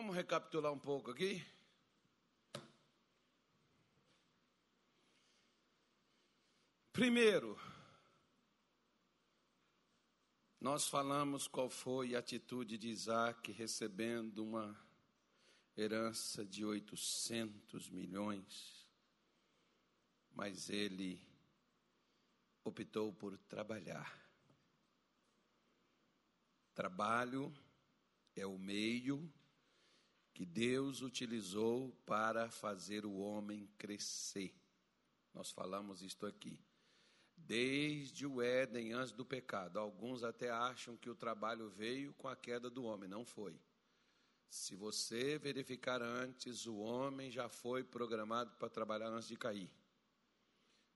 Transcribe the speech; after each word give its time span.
Vamos 0.00 0.16
recapitular 0.16 0.72
um 0.72 0.78
pouco 0.78 1.10
aqui. 1.10 1.44
Primeiro, 6.90 7.60
nós 10.58 10.88
falamos 10.88 11.46
qual 11.46 11.68
foi 11.68 12.16
a 12.16 12.20
atitude 12.20 12.78
de 12.78 12.88
Isaac 12.88 13.52
recebendo 13.52 14.38
uma 14.38 14.74
herança 15.76 16.46
de 16.46 16.64
800 16.64 17.90
milhões, 17.90 18.88
mas 20.32 20.70
ele 20.70 21.20
optou 22.64 23.12
por 23.12 23.36
trabalhar. 23.36 24.18
Trabalho 26.72 27.52
é 28.34 28.46
o 28.46 28.58
meio 28.58 29.30
que 30.40 30.46
Deus 30.46 31.02
utilizou 31.02 31.92
para 32.06 32.50
fazer 32.50 33.04
o 33.04 33.18
homem 33.18 33.68
crescer. 33.76 34.58
Nós 35.34 35.50
falamos 35.50 36.00
isto 36.00 36.24
aqui. 36.24 36.58
Desde 37.36 38.24
o 38.24 38.40
Éden, 38.40 38.94
antes 38.94 39.12
do 39.12 39.22
pecado. 39.22 39.78
Alguns 39.78 40.24
até 40.24 40.48
acham 40.48 40.96
que 40.96 41.10
o 41.10 41.14
trabalho 41.14 41.68
veio 41.68 42.14
com 42.14 42.26
a 42.26 42.34
queda 42.34 42.70
do 42.70 42.84
homem. 42.84 43.06
Não 43.06 43.22
foi. 43.22 43.60
Se 44.48 44.74
você 44.74 45.36
verificar 45.36 46.00
antes, 46.00 46.64
o 46.64 46.78
homem 46.78 47.30
já 47.30 47.50
foi 47.50 47.84
programado 47.84 48.56
para 48.56 48.70
trabalhar 48.70 49.08
antes 49.08 49.28
de 49.28 49.36
cair. 49.36 49.70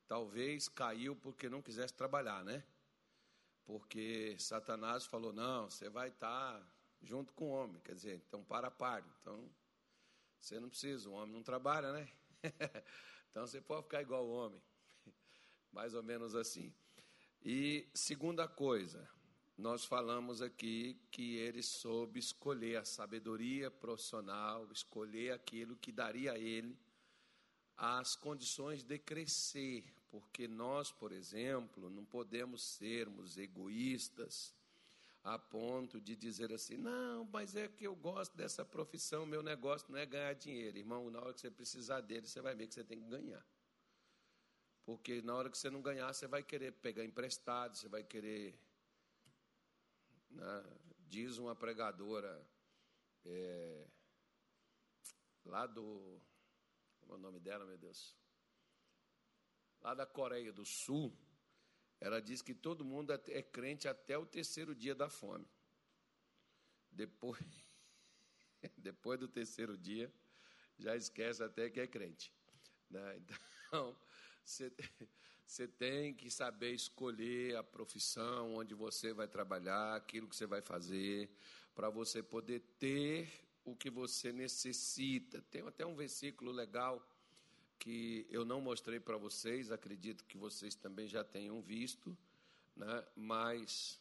Talvez 0.09 0.70
caiu 0.70 1.15
porque 1.15 1.51
não 1.51 1.60
quisesse 1.60 1.92
trabalhar, 1.92 2.42
né? 2.42 2.65
Porque 3.66 4.37
Satanás 4.38 5.04
falou: 5.04 5.34
não, 5.34 5.68
você 5.68 5.90
vai 5.90 6.09
estar 6.09 6.66
junto 7.04 7.32
com 7.32 7.46
o 7.46 7.52
homem. 7.52 7.80
Quer 7.82 7.94
dizer, 7.94 8.22
então 8.26 8.42
para 8.42 8.70
par. 8.70 9.04
Então, 9.20 9.48
você 10.38 10.58
não 10.58 10.68
precisa, 10.68 11.08
o 11.08 11.12
homem 11.12 11.34
não 11.34 11.42
trabalha, 11.42 11.92
né? 11.92 12.08
então 13.30 13.46
você 13.46 13.60
pode 13.60 13.84
ficar 13.84 14.02
igual 14.02 14.26
o 14.26 14.32
homem 14.32 14.62
mais 15.73 15.95
ou 15.95 16.02
menos 16.02 16.34
assim. 16.34 16.73
E 17.42 17.88
segunda 17.95 18.48
coisa, 18.48 19.09
nós 19.56 19.84
falamos 19.84 20.42
aqui 20.42 21.01
que 21.10 21.37
ele 21.37 21.62
soube 21.62 22.18
escolher 22.18 22.76
a 22.76 22.84
sabedoria 22.84 23.70
profissional, 23.70 24.70
escolher 24.73 25.32
aquilo 25.32 25.76
que 25.76 25.92
daria 25.92 26.32
a 26.32 26.38
ele 26.38 26.76
as 27.76 28.14
condições 28.14 28.84
de 28.84 28.98
crescer, 28.98 29.84
porque 30.10 30.46
nós, 30.46 30.92
por 30.92 31.12
exemplo, 31.12 31.90
não 31.90 32.04
podemos 32.04 32.62
sermos 32.62 33.36
egoístas 33.36 34.54
a 35.24 35.38
ponto 35.38 35.98
de 35.98 36.14
dizer 36.14 36.52
assim: 36.52 36.76
não, 36.76 37.24
mas 37.24 37.56
é 37.56 37.66
que 37.66 37.84
eu 37.86 37.96
gosto 37.96 38.36
dessa 38.36 38.64
profissão, 38.64 39.24
meu 39.24 39.42
negócio 39.42 39.90
não 39.90 39.98
é 39.98 40.04
ganhar 40.04 40.34
dinheiro. 40.34 40.76
Irmão, 40.76 41.10
na 41.10 41.18
hora 41.18 41.32
que 41.32 41.40
você 41.40 41.50
precisar 41.50 42.02
dele, 42.02 42.28
você 42.28 42.42
vai 42.42 42.54
ver 42.54 42.68
que 42.68 42.74
você 42.74 42.84
tem 42.84 43.00
que 43.00 43.08
ganhar. 43.08 43.45
Porque 44.84 45.22
na 45.22 45.34
hora 45.34 45.48
que 45.48 45.56
você 45.56 45.70
não 45.70 45.80
ganhar, 45.80 46.12
você 46.12 46.26
vai 46.26 46.42
querer 46.42 46.72
pegar 46.72 47.04
emprestado, 47.04 47.74
você 47.74 47.88
vai 47.88 48.04
querer. 48.04 48.60
Né? 50.30 50.64
Diz 51.08 51.38
uma 51.38 51.56
pregadora 51.56 52.46
é, 53.24 53.86
lá 55.46 55.66
do. 55.66 56.20
Como 57.00 57.14
é 57.14 57.16
o 57.16 57.18
nome 57.18 57.40
dela, 57.40 57.64
meu 57.64 57.78
Deus? 57.78 58.14
Lá 59.80 59.95
da 59.95 60.04
Coreia 60.04 60.52
do 60.52 60.66
Sul, 60.66 61.16
ela 62.05 62.21
diz 62.21 62.43
que 62.43 62.52
todo 62.52 62.85
mundo 62.85 63.15
é, 63.15 63.43
crente 63.43 63.88
até 63.88 64.19
o 64.19 64.27
terceiro 64.27 64.75
dia 64.75 64.94
da 64.94 65.09
fome. 65.09 65.49
Depois, 66.91 67.41
depois 68.77 69.19
do 69.19 69.27
terceiro 69.27 69.75
dia, 69.78 70.12
já 70.78 70.94
esquece 70.94 71.43
até 71.43 71.71
que 71.71 71.81
é 71.81 71.87
crente. 71.87 72.31
Né? 72.91 73.22
Então, 73.66 73.99
você 74.44 75.66
tem 75.66 76.14
que 76.14 76.31
saber 76.31 76.75
escolher 76.75 77.56
a 77.56 77.64
profissão 77.64 78.54
onde 78.54 78.72
você 78.72 79.12
vai 79.12 79.26
trabalhar, 79.26 79.97
aquilo 79.97 80.28
que 80.28 80.37
você 80.37 80.47
vai 80.47 80.60
fazer, 80.60 81.28
para 81.75 81.88
você 81.88 82.22
poder 82.22 82.60
ter 82.78 83.28
o 83.64 83.75
que 83.75 83.91
você 83.91 84.32
necessita. 84.32 85.43
Tem 85.50 85.66
até 85.66 85.84
um 85.84 85.97
versículo 85.97 86.53
legal 86.53 87.04
que 87.84 88.26
eu 88.30 88.46
não 88.46 88.62
mostrei 88.62 88.98
para 88.98 89.18
vocês, 89.18 89.70
acredito 89.70 90.24
que 90.24 90.38
vocês 90.38 90.74
também 90.74 91.06
já 91.06 91.22
tenham 91.22 91.60
visto, 91.60 92.16
né? 92.74 93.06
mas 93.14 94.00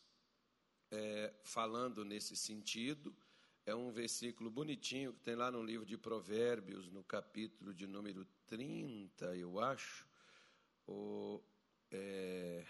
é, 0.90 1.34
falando 1.44 2.06
nesse 2.06 2.34
sentido, 2.38 3.14
é 3.66 3.76
um 3.76 3.92
versículo 3.92 4.50
bonitinho 4.50 5.12
que 5.12 5.20
tem 5.20 5.36
lá 5.36 5.52
no 5.52 5.62
livro 5.62 5.86
de 5.86 5.98
Provérbios, 5.98 6.88
no 6.88 7.04
capítulo 7.04 7.74
de 7.74 7.86
número 7.86 8.26
30, 8.48 9.36
eu 9.36 9.60
acho 9.60 10.08
é, 11.92 12.66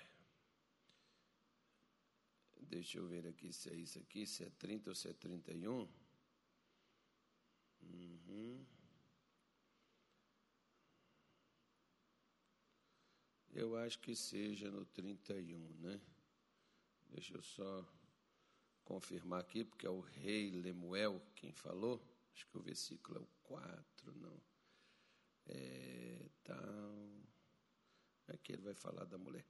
deixa 2.59 2.97
eu 2.97 3.07
ver 3.07 3.27
aqui 3.27 3.53
se 3.53 3.69
é 3.69 3.75
isso 3.75 3.99
aqui, 3.99 4.25
se 4.25 4.43
é 4.43 4.49
30 4.49 4.89
ou 4.89 4.95
se 4.95 5.09
é 5.09 5.13
31. 5.13 5.87
Uhum. 7.83 8.65
Eu 13.53 13.75
acho 13.77 13.99
que 13.99 14.15
seja 14.15 14.71
no 14.71 14.83
31, 14.83 15.59
né? 15.79 16.01
Deixa 17.09 17.35
eu 17.35 17.43
só 17.43 17.87
confirmar 18.83 19.41
aqui, 19.41 19.63
porque 19.63 19.85
é 19.85 19.89
o 19.89 19.99
rei 19.99 20.49
Lemuel 20.49 21.21
quem 21.35 21.51
falou. 21.51 22.01
Acho 22.33 22.47
que 22.47 22.57
o 22.57 22.61
versículo 22.61 23.19
é 23.19 23.21
o 23.21 23.27
4, 23.43 24.15
não. 24.15 24.41
É, 25.45 26.25
tal. 26.43 27.23
Aqui 28.29 28.53
ele 28.53 28.63
vai 28.63 28.73
falar 28.73 29.05
da 29.05 29.19
mulher. 29.19 29.45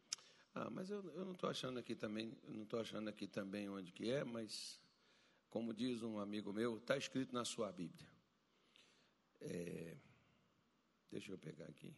Ah, 0.53 0.69
mas 0.69 0.89
eu, 0.89 1.01
eu 1.13 1.23
não 1.23 1.31
estou 1.31 1.49
achando 1.49 1.79
aqui 1.79 1.95
também, 1.95 2.37
não 2.43 2.63
estou 2.63 2.81
achando 2.81 3.07
aqui 3.07 3.25
também 3.25 3.69
onde 3.69 3.93
que 3.93 4.11
é, 4.11 4.25
mas 4.25 4.81
como 5.49 5.73
diz 5.73 6.03
um 6.03 6.19
amigo 6.19 6.51
meu, 6.51 6.77
está 6.77 6.97
escrito 6.97 7.33
na 7.33 7.45
sua 7.45 7.71
Bíblia. 7.71 8.09
É, 9.39 9.97
deixa 11.09 11.31
eu 11.31 11.37
pegar 11.37 11.65
aqui. 11.65 11.95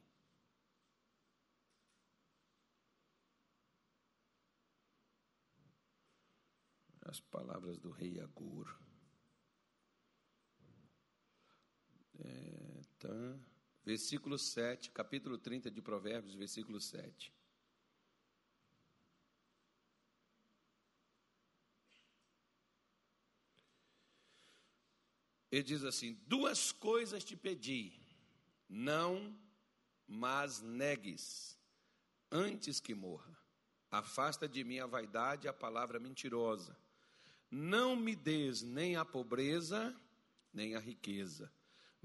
As 7.05 7.19
palavras 7.19 7.77
do 7.77 7.91
rei 7.91 8.19
Agur. 8.19 8.77
É, 12.19 12.81
tá. 12.99 13.39
Versículo 13.85 14.37
7, 14.37 14.91
capítulo 14.91 15.37
30 15.37 15.69
de 15.69 15.81
Provérbios, 15.81 16.33
versículo 16.35 16.81
7. 16.81 17.31
Ele 25.51 25.63
diz 25.63 25.83
assim: 25.83 26.19
Duas 26.25 26.71
coisas 26.71 27.23
te 27.23 27.35
pedi, 27.37 27.93
não 28.67 29.39
mas 30.07 30.61
negues, 30.61 31.57
antes 32.31 32.79
que 32.79 32.93
morra. 32.93 33.35
Afasta 33.89 34.47
de 34.47 34.63
mim 34.63 34.79
a 34.79 34.85
vaidade 34.85 35.47
e 35.47 35.49
a 35.49 35.53
palavra 35.53 35.99
mentirosa. 35.99 36.77
Não 37.49 37.95
me 37.95 38.15
des 38.15 38.61
nem 38.61 38.95
a 38.95 39.05
pobreza, 39.05 39.95
nem 40.53 40.75
a 40.75 40.79
riqueza 40.79 41.51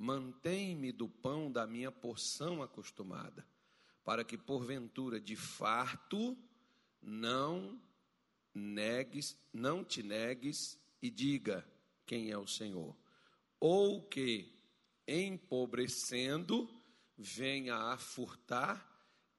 mantém-me 0.01 0.93
do 0.93 1.07
pão 1.07 1.53
da 1.53 1.67
minha 1.67 1.93
porção 1.93 2.63
acostumada, 2.63 3.47
para 4.03 4.25
que 4.25 4.39
porventura 4.39 5.21
de 5.21 5.37
farto 5.37 6.35
não 7.03 7.79
negues, 8.55 9.37
não 9.53 9.85
te 9.85 10.03
negues 10.03 10.81
e 11.03 11.11
diga 11.11 11.71
quem 12.07 12.31
é 12.31 12.39
o 12.39 12.47
Senhor, 12.47 12.97
ou 13.61 14.03
que 14.09 14.51
empobrecendo 15.07 16.67
venha 17.15 17.77
a 17.77 17.99
furtar 17.99 18.83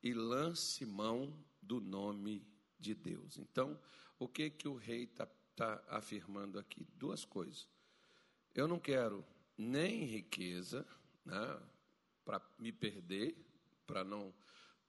e 0.03 0.13
lance 0.13 0.85
mão 0.85 1.43
do 1.59 1.81
nome 1.81 2.47
de 2.77 2.93
Deus. 2.93 3.39
Então, 3.39 3.81
o 4.19 4.27
que 4.27 4.47
que 4.51 4.67
o 4.67 4.75
rei 4.75 5.05
está 5.05 5.25
tá 5.55 5.83
afirmando 5.89 6.57
aqui? 6.59 6.87
Duas 6.95 7.25
coisas. 7.25 7.67
Eu 8.53 8.67
não 8.67 8.79
quero 8.79 9.25
nem 9.57 10.05
riqueza, 10.05 10.85
né, 11.25 11.61
para 12.25 12.41
me 12.59 12.71
perder, 12.71 13.35
para 13.85 14.03
não 14.03 14.33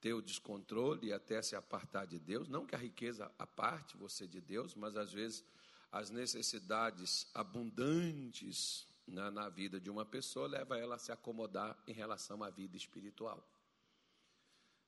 ter 0.00 0.14
o 0.14 0.22
descontrole 0.22 1.08
e 1.08 1.12
até 1.12 1.40
se 1.42 1.54
apartar 1.54 2.06
de 2.06 2.18
Deus. 2.18 2.48
Não 2.48 2.66
que 2.66 2.74
a 2.74 2.78
riqueza 2.78 3.30
aparte 3.38 3.96
você 3.96 4.26
de 4.26 4.40
Deus, 4.40 4.74
mas 4.74 4.96
às 4.96 5.12
vezes 5.12 5.44
as 5.92 6.10
necessidades 6.10 7.30
abundantes 7.34 8.86
na, 9.06 9.30
na 9.30 9.48
vida 9.48 9.80
de 9.80 9.90
uma 9.90 10.04
pessoa 10.04 10.48
leva 10.48 10.78
ela 10.78 10.96
a 10.96 10.98
se 10.98 11.12
acomodar 11.12 11.78
em 11.86 11.92
relação 11.92 12.42
à 12.42 12.50
vida 12.50 12.76
espiritual. 12.76 13.46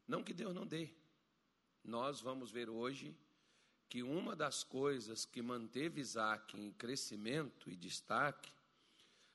Não 0.06 0.23
que 0.23 0.35
Deus 0.35 0.55
não 0.55 0.67
dê. 0.67 0.91
Nós 1.82 2.21
vamos 2.21 2.50
ver 2.50 2.69
hoje 2.69 3.17
que 3.89 4.03
uma 4.03 4.35
das 4.35 4.65
coisas 4.65 5.25
que 5.25 5.41
manteve 5.43 6.01
Isaac 6.01 6.59
em 6.59 6.73
crescimento 6.73 7.71
e 7.71 7.77
destaque 7.77 8.53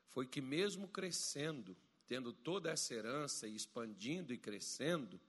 foi 0.07 0.25
que, 0.25 0.41
mesmo 0.41 0.87
crescendo, 0.87 1.75
tendo 2.07 2.33
toda 2.33 2.69
essa 2.69 2.93
herança 2.93 3.47
e 3.47 3.55
expandindo 3.55 4.33
e 4.33 4.37
crescendo, 4.37 5.19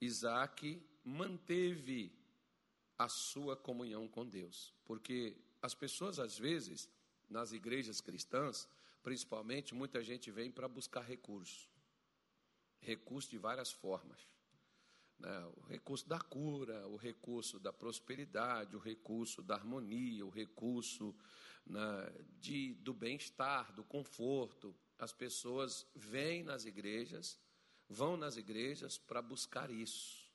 Isaac 0.00 0.82
manteve 1.04 2.12
a 2.98 3.08
sua 3.08 3.56
comunhão 3.56 4.06
com 4.08 4.26
Deus. 4.26 4.74
Porque 4.84 5.36
as 5.62 5.74
pessoas, 5.74 6.18
às 6.18 6.38
vezes, 6.38 6.88
nas 7.28 7.52
igrejas 7.52 8.00
cristãs, 8.00 8.68
principalmente, 9.02 9.74
muita 9.74 10.02
gente 10.02 10.30
vem 10.30 10.50
para 10.50 10.68
buscar 10.68 11.00
recursos 11.00 11.70
recursos 12.80 13.30
de 13.30 13.38
várias 13.38 13.70
formas. 13.70 14.18
Né? 15.20 15.52
O 15.58 15.60
recurso 15.66 16.08
da 16.08 16.18
cura, 16.18 16.88
o 16.88 16.96
recurso 16.96 17.60
da 17.60 17.72
prosperidade, 17.72 18.74
o 18.74 18.78
recurso 18.78 19.42
da 19.42 19.54
harmonia, 19.54 20.24
o 20.24 20.30
recurso 20.30 21.14
né, 21.66 22.12
de, 22.38 22.74
do 22.76 22.94
bem-estar, 22.94 23.72
do 23.72 23.84
conforto. 23.84 24.74
As 24.98 25.12
pessoas 25.12 25.86
vêm 25.94 26.42
nas 26.42 26.64
igrejas, 26.64 27.38
vão 27.88 28.16
nas 28.16 28.36
igrejas 28.36 28.96
para 28.96 29.20
buscar 29.20 29.70
isso. 29.70 30.30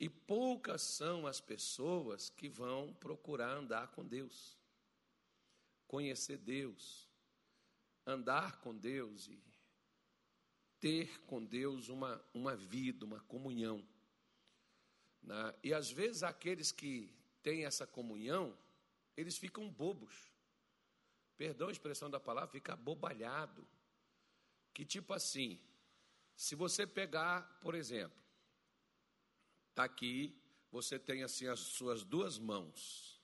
E 0.00 0.08
poucas 0.08 0.82
são 0.82 1.26
as 1.26 1.40
pessoas 1.40 2.30
que 2.30 2.48
vão 2.48 2.92
procurar 2.94 3.54
andar 3.56 3.88
com 3.88 4.04
Deus, 4.04 4.58
conhecer 5.86 6.38
Deus, 6.38 7.08
andar 8.06 8.60
com 8.60 8.74
Deus 8.74 9.28
e 9.28 9.36
ter 10.84 11.18
com 11.22 11.42
Deus 11.42 11.88
uma, 11.88 12.22
uma 12.34 12.54
vida, 12.54 13.06
uma 13.06 13.18
comunhão. 13.20 13.82
Né? 15.22 15.54
E 15.62 15.72
às 15.72 15.90
vezes 15.90 16.22
aqueles 16.22 16.70
que 16.70 17.10
têm 17.42 17.64
essa 17.64 17.86
comunhão, 17.86 18.54
eles 19.16 19.38
ficam 19.38 19.66
bobos. 19.70 20.30
Perdão 21.38 21.68
a 21.68 21.72
expressão 21.72 22.10
da 22.10 22.20
palavra, 22.20 22.50
fica 22.50 22.74
abobalhado. 22.74 23.66
Que 24.74 24.84
tipo 24.84 25.14
assim, 25.14 25.58
se 26.36 26.54
você 26.54 26.86
pegar, 26.86 27.58
por 27.62 27.74
exemplo, 27.74 28.22
está 29.70 29.84
aqui, 29.84 30.38
você 30.70 30.98
tem 30.98 31.22
assim 31.22 31.46
as 31.46 31.60
suas 31.60 32.04
duas 32.04 32.38
mãos. 32.38 33.18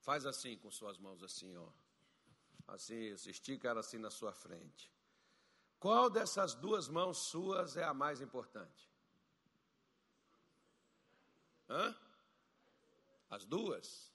Faz 0.00 0.26
assim 0.26 0.54
com 0.58 0.70
suas 0.70 0.98
mãos, 0.98 1.22
assim, 1.22 1.56
ó. 1.56 1.70
Assim, 2.68 3.14
estica 3.14 3.68
ela 3.68 3.80
assim 3.80 3.96
na 3.96 4.10
sua 4.10 4.34
frente. 4.34 4.92
Qual 5.80 6.10
dessas 6.10 6.54
duas 6.54 6.88
mãos 6.88 7.16
suas 7.16 7.74
é 7.74 7.82
a 7.82 7.94
mais 7.94 8.20
importante? 8.20 8.92
Hã? 11.66 11.96
As 13.30 13.46
duas? 13.46 14.12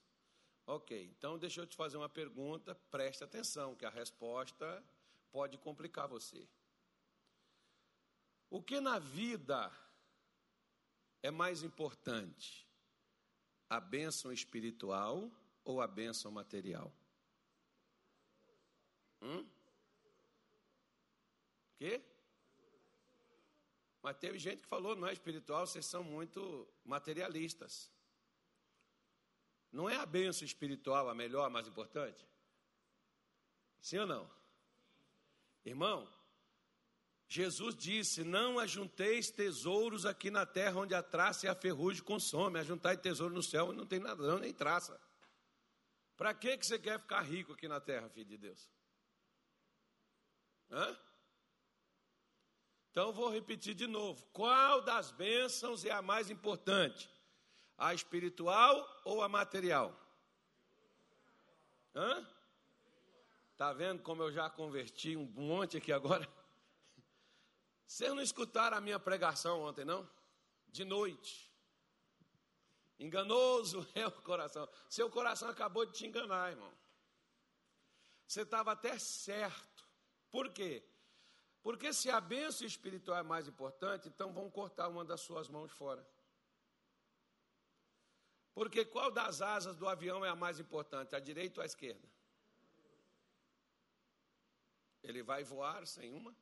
Ok, 0.67 1.11
então 1.17 1.39
deixa 1.39 1.61
eu 1.61 1.65
te 1.65 1.75
fazer 1.75 1.97
uma 1.97 2.07
pergunta, 2.07 2.75
preste 2.91 3.23
atenção, 3.23 3.75
que 3.75 3.85
a 3.85 3.89
resposta 3.89 4.83
pode 5.31 5.57
complicar 5.57 6.07
você. 6.07 6.47
O 8.47 8.61
que 8.61 8.79
na 8.79 8.99
vida 8.99 9.71
é 11.23 11.31
mais 11.31 11.63
importante? 11.63 12.67
A 13.67 13.79
bênção 13.79 14.31
espiritual 14.31 15.31
ou 15.63 15.81
a 15.81 15.87
bênção 15.87 16.31
material? 16.31 16.93
Hum? 19.19 19.54
Quê? 21.77 22.01
Mas 24.01 24.17
teve 24.17 24.37
gente 24.37 24.61
que 24.61 24.67
falou, 24.67 24.95
não 24.95 25.07
é 25.07 25.13
espiritual, 25.13 25.65
vocês 25.65 25.85
são 25.85 26.03
muito 26.03 26.67
materialistas. 26.83 27.91
Não 29.71 29.89
é 29.89 29.95
a 29.95 30.05
bênção 30.05 30.45
espiritual 30.45 31.09
a 31.09 31.15
melhor, 31.15 31.45
a 31.45 31.49
mais 31.49 31.67
importante? 31.67 32.25
Sim 33.81 33.99
ou 33.99 34.07
não? 34.07 34.29
Irmão, 35.65 36.07
Jesus 37.27 37.75
disse: 37.75 38.23
Não 38.23 38.59
ajunteis 38.59 39.29
tesouros 39.31 40.05
aqui 40.05 40.29
na 40.29 40.45
terra, 40.45 40.79
onde 40.79 40.93
a 40.93 41.03
traça 41.03 41.45
e 41.45 41.49
a 41.49 41.55
ferrugem 41.55 42.03
consomem. 42.03 42.61
Ajuntai 42.61 42.95
tesouro 42.97 43.33
no 43.33 43.43
céu, 43.43 43.73
não 43.73 43.85
tem 43.85 43.99
nada, 43.99 44.39
nem 44.39 44.53
traça. 44.53 44.99
Para 46.15 46.33
que, 46.33 46.57
que 46.57 46.65
você 46.65 46.79
quer 46.79 46.99
ficar 46.99 47.21
rico 47.21 47.53
aqui 47.53 47.67
na 47.67 47.81
terra, 47.81 48.07
filho 48.09 48.25
de 48.25 48.37
Deus? 48.37 48.71
Hã? 50.69 50.97
Então 52.95 53.11
vou 53.11 53.29
repetir 53.29 53.73
de 53.75 53.87
novo: 53.87 54.25
qual 54.31 54.81
das 54.81 55.11
bênçãos 55.11 55.83
é 55.83 55.91
a 55.91 56.01
mais 56.01 56.29
importante? 56.29 57.09
A 57.77 57.93
espiritual 57.93 58.87
ou 59.03 59.21
a 59.21 59.27
material? 59.27 59.93
Hã? 61.93 62.25
Tá 63.57 63.73
vendo 63.73 64.01
como 64.01 64.23
eu 64.23 64.31
já 64.31 64.49
converti 64.49 65.17
um 65.17 65.25
monte 65.25 65.75
aqui 65.75 65.91
agora? 65.91 66.25
Vocês 67.85 68.13
não 68.13 68.21
escutaram 68.21 68.77
a 68.77 68.81
minha 68.81 68.97
pregação 68.97 69.63
ontem, 69.63 69.83
não? 69.83 70.09
De 70.69 70.85
noite. 70.85 71.53
Enganoso 72.97 73.85
é 73.93 74.07
o 74.07 74.11
coração. 74.21 74.69
Seu 74.87 75.09
coração 75.09 75.49
acabou 75.49 75.85
de 75.85 75.91
te 75.91 76.07
enganar, 76.07 76.51
irmão. 76.51 76.71
Você 78.25 78.43
estava 78.43 78.71
até 78.71 78.97
certo. 78.97 79.85
Por 80.31 80.49
quê? 80.53 80.81
Porque 81.65 81.91
se 81.91 82.11
a 82.11 82.21
bênção 82.21 82.67
espiritual 82.67 83.17
é 83.17 83.23
mais 83.23 83.47
importante, 83.47 84.07
então 84.07 84.31
vão 84.31 84.51
cortar 84.51 84.87
uma 84.87 85.03
das 85.03 85.21
suas 85.21 85.49
mãos 85.49 85.71
fora. 85.71 86.07
Porque 88.53 88.85
qual 88.85 89.09
das 89.09 89.41
asas 89.41 89.75
do 89.75 89.87
avião 89.87 90.23
é 90.23 90.29
a 90.29 90.35
mais 90.35 90.59
importante, 90.59 91.15
a 91.15 91.19
direita 91.19 91.59
ou 91.59 91.63
a 91.63 91.65
esquerda? 91.65 92.07
Ele 95.01 95.23
vai 95.23 95.43
voar 95.43 95.87
sem 95.87 96.13
uma? 96.13 96.37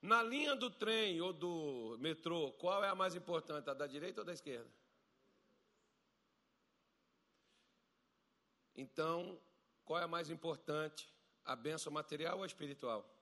Na 0.00 0.22
linha 0.22 0.56
do 0.56 0.70
trem 0.70 1.20
ou 1.20 1.34
do 1.34 1.98
metrô, 1.98 2.52
qual 2.52 2.82
é 2.82 2.88
a 2.88 2.94
mais 2.94 3.14
importante, 3.14 3.68
a 3.68 3.74
da 3.74 3.86
direita 3.86 4.22
ou 4.22 4.24
da 4.24 4.32
esquerda? 4.32 4.72
Então, 8.74 9.38
qual 9.84 10.00
é 10.00 10.04
a 10.04 10.08
mais 10.08 10.30
importante, 10.30 11.14
a 11.44 11.54
bênção 11.54 11.92
material 11.92 12.38
ou 12.38 12.42
a 12.42 12.46
espiritual? 12.46 13.15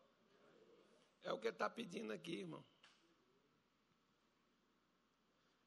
É 1.24 1.32
o 1.32 1.38
que 1.38 1.48
ele 1.48 1.54
está 1.54 1.68
pedindo 1.68 2.12
aqui, 2.12 2.40
irmão. 2.40 2.64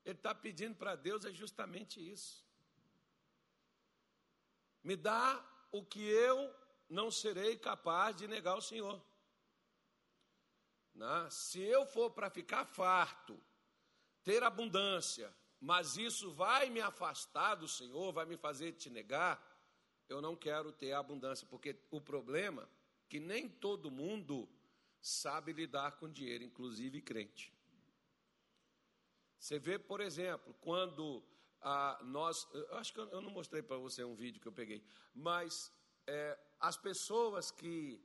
Ele 0.05 0.15
está 0.15 0.33
pedindo 0.33 0.75
para 0.75 0.95
Deus 0.95 1.25
é 1.25 1.33
justamente 1.33 1.99
isso. 1.99 2.45
Me 4.81 4.95
dá 4.95 5.43
o 5.71 5.83
que 5.83 5.99
eu 6.01 6.55
não 6.87 7.11
serei 7.11 7.57
capaz 7.57 8.15
de 8.15 8.27
negar 8.27 8.51
ao 8.51 8.61
Senhor. 8.61 9.03
Né? 10.93 11.27
Se 11.29 11.59
eu 11.59 11.85
for 11.85 12.11
para 12.11 12.29
ficar 12.29 12.63
farto, 12.63 13.37
ter 14.23 14.43
abundância, 14.43 15.35
mas 15.59 15.97
isso 15.97 16.31
vai 16.31 16.69
me 16.69 16.79
afastar 16.79 17.55
do 17.55 17.67
Senhor, 17.67 18.13
vai 18.13 18.25
me 18.25 18.37
fazer 18.37 18.73
te 18.73 18.89
negar, 18.89 19.43
eu 20.07 20.21
não 20.21 20.35
quero 20.35 20.71
ter 20.71 20.93
abundância, 20.93 21.45
porque 21.49 21.75
o 21.91 21.99
problema 21.99 22.63
é 22.63 22.67
que 23.09 23.19
nem 23.19 23.49
todo 23.49 23.91
mundo 23.91 24.49
sabe 25.01 25.53
lidar 25.53 25.93
com 25.97 26.09
dinheiro, 26.09 26.43
inclusive 26.43 27.01
crente. 27.01 27.53
Você 29.39 29.59
vê, 29.59 29.77
por 29.77 30.01
exemplo, 30.01 30.53
quando 30.61 31.23
ah, 31.61 31.99
nós. 32.03 32.47
Eu 32.53 32.77
acho 32.77 32.93
que 32.93 32.99
eu, 32.99 33.21
não 33.21 33.31
mostrei 33.31 33.61
para 33.61 33.77
você 33.77 34.03
um 34.03 34.15
vídeo 34.15 34.41
que 34.41 34.47
eu 34.47 34.51
peguei, 34.51 34.83
mas 35.13 35.71
é, 36.05 36.37
as 36.59 36.77
pessoas 36.77 37.51
que 37.51 38.01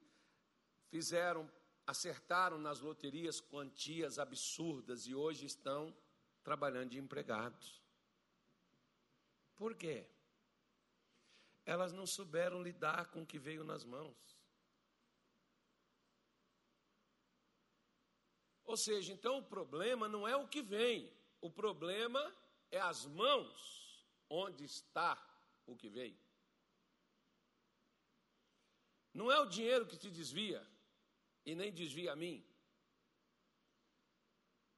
fizeram, 0.88 1.50
acertaram 1.86 2.58
nas 2.58 2.80
loterias 2.80 3.40
quantias 3.40 4.18
absurdas 4.18 5.06
e 5.06 5.14
hoje 5.14 5.46
estão 5.46 5.96
trabalhando 6.42 6.90
de 6.90 6.98
empregados. 6.98 7.82
Por 9.56 9.74
quê? 9.74 10.06
Elas 11.64 11.92
não 11.92 12.06
souberam 12.06 12.62
lidar 12.62 13.06
com 13.10 13.22
o 13.22 13.26
que 13.26 13.38
veio 13.38 13.62
nas 13.62 13.84
mãos. 13.84 14.31
Ou 18.72 18.76
seja, 18.78 19.12
então 19.12 19.36
o 19.36 19.42
problema 19.42 20.08
não 20.08 20.26
é 20.26 20.34
o 20.34 20.48
que 20.48 20.62
vem, 20.62 21.12
o 21.42 21.50
problema 21.50 22.22
é 22.70 22.80
as 22.80 23.04
mãos 23.04 24.06
onde 24.30 24.64
está 24.64 25.12
o 25.66 25.76
que 25.76 25.90
veio. 25.90 26.18
Não 29.12 29.30
é 29.30 29.38
o 29.40 29.44
dinheiro 29.44 29.86
que 29.86 29.98
te 29.98 30.10
desvia 30.10 30.66
e 31.44 31.54
nem 31.54 31.70
desvia 31.70 32.14
a 32.14 32.16
mim. 32.16 32.42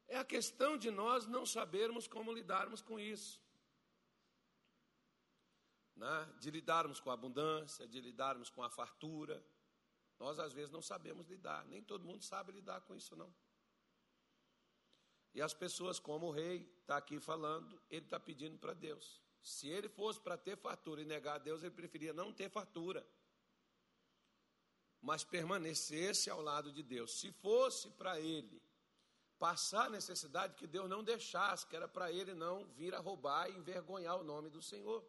É 0.08 0.16
a 0.18 0.24
questão 0.24 0.76
de 0.76 0.90
nós 0.90 1.24
não 1.28 1.46
sabermos 1.46 2.08
como 2.08 2.32
lidarmos 2.32 2.82
com 2.82 2.98
isso. 2.98 3.40
Né? 5.94 6.34
De 6.40 6.50
lidarmos 6.50 6.98
com 6.98 7.10
a 7.12 7.14
abundância, 7.14 7.86
de 7.86 8.00
lidarmos 8.00 8.50
com 8.50 8.64
a 8.64 8.68
fartura. 8.68 9.40
Nós 10.18 10.40
às 10.40 10.52
vezes 10.52 10.72
não 10.72 10.82
sabemos 10.82 11.28
lidar, 11.28 11.64
nem 11.66 11.80
todo 11.80 12.04
mundo 12.04 12.24
sabe 12.24 12.50
lidar 12.50 12.80
com 12.80 12.96
isso 12.96 13.14
não. 13.14 13.32
E 15.34 15.42
as 15.42 15.52
pessoas, 15.52 15.98
como 15.98 16.28
o 16.28 16.30
rei 16.30 16.72
está 16.80 16.96
aqui 16.96 17.18
falando, 17.18 17.80
ele 17.90 18.04
está 18.04 18.20
pedindo 18.20 18.56
para 18.58 18.72
Deus. 18.72 19.20
Se 19.42 19.68
ele 19.68 19.88
fosse 19.88 20.20
para 20.20 20.38
ter 20.38 20.56
fartura 20.56 21.02
e 21.02 21.04
negar 21.04 21.34
a 21.34 21.38
Deus, 21.38 21.62
ele 21.62 21.74
preferia 21.74 22.12
não 22.12 22.32
ter 22.32 22.48
fartura. 22.48 23.06
mas 25.04 25.22
permanecesse 25.22 26.30
ao 26.30 26.40
lado 26.40 26.72
de 26.72 26.82
Deus. 26.82 27.20
Se 27.20 27.30
fosse 27.30 27.90
para 27.90 28.18
ele 28.18 28.62
passar 29.38 29.90
necessidade 29.90 30.54
que 30.54 30.66
Deus 30.66 30.88
não 30.88 31.04
deixasse, 31.04 31.66
que 31.66 31.76
era 31.76 31.86
para 31.86 32.10
ele 32.10 32.32
não 32.32 32.64
vir 32.68 32.94
a 32.94 33.00
roubar 33.00 33.50
e 33.50 33.56
envergonhar 33.58 34.18
o 34.18 34.24
nome 34.24 34.48
do 34.48 34.62
Senhor. 34.62 35.04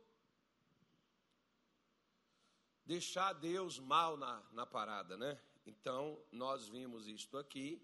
Deixar 2.85 3.31
Deus 3.31 3.79
mal 3.79 4.17
na, 4.17 4.43
na 4.51 4.65
parada, 4.65 5.15
né? 5.15 5.39
Então, 5.65 6.21
nós 6.29 6.67
vimos 6.67 7.07
isto 7.07 7.37
aqui, 7.37 7.81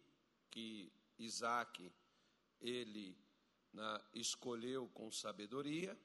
que 0.49 0.91
Isaac, 1.17 1.89
ele 2.61 3.17
na, 3.73 4.01
escolheu 4.13 4.87
com 4.89 5.11
sabedoria, 5.11 5.97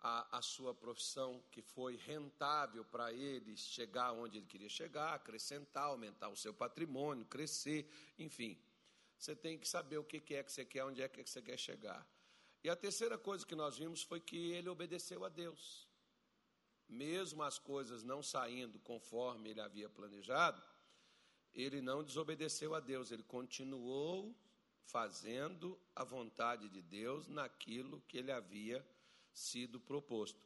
a, 0.00 0.38
a 0.38 0.42
sua 0.42 0.74
profissão 0.74 1.42
que 1.50 1.62
foi 1.62 1.96
rentável 1.96 2.84
para 2.84 3.12
ele 3.12 3.56
chegar 3.56 4.12
onde 4.12 4.38
ele 4.38 4.46
queria 4.46 4.68
chegar, 4.68 5.14
acrescentar, 5.14 5.84
aumentar 5.84 6.28
o 6.28 6.36
seu 6.36 6.54
patrimônio, 6.54 7.24
crescer, 7.26 7.90
enfim. 8.18 8.58
Você 9.18 9.34
tem 9.34 9.58
que 9.58 9.66
saber 9.66 9.98
o 9.98 10.04
que 10.04 10.34
é 10.34 10.42
que 10.42 10.52
você 10.52 10.64
quer, 10.64 10.84
onde 10.84 11.02
é 11.02 11.08
que 11.08 11.24
você 11.24 11.42
quer 11.42 11.58
chegar. 11.58 12.06
E 12.62 12.68
a 12.68 12.76
terceira 12.76 13.16
coisa 13.16 13.46
que 13.46 13.54
nós 13.54 13.78
vimos 13.78 14.02
foi 14.02 14.20
que 14.20 14.52
ele 14.52 14.68
obedeceu 14.68 15.24
a 15.24 15.28
Deus. 15.28 15.88
Mesmo 16.88 17.42
as 17.42 17.58
coisas 17.58 18.02
não 18.02 18.22
saindo 18.22 18.78
conforme 18.80 19.50
ele 19.50 19.60
havia 19.60 19.88
planejado, 19.88 20.62
ele 21.52 21.80
não 21.80 22.04
desobedeceu 22.04 22.74
a 22.74 22.80
Deus, 22.80 23.10
ele 23.10 23.22
continuou 23.22 24.36
fazendo 24.86 25.78
a 25.94 26.04
vontade 26.04 26.68
de 26.68 26.82
Deus 26.82 27.28
naquilo 27.28 28.00
que 28.02 28.18
ele 28.18 28.32
havia 28.32 28.86
sido 29.32 29.80
proposto. 29.80 30.40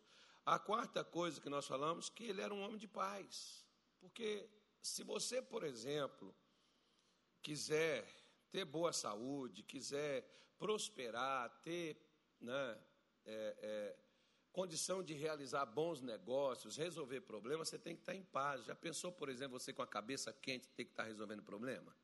A 0.45 0.59
quarta 0.59 1.05
coisa 1.05 1.41
que 1.41 1.49
nós 1.49 1.67
falamos 1.67 2.09
que 2.09 2.25
ele 2.25 2.41
era 2.41 2.53
um 2.53 2.63
homem 2.63 2.79
de 2.79 2.89
paz. 2.89 3.65
Porque 4.01 4.49
se 4.81 5.03
você, 5.05 5.43
por 5.43 5.63
exemplo, 5.63 6.35
quiser 7.43 8.07
ter 8.51 8.65
boa 8.65 8.93
saúde, 8.93 9.63
quiser 9.63 10.27
prosperar, 10.59 11.51
ter 11.63 11.97
né, 12.41 12.79
é, 13.25 13.57
é, 13.63 13.99
condição 14.53 15.03
de 15.03 15.15
realizar 15.15 15.67
bons 15.67 16.01
negócios, 16.01 16.77
resolver 16.77 17.21
problemas, 17.21 17.69
você 17.69 17.79
tem 17.79 17.95
que 17.95 18.03
estar 18.03 18.15
em 18.15 18.25
paz. 18.25 18.65
Já 18.65 18.75
pensou, 18.75 19.13
por 19.13 19.29
exemplo, 19.29 19.59
você 19.59 19.73
com 19.73 19.83
a 19.83 19.87
cabeça 19.87 20.33
quente 20.33 20.69
ter 20.69 20.85
que 20.85 20.93
estar 20.93 21.05
resolvendo 21.05 21.43
problema? 21.43 21.95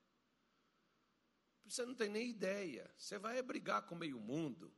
Você 1.69 1.85
não 1.85 1.95
tem 1.95 2.09
nem 2.09 2.31
ideia. 2.31 2.89
Você 2.97 3.19
vai 3.19 3.41
brigar 3.43 3.83
com 3.83 3.95
meio 3.95 4.21
mundo. 4.21 4.73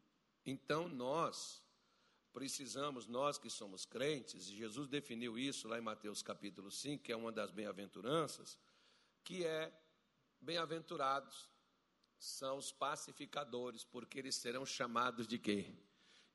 Então 0.45 0.89
nós 0.89 1.63
precisamos, 2.33 3.07
nós 3.07 3.39
que 3.39 3.51
somos 3.51 3.85
crentes, 3.85 4.49
e 4.49 4.57
Jesus 4.57 4.89
definiu 4.89 5.39
isso 5.39 5.67
lá 5.69 5.79
em 5.79 5.83
Mateus 5.83 6.23
capítulo 6.23 6.71
5, 6.71 7.03
que 7.03 7.13
é 7.13 7.17
uma 7.17 7.33
das 7.33 7.51
bem-aventuranças, 7.51 8.59
que 9.25 9.45
é 9.45 9.73
bem-aventurados 10.41 11.49
são 12.19 12.59
os 12.59 12.73
pacificadores, 12.73 13.85
porque 13.85 14.19
eles 14.19 14.35
serão 14.35 14.67
chamados 14.67 15.27
de 15.27 15.39
quê? 15.39 15.73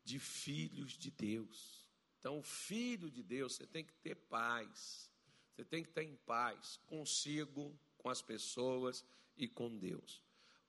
De 0.04 0.20
filhos 0.20 0.94
de 0.94 1.12
Deus. 1.12 1.86
Então, 2.20 2.42
filho 2.42 3.12
de 3.12 3.22
Deus, 3.22 3.56
você 3.56 3.68
tem 3.68 3.84
que 3.84 3.94
ter 3.96 4.16
paz. 4.16 5.10
Você 5.52 5.66
tem 5.66 5.84
que 5.84 5.90
estar 5.90 6.04
em 6.04 6.16
paz 6.16 6.80
consigo, 6.88 7.78
com 7.98 8.10
as 8.10 8.22
pessoas 8.22 9.06
e 9.36 9.48
com 9.48 9.78
Deus, 9.78 10.22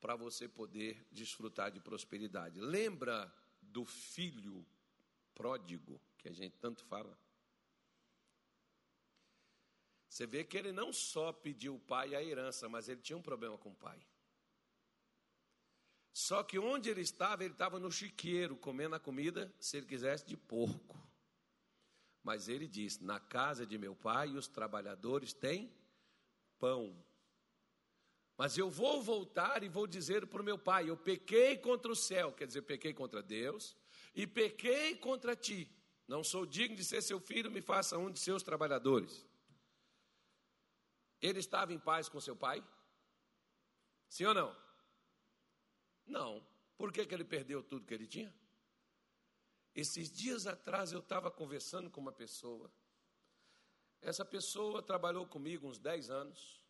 para 0.04 0.16
você 0.16 0.46
poder 0.46 1.02
desfrutar 1.10 1.70
de 1.70 1.80
prosperidade. 1.80 2.60
Lembra 2.60 3.34
do 3.62 3.86
filho 3.86 4.62
pródigo, 5.34 5.98
que 6.18 6.28
a 6.28 6.32
gente 6.32 6.58
tanto 6.58 6.84
fala. 6.84 7.18
Você 10.06 10.26
vê 10.26 10.44
que 10.44 10.58
ele 10.58 10.72
não 10.72 10.92
só 10.92 11.32
pediu 11.32 11.76
o 11.76 11.80
pai 11.80 12.14
a 12.14 12.22
herança, 12.22 12.68
mas 12.68 12.86
ele 12.86 13.00
tinha 13.00 13.16
um 13.16 13.22
problema 13.22 13.56
com 13.56 13.70
o 13.70 13.74
pai. 13.74 13.98
Só 16.12 16.42
que 16.42 16.58
onde 16.58 16.90
ele 16.90 17.00
estava, 17.00 17.42
ele 17.42 17.54
estava 17.54 17.78
no 17.78 17.90
chiqueiro, 17.90 18.58
comendo 18.58 18.94
a 18.96 19.00
comida, 19.00 19.50
se 19.58 19.78
ele 19.78 19.86
quisesse, 19.86 20.26
de 20.26 20.36
porco. 20.36 21.02
Mas 22.22 22.46
ele 22.46 22.68
disse: 22.68 23.02
Na 23.02 23.18
casa 23.18 23.64
de 23.64 23.78
meu 23.78 23.96
pai, 23.96 24.36
os 24.36 24.48
trabalhadores 24.48 25.32
têm 25.32 25.72
pão. 26.58 26.94
Mas 28.36 28.58
eu 28.58 28.68
vou 28.68 29.02
voltar 29.02 29.62
e 29.62 29.68
vou 29.68 29.86
dizer 29.86 30.26
para 30.26 30.42
o 30.42 30.44
meu 30.44 30.58
pai: 30.58 30.90
Eu 30.90 30.96
pequei 30.96 31.56
contra 31.56 31.90
o 31.90 31.96
céu, 31.96 32.32
quer 32.32 32.46
dizer, 32.46 32.62
pequei 32.62 32.92
contra 32.92 33.22
Deus, 33.22 33.76
e 34.14 34.26
pequei 34.26 34.96
contra 34.96 35.36
ti. 35.36 35.70
Não 36.06 36.22
sou 36.22 36.44
digno 36.44 36.76
de 36.76 36.84
ser 36.84 37.02
seu 37.02 37.20
filho, 37.20 37.50
me 37.50 37.60
faça 37.60 37.96
um 37.96 38.10
de 38.10 38.18
seus 38.18 38.42
trabalhadores. 38.42 39.24
Ele 41.20 41.38
estava 41.38 41.72
em 41.72 41.78
paz 41.78 42.08
com 42.08 42.20
seu 42.20 42.36
pai? 42.36 42.62
Sim 44.08 44.26
ou 44.26 44.34
não? 44.34 44.56
Não. 46.06 46.46
Por 46.76 46.92
que, 46.92 47.06
que 47.06 47.14
ele 47.14 47.24
perdeu 47.24 47.62
tudo 47.62 47.86
que 47.86 47.94
ele 47.94 48.06
tinha? 48.06 48.34
Esses 49.74 50.10
dias 50.10 50.46
atrás 50.46 50.92
eu 50.92 51.00
estava 51.00 51.30
conversando 51.30 51.90
com 51.90 52.00
uma 52.00 52.12
pessoa. 52.12 52.70
Essa 54.02 54.24
pessoa 54.24 54.82
trabalhou 54.82 55.26
comigo 55.26 55.66
uns 55.66 55.78
10 55.78 56.10
anos. 56.10 56.63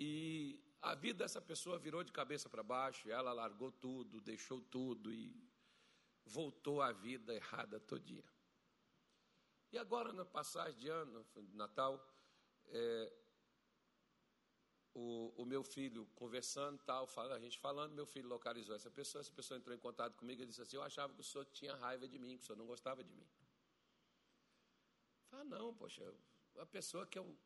E 0.00 0.58
a 0.80 0.94
vida 0.94 1.24
dessa 1.24 1.42
pessoa 1.42 1.78
virou 1.78 2.02
de 2.02 2.10
cabeça 2.10 2.48
para 2.48 2.62
baixo. 2.62 3.10
Ela 3.10 3.34
largou 3.34 3.70
tudo, 3.70 4.18
deixou 4.18 4.58
tudo 4.62 5.12
e 5.12 5.46
voltou 6.24 6.80
à 6.80 6.90
vida 6.90 7.34
errada 7.34 7.78
todinha. 7.78 8.24
E 9.70 9.76
agora, 9.78 10.10
na 10.12 10.24
passagem 10.24 10.80
de 10.80 10.88
ano, 10.88 11.24
Natal, 11.52 12.02
é, 12.68 13.12
o, 14.94 15.42
o, 15.42 15.44
meu 15.44 15.62
filho 15.62 16.06
conversando, 16.14 16.82
tal, 16.82 17.06
a 17.30 17.38
gente 17.38 17.58
falando, 17.58 17.92
meu 17.92 18.06
filho 18.06 18.28
localizou 18.28 18.74
essa 18.74 18.90
pessoa, 18.90 19.20
essa 19.20 19.32
pessoa 19.32 19.58
entrou 19.58 19.76
em 19.76 19.78
contato 19.78 20.16
comigo 20.16 20.42
e 20.42 20.46
disse 20.46 20.62
assim, 20.62 20.76
eu 20.76 20.82
achava 20.82 21.12
que 21.12 21.20
o 21.20 21.24
senhor 21.24 21.44
tinha 21.46 21.76
raiva 21.76 22.08
de 22.08 22.18
mim, 22.18 22.36
que 22.36 22.42
o 22.42 22.46
senhor 22.46 22.56
não 22.56 22.66
gostava 22.66 23.04
de 23.04 23.12
mim. 23.12 23.28
Fala, 25.28 25.44
não, 25.44 25.74
poxa, 25.74 26.02
a 26.58 26.66
pessoa 26.66 27.06
que 27.06 27.18
eu 27.18 27.38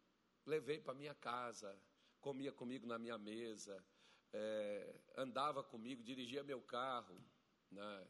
levei 0.47 0.81
para 0.81 0.95
minha 0.95 1.15
casa, 1.15 1.79
comia 2.25 2.51
comigo 2.51 2.87
na 2.87 2.99
minha 2.99 3.19
mesa, 3.19 3.85
é, 4.33 4.95
andava 5.15 5.63
comigo, 5.63 6.03
dirigia 6.03 6.43
meu 6.43 6.63
carro, 6.63 7.15
né? 7.71 8.09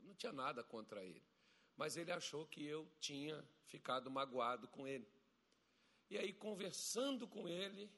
não 0.00 0.14
tinha 0.14 0.32
nada 0.32 0.62
contra 0.62 1.04
ele. 1.04 1.20
Mas 1.76 1.96
ele 1.96 2.12
achou 2.12 2.46
que 2.46 2.64
eu 2.64 2.88
tinha 3.00 3.44
ficado 3.64 4.08
magoado 4.08 4.68
com 4.68 4.86
ele. 4.86 5.08
E 6.08 6.16
aí, 6.16 6.32
conversando 6.32 7.26
com 7.26 7.48
ele, 7.48 7.90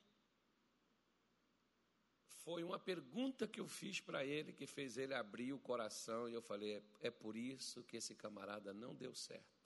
foi 2.45 2.65
uma 2.65 2.79
pergunta 2.79 3.47
que 3.47 3.61
eu 3.61 3.69
fiz 3.69 4.01
para 4.01 4.25
ele 4.25 4.51
que 4.51 4.67
fez 4.67 4.97
ele 4.97 5.13
abrir 5.13 5.53
o 5.53 5.59
coração. 5.59 6.27
E 6.27 6.33
eu 6.33 6.41
falei: 6.41 6.77
é, 6.77 6.83
é 7.09 7.11
por 7.11 7.37
isso 7.37 7.85
que 7.85 7.99
esse 7.99 8.15
camarada 8.15 8.73
não 8.73 8.95
deu 8.95 9.15
certo. 9.15 9.63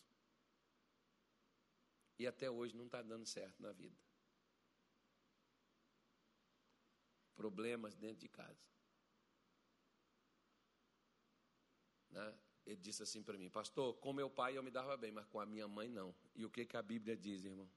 E 2.19 2.27
até 2.27 2.51
hoje 2.51 2.75
não 2.75 2.87
está 2.87 3.01
dando 3.01 3.27
certo 3.27 3.63
na 3.63 3.71
vida. 3.73 4.08
Problemas 7.39 7.95
dentro 7.95 8.19
de 8.19 8.29
casa. 8.29 8.61
Né? 12.11 12.35
Ele 12.67 12.77
disse 12.77 13.01
assim 13.01 13.23
para 13.23 13.39
mim, 13.39 13.49
pastor, 13.49 13.95
com 13.99 14.13
meu 14.13 14.29
pai 14.29 14.59
eu 14.59 14.63
me 14.63 14.73
dava 14.73 14.97
bem, 14.97 15.13
mas 15.13 15.25
com 15.27 15.39
a 15.39 15.47
minha 15.47 15.69
mãe 15.69 15.89
não. 15.89 16.13
E 16.35 16.45
o 16.45 16.51
que, 16.51 16.67
que 16.67 16.77
a 16.77 16.83
Bíblia 16.83 17.17
diz, 17.17 17.45
irmão? 17.45 17.71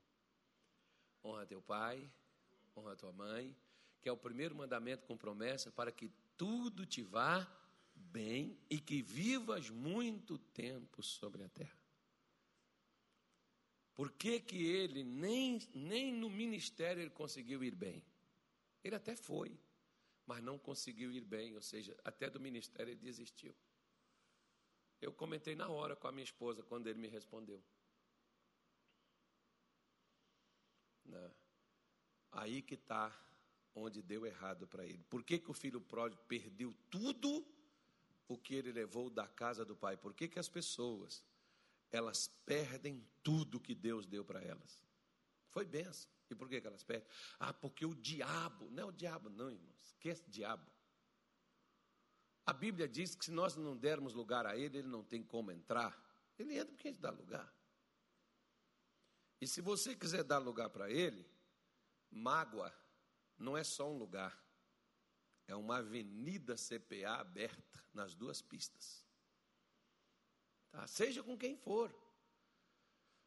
Honra 1.24 1.46
teu 1.46 1.62
pai, 1.62 2.12
honra 2.76 2.96
tua 2.96 3.12
mãe, 3.12 3.56
que 4.02 4.10
é 4.10 4.12
o 4.12 4.18
primeiro 4.18 4.56
mandamento 4.56 5.06
com 5.06 5.16
promessa 5.16 5.72
para 5.72 5.92
que 5.92 6.12
tudo 6.36 6.84
te 6.84 7.04
vá 7.04 7.48
bem 7.94 8.58
e 8.68 8.80
que 8.80 9.04
vivas 9.04 9.70
muito 9.70 10.40
tempo 10.40 11.04
sobre 11.04 11.44
a 11.44 11.50
terra. 11.50 11.80
Por 13.94 14.12
que, 14.12 14.40
que 14.40 14.66
ele 14.66 15.04
nem, 15.04 15.60
nem 15.76 16.12
no 16.12 16.32
ministério 16.32 17.04
ele 17.04 17.12
conseguiu 17.12 17.64
ir 17.64 17.76
bem? 17.76 18.04
Ele 18.84 18.96
até 18.96 19.16
foi, 19.16 19.58
mas 20.26 20.44
não 20.44 20.58
conseguiu 20.58 21.12
ir 21.12 21.22
bem, 21.22 21.56
ou 21.56 21.62
seja, 21.62 21.98
até 22.04 22.30
do 22.30 22.40
ministério 22.40 22.92
ele 22.92 23.00
desistiu. 23.00 23.56
Eu 25.02 25.12
comentei 25.12 25.56
na 25.56 25.68
hora 25.68 25.96
com 25.96 26.08
a 26.08 26.12
minha 26.12 26.24
esposa 26.24 26.64
quando 26.64 26.88
ele 26.88 27.00
me 27.00 27.08
respondeu. 27.08 27.64
Não. 31.06 31.32
Aí 32.32 32.62
que 32.62 32.76
está 32.76 33.12
onde 33.74 34.02
deu 34.02 34.26
errado 34.26 34.68
para 34.68 34.86
ele. 34.86 35.04
Por 35.10 35.24
que, 35.24 35.40
que 35.40 35.50
o 35.50 35.54
filho 35.54 35.82
pródigo 35.82 36.22
perdeu 36.28 36.74
tudo 36.90 37.46
o 38.28 38.38
que 38.38 38.56
ele 38.56 38.72
levou 38.72 39.10
da 39.10 39.28
casa 39.28 39.66
do 39.66 39.76
pai? 39.76 39.98
Por 39.98 40.14
que, 40.14 40.28
que 40.28 40.40
as 40.40 40.50
pessoas 40.50 41.24
elas 41.92 42.28
perdem 42.46 43.06
tudo 43.22 43.60
que 43.60 43.76
Deus 43.76 44.06
deu 44.06 44.24
para 44.24 44.42
elas? 44.42 44.82
Foi 45.52 45.66
benção. 45.66 46.10
E 46.30 46.36
por 46.36 46.48
que, 46.48 46.60
que 46.60 46.68
elas 46.68 46.84
perdem? 46.84 47.08
Ah, 47.40 47.54
porque 47.54 47.86
o 47.86 47.94
diabo, 47.94 48.70
não 48.72 48.84
é 48.84 48.86
o 48.86 48.92
diabo, 48.92 49.30
não, 49.30 49.52
irmãos, 49.52 49.82
esquece 49.84 50.24
diabo. 50.30 50.66
A 52.46 52.54
Bíblia 52.54 52.88
diz 52.88 53.16
que 53.16 53.26
se 53.26 53.32
nós 53.32 53.56
não 53.56 53.78
dermos 53.78 54.14
lugar 54.14 54.46
a 54.46 54.58
ele, 54.58 54.80
ele 54.80 54.88
não 54.88 55.04
tem 55.04 55.22
como 55.22 55.52
entrar. 55.52 55.98
Ele 56.40 56.58
entra 56.58 56.74
porque 56.74 56.88
a 56.88 56.92
gente 56.92 57.02
dá 57.02 57.12
lugar. 57.12 57.54
E 59.40 59.48
se 59.48 59.62
você 59.62 59.96
quiser 59.96 60.24
dar 60.24 60.38
lugar 60.38 60.70
para 60.70 60.90
ele, 60.90 61.30
mágoa 62.10 62.74
não 63.38 63.58
é 63.58 63.64
só 63.64 63.90
um 63.92 63.98
lugar, 63.98 64.40
é 65.48 65.56
uma 65.56 65.78
avenida 65.78 66.56
CPA 66.56 67.20
aberta 67.20 67.84
nas 67.94 68.14
duas 68.14 68.42
pistas. 68.42 69.06
Tá? 70.70 70.88
Seja 70.88 71.24
com 71.24 71.38
quem 71.38 71.58
for. 71.58 71.94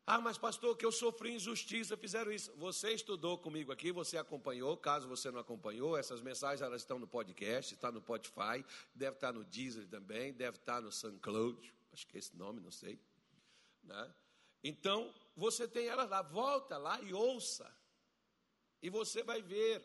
Ah, 0.06 0.20
mas 0.20 0.36
pastor, 0.36 0.76
que 0.76 0.84
eu 0.84 0.92
sofri 0.92 1.32
injustiça, 1.32 1.96
fizeram 1.96 2.30
isso. 2.30 2.54
Você 2.56 2.92
estudou 2.92 3.38
comigo 3.38 3.72
aqui, 3.72 3.90
você 3.90 4.18
acompanhou. 4.18 4.76
Caso 4.76 5.08
você 5.08 5.30
não 5.30 5.40
acompanhou, 5.40 5.96
essas 5.96 6.20
mensagens 6.20 6.60
elas 6.60 6.82
estão 6.82 6.98
no 6.98 7.06
podcast, 7.06 7.72
está 7.72 7.90
no 7.90 8.00
Spotify, 8.00 8.62
deve 8.94 9.16
estar 9.16 9.32
no 9.32 9.42
Deezer 9.44 9.88
também, 9.88 10.34
deve 10.34 10.58
estar 10.58 10.82
no 10.82 10.92
SoundCloud, 10.92 11.74
acho 11.90 12.06
que 12.06 12.16
é 12.16 12.18
esse 12.18 12.36
nome, 12.36 12.60
não 12.60 12.70
sei. 12.70 13.00
Né? 13.82 14.14
Então, 14.62 15.14
você 15.34 15.66
tem 15.66 15.86
elas 15.86 16.10
lá, 16.10 16.20
volta 16.20 16.76
lá 16.76 17.00
e 17.00 17.14
ouça. 17.14 17.74
E 18.82 18.90
você 18.90 19.22
vai 19.22 19.40
ver 19.40 19.82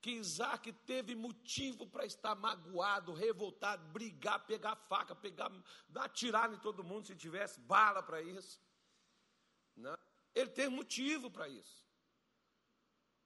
que 0.00 0.12
Isaac 0.12 0.72
teve 0.86 1.16
motivo 1.16 1.84
para 1.84 2.06
estar 2.06 2.36
magoado, 2.36 3.12
revoltado, 3.12 3.84
brigar, 3.88 4.46
pegar 4.46 4.76
faca, 4.76 5.16
pegar, 5.16 5.50
atirar 5.96 6.52
em 6.54 6.58
todo 6.58 6.84
mundo 6.84 7.08
se 7.08 7.16
tivesse 7.16 7.58
bala 7.58 8.02
para 8.04 8.22
isso. 8.22 8.60
Né? 9.80 9.96
Ele 10.34 10.50
tem 10.50 10.68
motivo 10.68 11.30
para 11.30 11.48
isso. 11.48 11.80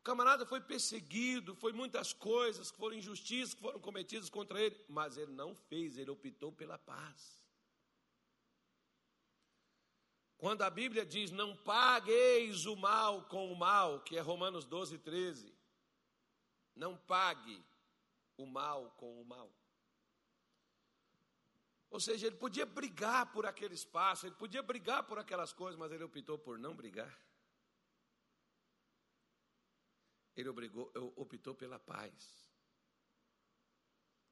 O 0.01 0.05
camarada 0.05 0.45
foi 0.47 0.61
perseguido, 0.61 1.55
foi 1.57 1.73
muitas 1.73 2.13
coisas, 2.13 2.71
foram 2.71 2.97
injustiças 2.97 3.55
que 3.55 3.61
foram 3.61 3.81
cometidas 3.81 4.29
contra 4.29 4.61
ele, 4.61 4.79
mas 4.89 5.17
ele 5.17 5.33
não 5.33 5.55
fez, 5.55 5.97
ele 5.97 6.11
optou 6.11 6.53
pela 6.53 6.79
paz. 6.79 7.43
Quando 10.37 10.63
a 10.63 10.69
Bíblia 10.69 11.07
diz 11.07 11.31
não 11.31 11.57
pagueis 11.57 12.67
o 12.67 12.77
mal 12.77 13.25
com 13.29 13.51
o 13.51 13.57
mal, 13.57 14.01
que 14.01 14.17
é 14.17 14.21
Romanos 14.21 14.67
12, 14.67 14.99
13, 14.99 15.55
não 16.77 16.97
pague 16.97 17.65
o 18.37 18.45
mal 18.45 18.91
com 18.99 19.21
o 19.21 19.25
mal. 19.25 19.51
Ou 21.95 22.01
seja, 22.01 22.27
ele 22.27 22.35
podia 22.35 22.67
brigar 22.67 23.31
por 23.31 23.47
aquele 23.47 23.73
espaço, 23.73 24.27
ele 24.27 24.35
podia 24.35 24.61
brigar 24.61 25.05
por 25.05 25.17
aquelas 25.17 25.53
coisas, 25.53 25.79
mas 25.79 25.93
ele 25.93 26.03
optou 26.03 26.37
por 26.37 26.59
não 26.59 26.75
brigar. 26.75 27.17
Ele 30.35 30.49
obrigou, 30.49 30.91
optou 31.15 31.55
pela 31.55 31.79
paz. 31.79 32.51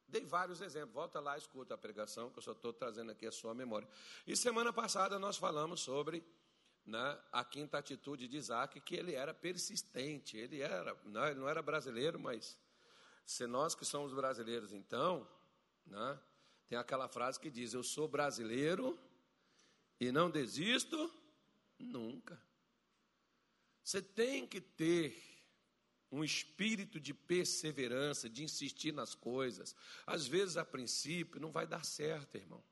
Dei 0.08 0.24
vários 0.24 0.60
exemplos. 0.60 0.92
Volta 0.92 1.20
lá, 1.20 1.38
escuta 1.38 1.74
a 1.74 1.78
pregação, 1.78 2.32
que 2.32 2.38
eu 2.40 2.42
só 2.42 2.50
estou 2.50 2.72
trazendo 2.72 3.12
aqui 3.12 3.28
a 3.28 3.30
sua 3.30 3.54
memória. 3.54 3.88
E 4.26 4.36
semana 4.36 4.72
passada 4.72 5.16
nós 5.16 5.36
falamos 5.36 5.82
sobre 5.82 6.26
né, 6.84 7.22
a 7.30 7.44
quinta 7.44 7.78
atitude 7.78 8.26
de 8.26 8.38
Isaac, 8.38 8.80
que 8.80 8.96
ele 8.96 9.14
era 9.14 9.32
persistente. 9.32 10.36
Ele 10.36 10.60
era, 10.60 10.98
não, 11.04 11.26
ele 11.26 11.38
não 11.38 11.48
era 11.48 11.62
brasileiro, 11.62 12.18
mas 12.18 12.58
se 13.24 13.46
nós 13.46 13.72
que 13.72 13.84
somos 13.84 14.12
brasileiros, 14.12 14.72
então, 14.72 15.30
né, 15.86 16.20
tem 16.72 16.78
aquela 16.78 17.06
frase 17.06 17.38
que 17.38 17.50
diz: 17.50 17.74
Eu 17.74 17.82
sou 17.82 18.08
brasileiro 18.08 18.98
e 20.00 20.10
não 20.10 20.30
desisto 20.30 21.12
nunca. 21.78 22.42
Você 23.84 24.00
tem 24.00 24.46
que 24.46 24.58
ter 24.58 25.14
um 26.10 26.24
espírito 26.24 26.98
de 26.98 27.12
perseverança, 27.12 28.26
de 28.26 28.42
insistir 28.42 28.90
nas 28.90 29.14
coisas. 29.14 29.76
Às 30.06 30.26
vezes, 30.26 30.56
a 30.56 30.64
princípio, 30.64 31.38
não 31.38 31.52
vai 31.52 31.66
dar 31.66 31.84
certo, 31.84 32.36
irmão. 32.36 32.64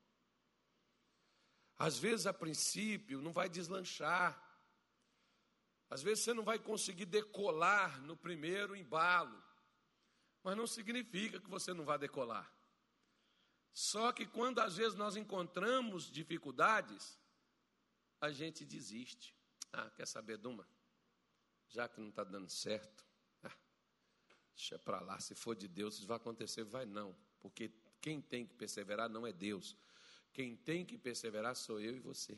Às 1.77 1.99
vezes, 1.99 2.25
a 2.25 2.33
princípio, 2.33 3.21
não 3.21 3.31
vai 3.31 3.47
deslanchar. 3.47 4.35
Às 5.91 6.01
vezes, 6.01 6.23
você 6.23 6.33
não 6.33 6.43
vai 6.43 6.57
conseguir 6.57 7.05
decolar 7.05 8.01
no 8.01 8.17
primeiro 8.17 8.75
embalo. 8.75 9.39
Mas 10.41 10.57
não 10.57 10.65
significa 10.65 11.39
que 11.39 11.49
você 11.51 11.71
não 11.71 11.85
vai 11.85 11.99
decolar. 11.99 12.51
Só 13.73 14.11
que 14.11 14.25
quando 14.25 14.59
às 14.59 14.77
vezes 14.77 14.97
nós 14.97 15.15
encontramos 15.15 16.11
dificuldades, 16.11 17.17
a 18.19 18.29
gente 18.29 18.65
desiste. 18.65 19.35
Ah, 19.71 19.89
quer 19.89 20.05
saber 20.05 20.37
de 20.37 20.47
uma? 20.47 20.67
Já 21.69 21.87
que 21.87 21.99
não 22.01 22.09
está 22.09 22.23
dando 22.23 22.49
certo, 22.49 23.05
ah, 23.43 23.55
deixa 24.53 24.77
para 24.77 24.99
lá. 24.99 25.19
Se 25.19 25.33
for 25.33 25.55
de 25.55 25.67
Deus, 25.67 25.95
isso 25.95 26.07
vai 26.07 26.17
acontecer, 26.17 26.63
vai 26.63 26.85
não. 26.85 27.15
Porque 27.39 27.71
quem 28.01 28.21
tem 28.21 28.45
que 28.45 28.53
perseverar 28.53 29.09
não 29.09 29.25
é 29.25 29.31
Deus. 29.31 29.75
Quem 30.33 30.55
tem 30.55 30.85
que 30.85 30.97
perseverar 30.97 31.55
sou 31.55 31.79
eu 31.79 31.95
e 31.95 31.99
você. 31.99 32.37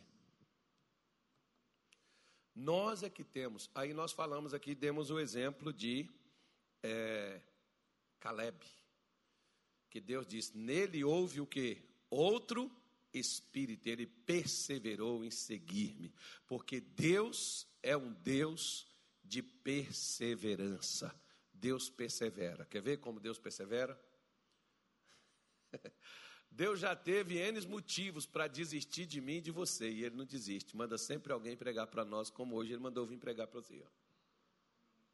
Nós 2.55 3.01
é 3.01 3.09
que 3.09 3.23
temos. 3.23 3.69
Aí 3.73 3.93
nós 3.93 4.11
falamos 4.11 4.53
aqui, 4.53 4.75
demos 4.75 5.09
o 5.09 5.19
exemplo 5.19 5.73
de 5.73 6.09
é, 6.83 7.41
Caleb 8.19 8.63
que 9.93 10.01
Deus 10.01 10.25
diz: 10.25 10.51
nele 10.53 11.03
houve 11.03 11.39
o 11.39 11.45
que? 11.45 11.77
Outro 12.09 12.75
espírito, 13.13 13.85
ele 13.85 14.07
perseverou 14.07 15.23
em 15.23 15.29
seguir-me, 15.29 16.11
porque 16.47 16.81
Deus 16.81 17.67
é 17.83 17.95
um 17.95 18.11
Deus 18.11 18.87
de 19.23 19.43
perseverança. 19.43 21.13
Deus 21.53 21.91
persevera. 21.91 22.65
Quer 22.65 22.81
ver 22.81 22.97
como 22.97 23.19
Deus 23.19 23.37
persevera? 23.37 24.03
Deus 26.49 26.79
já 26.79 26.95
teve 26.95 27.37
N 27.37 27.61
motivos 27.67 28.25
para 28.25 28.47
desistir 28.47 29.05
de 29.05 29.21
mim 29.21 29.35
e 29.35 29.41
de 29.41 29.51
você, 29.51 29.91
e 29.91 30.03
Ele 30.03 30.15
não 30.15 30.25
desiste. 30.25 30.75
Manda 30.75 30.97
sempre 30.97 31.31
alguém 31.31 31.55
pregar 31.55 31.85
para 31.85 32.03
nós, 32.03 32.31
como 32.31 32.55
hoje 32.55 32.73
Ele 32.73 32.81
mandou 32.81 33.05
vir 33.05 33.19
pregar 33.19 33.45
para 33.45 33.61
você. 33.61 33.79
Ó. 33.85 33.87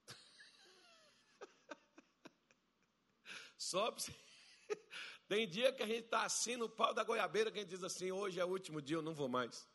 Só 3.57 3.91
para 3.91 4.01
você. 4.01 4.28
Tem 5.27 5.47
dia 5.47 5.71
que 5.71 5.83
a 5.83 5.87
gente 5.87 6.05
está 6.05 6.23
assim 6.23 6.55
no 6.55 6.69
pau 6.69 6.93
da 6.93 7.03
goiabeira, 7.03 7.51
que 7.51 7.59
a 7.59 7.61
gente 7.61 7.69
diz 7.69 7.83
assim: 7.83 8.11
hoje 8.11 8.39
é 8.39 8.45
o 8.45 8.49
último 8.49 8.81
dia, 8.81 8.97
eu 8.97 9.01
não 9.01 9.13
vou 9.13 9.27
mais. 9.27 9.67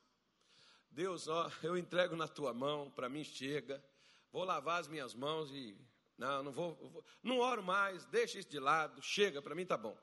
Deus, 0.91 1.29
ó, 1.29 1.51
eu 1.63 1.77
entrego 1.77 2.15
na 2.15 2.29
tua 2.29 2.53
mão, 2.53 2.91
para 2.91 3.09
mim 3.09 3.25
chega. 3.25 3.85
Vou 4.33 4.45
lavar 4.45 4.81
as 4.81 4.89
minhas 4.89 5.15
mãos 5.15 5.51
e. 5.53 5.77
Não, 6.17 6.43
não 6.45 6.53
vou, 6.53 6.75
vou 6.77 7.05
não 7.23 7.39
oro 7.39 7.63
mais, 7.63 8.07
deixa 8.07 8.39
isso 8.39 8.49
de 8.49 8.61
lado, 8.61 9.03
chega, 9.03 9.43
para 9.43 9.55
mim 9.55 9.67
tá 9.67 9.77
bom. 9.77 9.99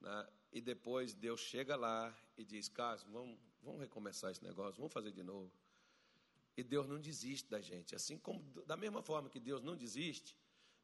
Né? 0.00 0.28
E 0.52 0.60
depois 0.60 1.14
Deus 1.14 1.40
chega 1.40 1.76
lá 1.76 2.14
e 2.36 2.44
diz: 2.44 2.68
Carlos, 2.68 3.04
vamos, 3.04 3.38
vamos 3.62 3.80
recomeçar 3.80 4.30
esse 4.30 4.42
negócio, 4.42 4.76
vamos 4.76 4.92
fazer 4.92 5.12
de 5.12 5.22
novo. 5.22 5.50
E 6.56 6.62
Deus 6.62 6.86
não 6.86 7.00
desiste 7.00 7.48
da 7.48 7.60
gente. 7.60 7.94
Assim 7.94 8.18
como, 8.18 8.42
da 8.66 8.76
mesma 8.76 9.02
forma 9.02 9.30
que 9.30 9.40
Deus 9.40 9.62
não 9.62 9.76
desiste, 9.76 10.36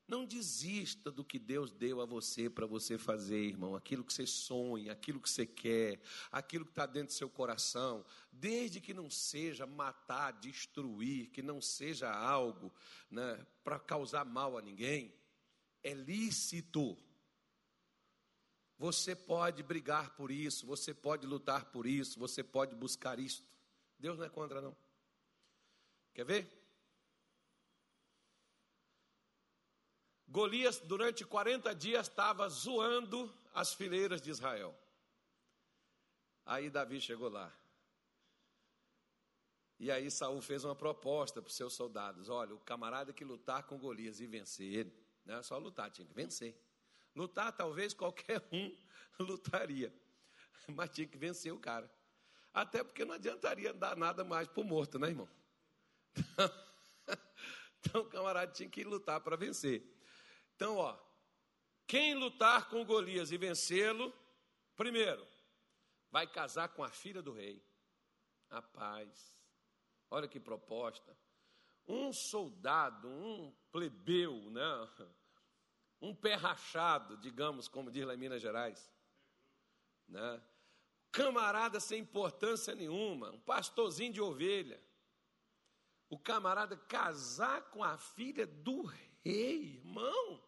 não 0.09 0.25
desista 0.25 1.11
do 1.11 1.23
que 1.23 1.39
Deus 1.39 1.71
deu 1.71 2.01
a 2.01 2.07
você 2.07 2.49
para 2.49 2.65
você 2.65 2.97
fazer, 2.97 3.45
irmão. 3.45 3.77
Aquilo 3.77 4.03
que 4.03 4.13
você 4.13 4.27
sonha, 4.27 4.93
aquilo 4.93 5.21
que 5.21 5.29
você 5.29 5.47
quer, 5.47 6.01
aquilo 6.33 6.65
que 6.65 6.71
está 6.71 6.87
dentro 6.87 7.09
do 7.09 7.13
seu 7.13 7.29
coração. 7.29 8.05
Desde 8.33 8.81
que 8.81 8.95
não 8.95 9.11
seja 9.11 9.67
matar, 9.67 10.33
destruir, 10.33 11.29
que 11.29 11.43
não 11.43 11.61
seja 11.61 12.11
algo 12.11 12.73
né, 13.11 13.47
para 13.63 13.79
causar 13.79 14.25
mal 14.25 14.57
a 14.57 14.63
ninguém, 14.63 15.15
é 15.83 15.93
lícito. 15.93 16.97
Você 18.79 19.15
pode 19.15 19.63
brigar 19.63 20.17
por 20.17 20.31
isso, 20.31 20.67
você 20.67 20.95
pode 20.95 21.27
lutar 21.27 21.67
por 21.67 21.87
isso, 21.87 22.19
você 22.19 22.43
pode 22.43 22.75
buscar 22.75 23.19
isto. 23.19 23.47
Deus 23.99 24.17
não 24.17 24.25
é 24.25 24.31
contra, 24.31 24.63
não. 24.63 24.75
Quer 26.15 26.25
ver? 26.25 26.58
Golias, 30.29 30.79
durante 30.79 31.25
40 31.25 31.75
dias, 31.75 32.07
estava 32.07 32.47
zoando 32.49 33.35
as 33.55 33.73
fileiras 33.73 34.21
de 34.21 34.31
Israel. 34.31 34.79
Aí 36.45 36.69
Davi 36.69 37.01
chegou 37.01 37.31
lá. 37.31 37.53
E 39.79 39.91
aí 39.91 40.11
Saul 40.11 40.41
fez 40.43 40.65
uma 40.65 40.75
proposta 40.75 41.41
para 41.41 41.49
os 41.49 41.57
seus 41.57 41.73
soldados: 41.73 42.29
olha, 42.29 42.55
o 42.55 42.61
camarada 42.61 43.13
que 43.13 43.25
lutar 43.25 43.63
com 43.63 43.79
Golias 43.79 44.21
e 44.21 44.27
vencer 44.27 44.67
ele, 44.67 44.93
não 45.25 45.37
é 45.37 45.43
só 45.43 45.57
lutar, 45.57 45.91
tinha 45.91 46.07
que 46.07 46.15
vencer. 46.15 46.55
Lutar, 47.15 47.53
talvez 47.53 47.95
qualquer 47.95 48.47
um 48.53 48.77
lutaria, 49.19 49.95
mas 50.69 50.91
tinha 50.91 51.07
que 51.07 51.17
vencer 51.17 51.53
o 51.53 51.59
cara. 51.59 51.91
Até 52.53 52.85
porque 52.85 53.05
não 53.05 53.15
adiantaria 53.15 53.73
dar 53.73 53.97
nada 53.97 54.25
mais 54.25 54.47
para 54.49 54.61
o 54.61 54.65
morto, 54.65 54.99
né, 54.99 55.09
irmão? 55.09 55.29
Então, 57.81 58.03
o 58.03 58.07
camarada 58.07 58.53
tinha 58.53 58.69
que 58.69 58.83
lutar 58.83 59.21
para 59.21 59.37
vencer. 59.37 59.98
Então, 60.59 60.77
ó, 60.77 60.99
quem 61.87 62.17
lutar 62.17 62.69
com 62.69 62.85
Golias 62.85 63.31
e 63.31 63.39
vencê-lo, 63.39 64.13
primeiro, 64.75 65.25
vai 66.11 66.27
casar 66.27 66.71
com 66.71 66.83
a 66.83 66.91
filha 66.91 67.23
do 67.23 67.33
rei. 67.33 67.65
Rapaz, 68.51 69.39
olha 70.11 70.27
que 70.27 70.41
proposta. 70.41 71.17
Um 71.87 72.13
soldado, 72.13 73.09
um 73.09 73.55
plebeu, 73.71 74.51
né? 74.51 74.91
um 76.01 76.13
pé 76.13 76.35
rachado, 76.35 77.17
digamos, 77.19 77.69
como 77.69 77.89
diz 77.89 78.05
lá 78.05 78.15
em 78.15 78.19
Minas 78.19 78.43
Gerais, 78.43 78.93
né? 80.09 80.43
camarada 81.13 81.79
sem 81.79 82.01
importância 82.01 82.75
nenhuma, 82.75 83.31
um 83.31 83.41
pastorzinho 83.41 84.13
de 84.13 84.21
ovelha, 84.21 84.83
O 86.11 86.19
camarada 86.19 86.77
casar 86.77 87.71
com 87.71 87.85
a 87.85 87.97
filha 87.97 88.45
do 88.45 88.83
rei, 88.83 89.21
irmão. 89.25 90.48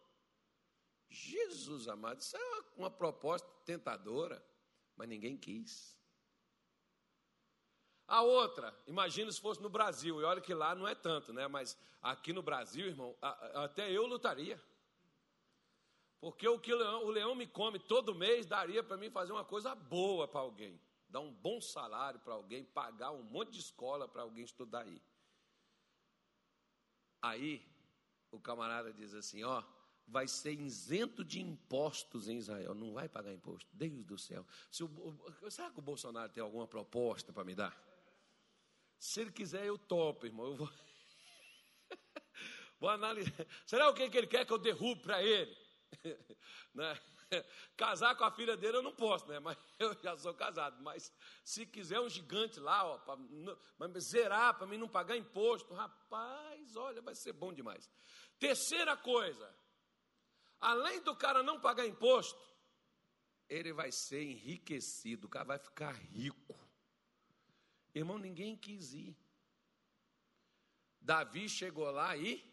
Jesus 1.11 1.89
amado, 1.89 2.21
isso 2.21 2.37
é 2.37 2.39
uma, 2.39 2.65
uma 2.77 2.89
proposta 2.89 3.47
tentadora, 3.65 4.43
mas 4.95 5.09
ninguém 5.09 5.37
quis. 5.37 5.99
A 8.07 8.21
outra, 8.21 8.77
imagina 8.87 9.31
se 9.31 9.39
fosse 9.39 9.61
no 9.61 9.69
Brasil, 9.69 10.19
e 10.19 10.23
olha 10.23 10.41
que 10.41 10.53
lá 10.53 10.73
não 10.73 10.87
é 10.87 10.95
tanto, 10.95 11.31
né? 11.33 11.47
Mas 11.47 11.77
aqui 12.01 12.33
no 12.33 12.41
Brasil, 12.41 12.87
irmão, 12.87 13.15
até 13.21 13.91
eu 13.91 14.05
lutaria. 14.05 14.61
Porque 16.19 16.47
o 16.47 16.59
que 16.59 16.73
o 16.73 16.77
leão, 16.77 17.05
o 17.05 17.09
leão 17.09 17.35
me 17.35 17.47
come 17.47 17.79
todo 17.79 18.15
mês 18.15 18.45
daria 18.45 18.83
para 18.83 18.95
mim 18.97 19.09
fazer 19.09 19.31
uma 19.31 19.43
coisa 19.43 19.73
boa 19.73 20.27
para 20.27 20.39
alguém. 20.41 20.79
Dar 21.09 21.19
um 21.19 21.33
bom 21.33 21.59
salário 21.59 22.19
para 22.19 22.33
alguém, 22.33 22.63
pagar 22.63 23.11
um 23.11 23.23
monte 23.23 23.51
de 23.51 23.59
escola 23.59 24.07
para 24.07 24.21
alguém 24.21 24.45
estudar 24.45 24.81
aí. 24.81 25.01
Aí, 27.21 27.65
o 28.29 28.39
camarada 28.39 28.93
diz 28.93 29.13
assim: 29.13 29.43
ó, 29.43 29.63
vai 30.07 30.27
ser 30.27 30.59
isento 30.59 31.23
de 31.23 31.41
impostos 31.41 32.27
em 32.27 32.37
Israel. 32.37 32.73
Não 32.73 32.93
vai 32.93 33.07
pagar 33.07 33.33
imposto. 33.33 33.69
Deus 33.73 34.05
do 34.05 34.17
céu. 34.17 34.45
Se 34.69 34.83
o, 34.83 34.89
será 35.49 35.71
que 35.71 35.79
o 35.79 35.81
Bolsonaro 35.81 36.31
tem 36.31 36.43
alguma 36.43 36.67
proposta 36.67 37.31
para 37.31 37.43
me 37.43 37.55
dar? 37.55 37.75
Se 38.99 39.21
ele 39.21 39.31
quiser, 39.31 39.65
eu 39.65 39.77
topo, 39.77 40.25
irmão. 40.25 40.47
Eu 40.47 40.55
vou, 40.55 40.69
vou 42.79 42.89
analisar. 42.89 43.47
Será 43.65 43.89
o 43.89 43.93
que, 43.93 44.03
ele 44.03 44.27
quer 44.27 44.45
que 44.45 44.53
eu 44.53 44.59
derrube 44.59 45.01
para 45.01 45.23
ele? 45.23 45.57
né? 46.73 46.99
Casar 47.77 48.15
com 48.15 48.25
a 48.25 48.31
filha 48.31 48.57
dele 48.57 48.77
eu 48.77 48.81
não 48.83 48.93
posso, 48.93 49.25
né? 49.27 49.39
Mas 49.39 49.57
eu 49.79 49.93
já 50.01 50.17
sou 50.17 50.33
casado. 50.33 50.81
Mas 50.83 51.11
se 51.43 51.65
quiser 51.65 51.99
um 51.99 52.09
gigante 52.09 52.59
lá, 52.59 52.85
ó, 52.85 52.97
para 52.97 53.99
zerar, 53.99 54.57
para 54.57 54.67
mim 54.67 54.77
não 54.77 54.89
pagar 54.89 55.15
imposto, 55.15 55.73
rapaz, 55.73 56.75
olha, 56.75 57.01
vai 57.01 57.15
ser 57.15 57.33
bom 57.33 57.53
demais. 57.53 57.89
Terceira 58.37 58.97
coisa, 58.97 59.49
além 60.61 61.01
do 61.01 61.15
cara 61.15 61.41
não 61.41 61.59
pagar 61.59 61.85
imposto, 61.85 62.39
ele 63.49 63.73
vai 63.73 63.91
ser 63.91 64.23
enriquecido, 64.23 65.27
o 65.27 65.29
cara 65.29 65.45
vai 65.45 65.59
ficar 65.59 65.91
rico. 65.91 66.57
Irmão, 67.93 68.17
ninguém 68.17 68.55
quis 68.55 68.93
ir. 68.93 69.17
Davi 71.01 71.49
chegou 71.49 71.89
lá 71.91 72.15
e. 72.15 72.49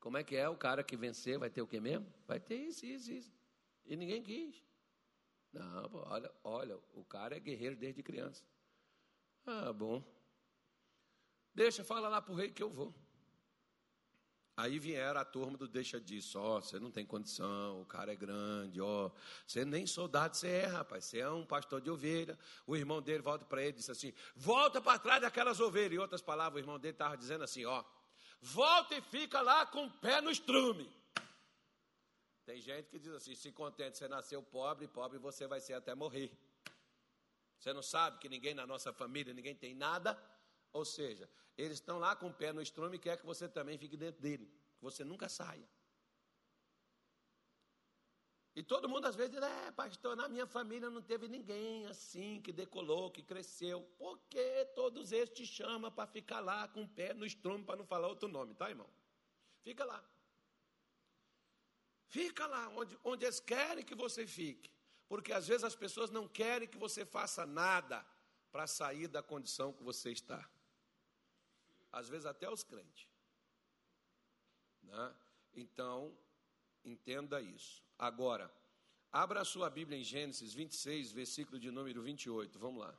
Como 0.00 0.18
é 0.18 0.24
que 0.24 0.36
é? 0.36 0.48
O 0.48 0.56
cara 0.56 0.84
que 0.84 0.96
vencer 0.96 1.38
vai 1.38 1.48
ter 1.48 1.62
o 1.62 1.66
que 1.66 1.80
mesmo? 1.80 2.12
Vai 2.26 2.38
ter 2.38 2.56
isso, 2.56 2.84
isso, 2.84 3.10
isso. 3.10 3.32
E 3.86 3.96
ninguém 3.96 4.22
quis. 4.22 4.62
Não, 5.52 5.88
pô, 5.88 6.00
olha, 6.06 6.30
olha, 6.44 6.76
o 6.92 7.04
cara 7.04 7.36
é 7.36 7.40
guerreiro 7.40 7.74
desde 7.74 8.02
criança. 8.02 8.44
Ah, 9.46 9.72
bom. 9.72 10.04
Deixa, 11.54 11.82
fala 11.82 12.08
lá 12.08 12.20
para 12.20 12.32
o 12.32 12.36
rei 12.36 12.50
que 12.50 12.62
eu 12.62 12.70
vou. 12.70 12.94
Aí 14.58 14.76
vieram 14.76 15.20
a 15.20 15.24
turma 15.24 15.56
do 15.56 15.68
deixa 15.68 16.00
disso, 16.00 16.36
ó, 16.36 16.56
oh, 16.56 16.60
você 16.60 16.80
não 16.80 16.90
tem 16.90 17.06
condição, 17.06 17.80
o 17.80 17.86
cara 17.86 18.12
é 18.12 18.16
grande, 18.16 18.80
ó, 18.80 19.06
oh, 19.06 19.12
você 19.46 19.64
nem 19.64 19.86
soldado 19.86 20.36
você 20.36 20.48
é, 20.48 20.66
rapaz, 20.66 21.04
você 21.04 21.20
é 21.20 21.30
um 21.30 21.46
pastor 21.46 21.80
de 21.80 21.88
ovelha. 21.88 22.36
O 22.66 22.76
irmão 22.76 23.00
dele 23.00 23.22
volta 23.22 23.44
para 23.44 23.62
ele 23.62 23.70
e 23.70 23.74
disse 23.74 23.92
assim: 23.92 24.12
volta 24.34 24.80
para 24.80 24.98
trás 24.98 25.22
daquelas 25.22 25.60
ovelhas. 25.60 25.92
Em 25.92 25.98
outras 25.98 26.20
palavras, 26.20 26.60
o 26.60 26.64
irmão 26.64 26.76
dele 26.76 26.92
estava 26.92 27.16
dizendo 27.16 27.44
assim: 27.44 27.64
ó, 27.66 27.84
volta 28.40 28.96
e 28.96 29.00
fica 29.00 29.40
lá 29.40 29.64
com 29.64 29.86
o 29.86 29.90
pé 29.92 30.20
no 30.20 30.28
estrume. 30.28 30.90
Tem 32.44 32.60
gente 32.60 32.88
que 32.90 32.98
diz 32.98 33.12
assim: 33.12 33.36
se 33.36 33.52
contente, 33.52 33.96
você 33.96 34.08
nasceu 34.08 34.42
pobre, 34.42 34.88
pobre 34.88 35.18
você 35.18 35.46
vai 35.46 35.60
ser 35.60 35.74
até 35.74 35.94
morrer. 35.94 36.36
Você 37.60 37.72
não 37.72 37.82
sabe 37.82 38.18
que 38.18 38.28
ninguém 38.28 38.54
na 38.54 38.66
nossa 38.66 38.92
família, 38.92 39.32
ninguém 39.32 39.54
tem 39.54 39.72
nada, 39.72 40.20
ou 40.72 40.84
seja, 40.84 41.28
eles 41.56 41.78
estão 41.78 41.98
lá 41.98 42.14
com 42.14 42.28
o 42.28 42.32
pé 42.32 42.52
no 42.52 42.62
estrume 42.62 42.96
e 42.96 43.00
quer 43.00 43.18
que 43.18 43.26
você 43.26 43.48
também 43.48 43.76
fique 43.76 43.96
dentro 43.96 44.20
dele, 44.20 44.46
que 44.76 44.82
você 44.82 45.04
nunca 45.04 45.28
saia. 45.28 45.68
E 48.54 48.62
todo 48.62 48.88
mundo 48.88 49.06
às 49.06 49.14
vezes 49.14 49.32
diz, 49.32 49.42
é, 49.42 49.70
pastor, 49.70 50.16
na 50.16 50.28
minha 50.28 50.46
família 50.46 50.90
não 50.90 51.00
teve 51.00 51.28
ninguém 51.28 51.86
assim 51.86 52.40
que 52.40 52.52
decolou, 52.52 53.10
que 53.10 53.22
cresceu. 53.22 53.82
Porque 53.96 54.64
todos 54.74 55.12
eles 55.12 55.30
te 55.30 55.46
chamam 55.46 55.92
para 55.92 56.08
ficar 56.08 56.40
lá 56.40 56.66
com 56.66 56.82
o 56.82 56.88
pé 56.88 57.14
no 57.14 57.24
estrume, 57.24 57.64
para 57.64 57.76
não 57.76 57.86
falar 57.86 58.08
outro 58.08 58.28
nome, 58.28 58.54
tá, 58.54 58.68
irmão? 58.68 58.90
Fica 59.62 59.84
lá. 59.84 60.04
Fica 62.08 62.46
lá, 62.46 62.68
onde, 62.70 62.98
onde 63.04 63.24
eles 63.24 63.38
querem 63.38 63.84
que 63.84 63.94
você 63.94 64.26
fique. 64.26 64.72
Porque 65.08 65.32
às 65.32 65.46
vezes 65.46 65.62
as 65.62 65.76
pessoas 65.76 66.10
não 66.10 66.26
querem 66.26 66.66
que 66.66 66.78
você 66.78 67.04
faça 67.04 67.46
nada 67.46 68.04
para 68.50 68.66
sair 68.66 69.06
da 69.06 69.22
condição 69.22 69.72
que 69.72 69.84
você 69.84 70.10
está 70.10 70.48
às 71.92 72.08
vezes 72.08 72.26
até 72.26 72.50
os 72.50 72.62
crentes. 72.62 73.08
Né? 74.82 75.14
Então, 75.54 76.16
entenda 76.84 77.40
isso. 77.40 77.82
Agora, 77.98 78.52
abra 79.10 79.40
a 79.40 79.44
sua 79.44 79.68
Bíblia 79.68 79.98
em 79.98 80.04
Gênesis 80.04 80.54
26, 80.54 81.12
versículo 81.12 81.58
de 81.58 81.70
número 81.70 82.02
28. 82.02 82.58
Vamos 82.58 82.80
lá. 82.80 82.96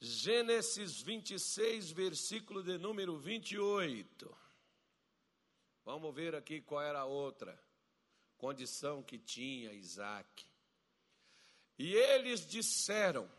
Gênesis 0.00 1.00
26, 1.00 1.92
versículo 1.92 2.62
de 2.62 2.76
número 2.76 3.16
28. 3.16 4.36
Vamos 5.84 6.14
ver 6.14 6.34
aqui 6.34 6.60
qual 6.60 6.82
era 6.82 7.00
a 7.00 7.04
outra 7.04 7.60
condição 8.36 9.00
que 9.00 9.16
tinha 9.16 9.72
Isaac. 9.72 10.44
E 11.78 11.94
eles 11.94 12.44
disseram: 12.44 13.30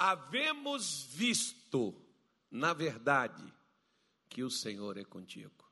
havemos 0.00 1.02
visto, 1.02 1.94
na 2.50 2.72
verdade, 2.72 3.52
que 4.30 4.42
o 4.42 4.50
Senhor 4.50 4.96
é 4.96 5.04
contigo. 5.04 5.70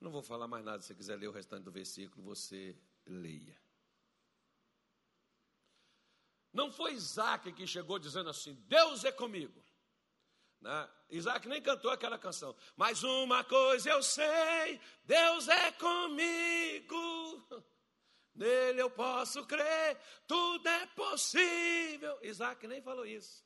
Não 0.00 0.12
vou 0.12 0.22
falar 0.22 0.46
mais 0.46 0.64
nada, 0.64 0.80
se 0.80 0.88
você 0.88 0.94
quiser 0.94 1.16
ler 1.16 1.26
o 1.26 1.32
restante 1.32 1.64
do 1.64 1.72
versículo, 1.72 2.22
você 2.22 2.78
leia. 3.04 3.60
Não 6.52 6.70
foi 6.70 6.92
Isaac 6.92 7.52
que 7.52 7.66
chegou 7.66 7.98
dizendo 7.98 8.30
assim: 8.30 8.54
Deus 8.68 9.04
é 9.04 9.10
comigo. 9.10 9.60
Né? 10.60 10.88
Isaac 11.10 11.48
nem 11.48 11.60
cantou 11.60 11.90
aquela 11.90 12.18
canção. 12.18 12.54
Mas 12.76 13.02
uma 13.02 13.42
coisa 13.42 13.90
eu 13.90 14.02
sei: 14.02 14.80
Deus 15.04 15.48
é 15.48 15.72
comigo. 15.72 17.48
Nele 18.36 18.82
eu 18.82 18.90
posso 18.90 19.44
crer, 19.46 19.98
tudo 20.26 20.68
é 20.68 20.86
possível. 20.88 22.18
Isaac 22.22 22.66
nem 22.66 22.82
falou 22.82 23.06
isso. 23.06 23.44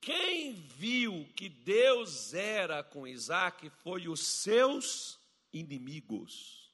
Quem 0.00 0.52
viu 0.52 1.26
que 1.34 1.48
Deus 1.48 2.32
era 2.32 2.82
com 2.82 3.06
Isaac 3.06 3.68
foi 3.82 4.08
os 4.08 4.20
seus 4.20 5.18
inimigos. 5.52 6.70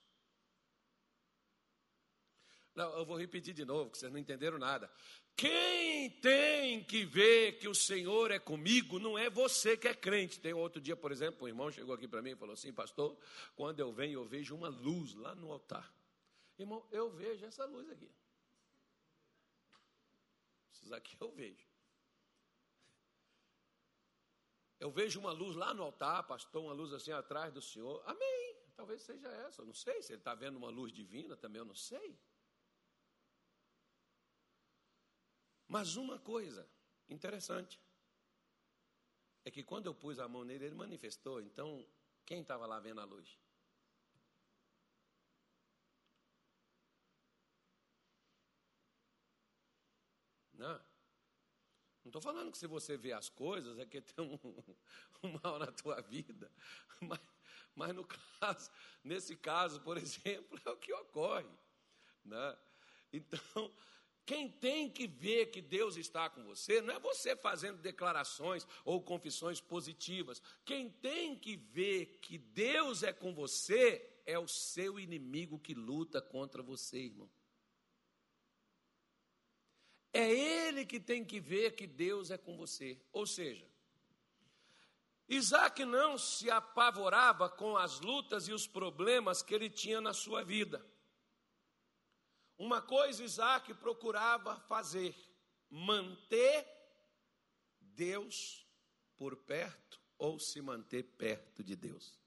Não, 2.74 2.92
eu 2.98 3.06
vou 3.06 3.16
repetir 3.16 3.54
de 3.54 3.64
novo, 3.64 3.90
que 3.90 3.98
vocês 3.98 4.12
não 4.12 4.18
entenderam 4.18 4.58
nada. 4.58 4.90
Quem 5.34 6.10
tem 6.10 6.82
que 6.84 7.04
ver 7.04 7.58
que 7.58 7.68
o 7.68 7.74
Senhor 7.74 8.30
é 8.30 8.38
comigo 8.38 8.98
não 8.98 9.18
é 9.18 9.28
você 9.28 9.76
que 9.76 9.88
é 9.88 9.94
crente. 9.94 10.40
Tem 10.40 10.52
outro 10.52 10.80
dia, 10.80 10.96
por 10.96 11.12
exemplo, 11.12 11.44
um 11.44 11.48
irmão 11.48 11.70
chegou 11.70 11.94
aqui 11.94 12.08
para 12.08 12.22
mim 12.22 12.30
e 12.30 12.36
falou 12.36 12.54
assim: 12.54 12.72
Pastor, 12.72 13.16
quando 13.54 13.80
eu 13.80 13.92
venho, 13.92 14.20
eu 14.20 14.24
vejo 14.24 14.54
uma 14.54 14.68
luz 14.68 15.14
lá 15.14 15.34
no 15.34 15.52
altar. 15.52 15.95
Irmão, 16.58 16.86
eu 16.90 17.10
vejo 17.10 17.44
essa 17.44 17.64
luz 17.64 17.88
aqui. 17.90 18.10
Isso 20.72 20.94
aqui 20.94 21.16
eu 21.20 21.30
vejo. 21.30 21.66
Eu 24.78 24.90
vejo 24.90 25.18
uma 25.18 25.32
luz 25.32 25.56
lá 25.56 25.72
no 25.72 25.82
altar, 25.82 26.26
pastor, 26.26 26.62
uma 26.62 26.72
luz 26.72 26.92
assim 26.92 27.12
atrás 27.12 27.52
do 27.52 27.62
Senhor. 27.62 28.02
Amém. 28.06 28.56
Talvez 28.74 29.02
seja 29.02 29.28
essa. 29.28 29.62
Eu 29.62 29.66
não 29.66 29.74
sei 29.74 30.02
se 30.02 30.12
ele 30.12 30.20
está 30.20 30.34
vendo 30.34 30.56
uma 30.56 30.68
luz 30.68 30.92
divina 30.92 31.36
também, 31.36 31.60
eu 31.60 31.64
não 31.64 31.74
sei. 31.74 32.18
Mas 35.66 35.96
uma 35.96 36.18
coisa 36.18 36.68
interessante 37.08 37.80
é 39.44 39.50
que 39.50 39.62
quando 39.62 39.86
eu 39.86 39.94
pus 39.94 40.18
a 40.18 40.28
mão 40.28 40.44
nele, 40.44 40.66
ele 40.66 40.74
manifestou. 40.74 41.40
Então, 41.40 41.86
quem 42.24 42.42
estava 42.42 42.66
lá 42.66 42.78
vendo 42.78 43.00
a 43.00 43.04
luz? 43.04 43.38
Não 50.58 52.08
estou 52.08 52.22
falando 52.22 52.52
que 52.52 52.58
se 52.58 52.66
você 52.66 52.96
vê 52.96 53.12
as 53.12 53.28
coisas 53.28 53.78
é 53.78 53.84
que 53.84 54.00
tem 54.00 54.24
um, 54.24 54.38
um 55.22 55.38
mal 55.42 55.58
na 55.58 55.72
tua 55.72 56.00
vida. 56.00 56.50
Mas, 57.00 57.20
mas 57.74 57.94
no 57.94 58.06
caso, 58.06 58.70
nesse 59.04 59.36
caso, 59.36 59.82
por 59.82 59.98
exemplo, 59.98 60.58
é 60.64 60.70
o 60.70 60.78
que 60.78 60.90
ocorre. 60.94 61.46
Né? 62.24 62.58
Então, 63.12 63.70
quem 64.24 64.50
tem 64.50 64.90
que 64.90 65.06
ver 65.06 65.46
que 65.46 65.60
Deus 65.60 65.96
está 65.96 66.30
com 66.30 66.42
você 66.42 66.80
não 66.80 66.94
é 66.94 66.98
você 66.98 67.36
fazendo 67.36 67.82
declarações 67.82 68.66
ou 68.84 69.02
confissões 69.02 69.60
positivas. 69.60 70.42
Quem 70.64 70.90
tem 70.90 71.38
que 71.38 71.54
ver 71.56 72.18
que 72.22 72.38
Deus 72.38 73.02
é 73.02 73.12
com 73.12 73.34
você 73.34 74.22
é 74.24 74.38
o 74.38 74.48
seu 74.48 74.98
inimigo 74.98 75.60
que 75.60 75.74
luta 75.74 76.20
contra 76.20 76.62
você, 76.62 76.98
irmão. 76.98 77.30
É 80.16 80.30
ele 80.30 80.86
que 80.86 80.98
tem 80.98 81.22
que 81.22 81.38
ver 81.38 81.72
que 81.72 81.86
Deus 81.86 82.30
é 82.30 82.38
com 82.38 82.56
você. 82.56 82.98
Ou 83.12 83.26
seja, 83.26 83.70
Isaac 85.28 85.84
não 85.84 86.16
se 86.16 86.50
apavorava 86.50 87.50
com 87.50 87.76
as 87.76 88.00
lutas 88.00 88.48
e 88.48 88.52
os 88.54 88.66
problemas 88.66 89.42
que 89.42 89.54
ele 89.54 89.68
tinha 89.68 90.00
na 90.00 90.14
sua 90.14 90.42
vida. 90.42 90.82
Uma 92.56 92.80
coisa 92.80 93.22
Isaac 93.22 93.74
procurava 93.74 94.58
fazer: 94.60 95.14
manter 95.68 96.66
Deus 97.78 98.66
por 99.18 99.36
perto 99.36 100.00
ou 100.16 100.38
se 100.38 100.62
manter 100.62 101.02
perto 101.02 101.62
de 101.62 101.76
Deus. 101.76 102.18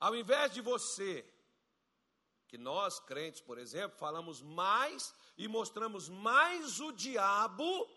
Ao 0.00 0.16
invés 0.16 0.52
de 0.52 0.60
você, 0.60 1.24
que 2.48 2.58
nós 2.58 2.98
crentes, 2.98 3.40
por 3.40 3.56
exemplo, 3.56 3.96
falamos 3.98 4.42
mais 4.42 5.14
e 5.38 5.48
mostramos 5.48 6.08
mais 6.08 6.80
o 6.80 6.92
diabo 6.92 7.88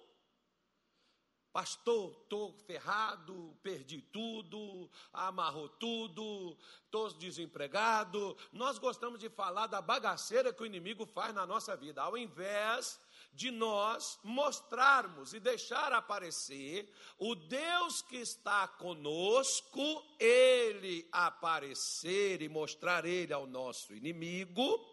Pastor, 1.52 2.16
estou 2.24 2.54
ferrado, 2.66 3.58
perdi 3.62 4.02
tudo, 4.02 4.90
amarrou 5.12 5.68
tudo, 5.68 6.58
estou 6.86 7.12
desempregado. 7.16 8.38
Nós 8.54 8.78
gostamos 8.78 9.20
de 9.20 9.28
falar 9.28 9.68
da 9.68 9.82
bagaceira 9.82 10.54
que 10.54 10.64
o 10.64 10.66
inimigo 10.66 11.06
faz 11.06 11.36
na 11.36 11.46
nossa 11.46 11.76
vida, 11.76 12.02
ao 12.02 12.18
invés 12.18 12.98
de 13.34 13.52
nós 13.52 14.18
mostrarmos 14.24 15.34
e 15.34 15.42
deixar 15.42 15.92
aparecer 15.92 16.90
o 17.18 17.36
Deus 17.36 18.02
que 18.02 18.18
está 18.18 18.66
conosco, 18.70 20.06
ele 20.20 21.06
aparecer 21.12 22.42
e 22.42 22.48
mostrar 22.48 23.06
ele 23.06 23.34
ao 23.34 23.46
nosso 23.46 23.94
inimigo. 23.94 24.91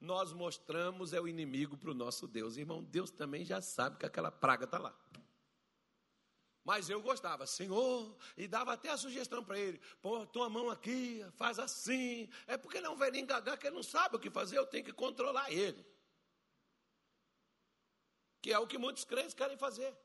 Nós 0.00 0.32
mostramos 0.32 1.12
é 1.12 1.20
o 1.20 1.26
inimigo 1.26 1.76
para 1.76 1.90
o 1.90 1.94
nosso 1.94 2.26
Deus. 2.26 2.56
Irmão, 2.56 2.82
Deus 2.82 3.10
também 3.10 3.44
já 3.44 3.60
sabe 3.60 3.98
que 3.98 4.06
aquela 4.06 4.30
praga 4.30 4.64
está 4.64 4.78
lá. 4.78 4.94
Mas 6.66 6.90
eu 6.90 7.00
gostava, 7.00 7.46
Senhor, 7.46 8.16
e 8.36 8.48
dava 8.48 8.72
até 8.72 8.90
a 8.90 8.96
sugestão 8.96 9.42
para 9.44 9.56
ele: 9.56 9.80
pô, 10.02 10.26
tua 10.26 10.50
mão 10.50 10.68
aqui, 10.68 11.24
faz 11.36 11.60
assim. 11.60 12.28
É 12.46 12.56
porque 12.56 12.78
ele 12.78 12.86
é 12.86 12.90
um 12.90 12.96
velhinho 12.96 13.26
gaga 13.26 13.56
que 13.56 13.68
ele 13.68 13.76
não 13.76 13.84
sabe 13.84 14.16
o 14.16 14.18
que 14.18 14.28
fazer, 14.28 14.58
eu 14.58 14.66
tenho 14.66 14.84
que 14.84 14.92
controlar 14.92 15.50
ele. 15.50 15.86
Que 18.42 18.52
é 18.52 18.58
o 18.58 18.66
que 18.66 18.78
muitos 18.78 19.04
crentes 19.04 19.32
querem 19.32 19.56
fazer. 19.56 19.96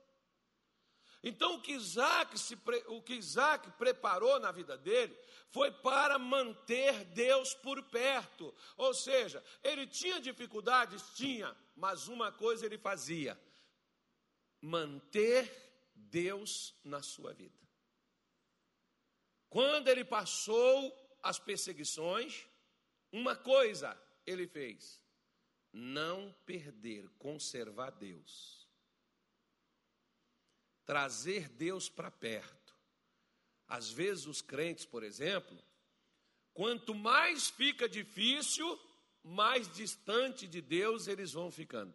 Então, 1.23 1.55
o 1.55 1.61
que, 1.61 1.73
Isaac 1.73 2.37
se, 2.39 2.57
o 2.87 3.01
que 3.01 3.13
Isaac 3.13 3.69
preparou 3.71 4.39
na 4.39 4.51
vida 4.51 4.75
dele 4.75 5.15
foi 5.49 5.71
para 5.71 6.17
manter 6.17 7.05
Deus 7.05 7.53
por 7.53 7.83
perto. 7.83 8.53
Ou 8.75 8.93
seja, 8.93 9.43
ele 9.63 9.85
tinha 9.85 10.19
dificuldades? 10.19 11.13
Tinha, 11.15 11.55
mas 11.75 12.07
uma 12.07 12.31
coisa 12.31 12.65
ele 12.65 12.77
fazia: 12.77 13.39
manter 14.59 15.91
Deus 15.93 16.73
na 16.83 17.03
sua 17.03 17.33
vida. 17.33 17.59
Quando 19.47 19.89
ele 19.89 20.03
passou 20.03 21.19
as 21.21 21.37
perseguições, 21.37 22.47
uma 23.11 23.35
coisa 23.35 23.95
ele 24.25 24.47
fez: 24.47 24.99
não 25.71 26.33
perder, 26.45 27.09
conservar 27.19 27.91
Deus. 27.91 28.60
Trazer 30.91 31.47
Deus 31.47 31.87
para 31.87 32.11
perto. 32.11 32.75
Às 33.65 33.89
vezes, 33.89 34.25
os 34.25 34.41
crentes, 34.41 34.83
por 34.83 35.03
exemplo, 35.03 35.57
quanto 36.53 36.93
mais 36.93 37.49
fica 37.49 37.87
difícil, 37.87 38.77
mais 39.23 39.73
distante 39.73 40.45
de 40.45 40.61
Deus 40.61 41.07
eles 41.07 41.31
vão 41.31 41.49
ficando. 41.49 41.93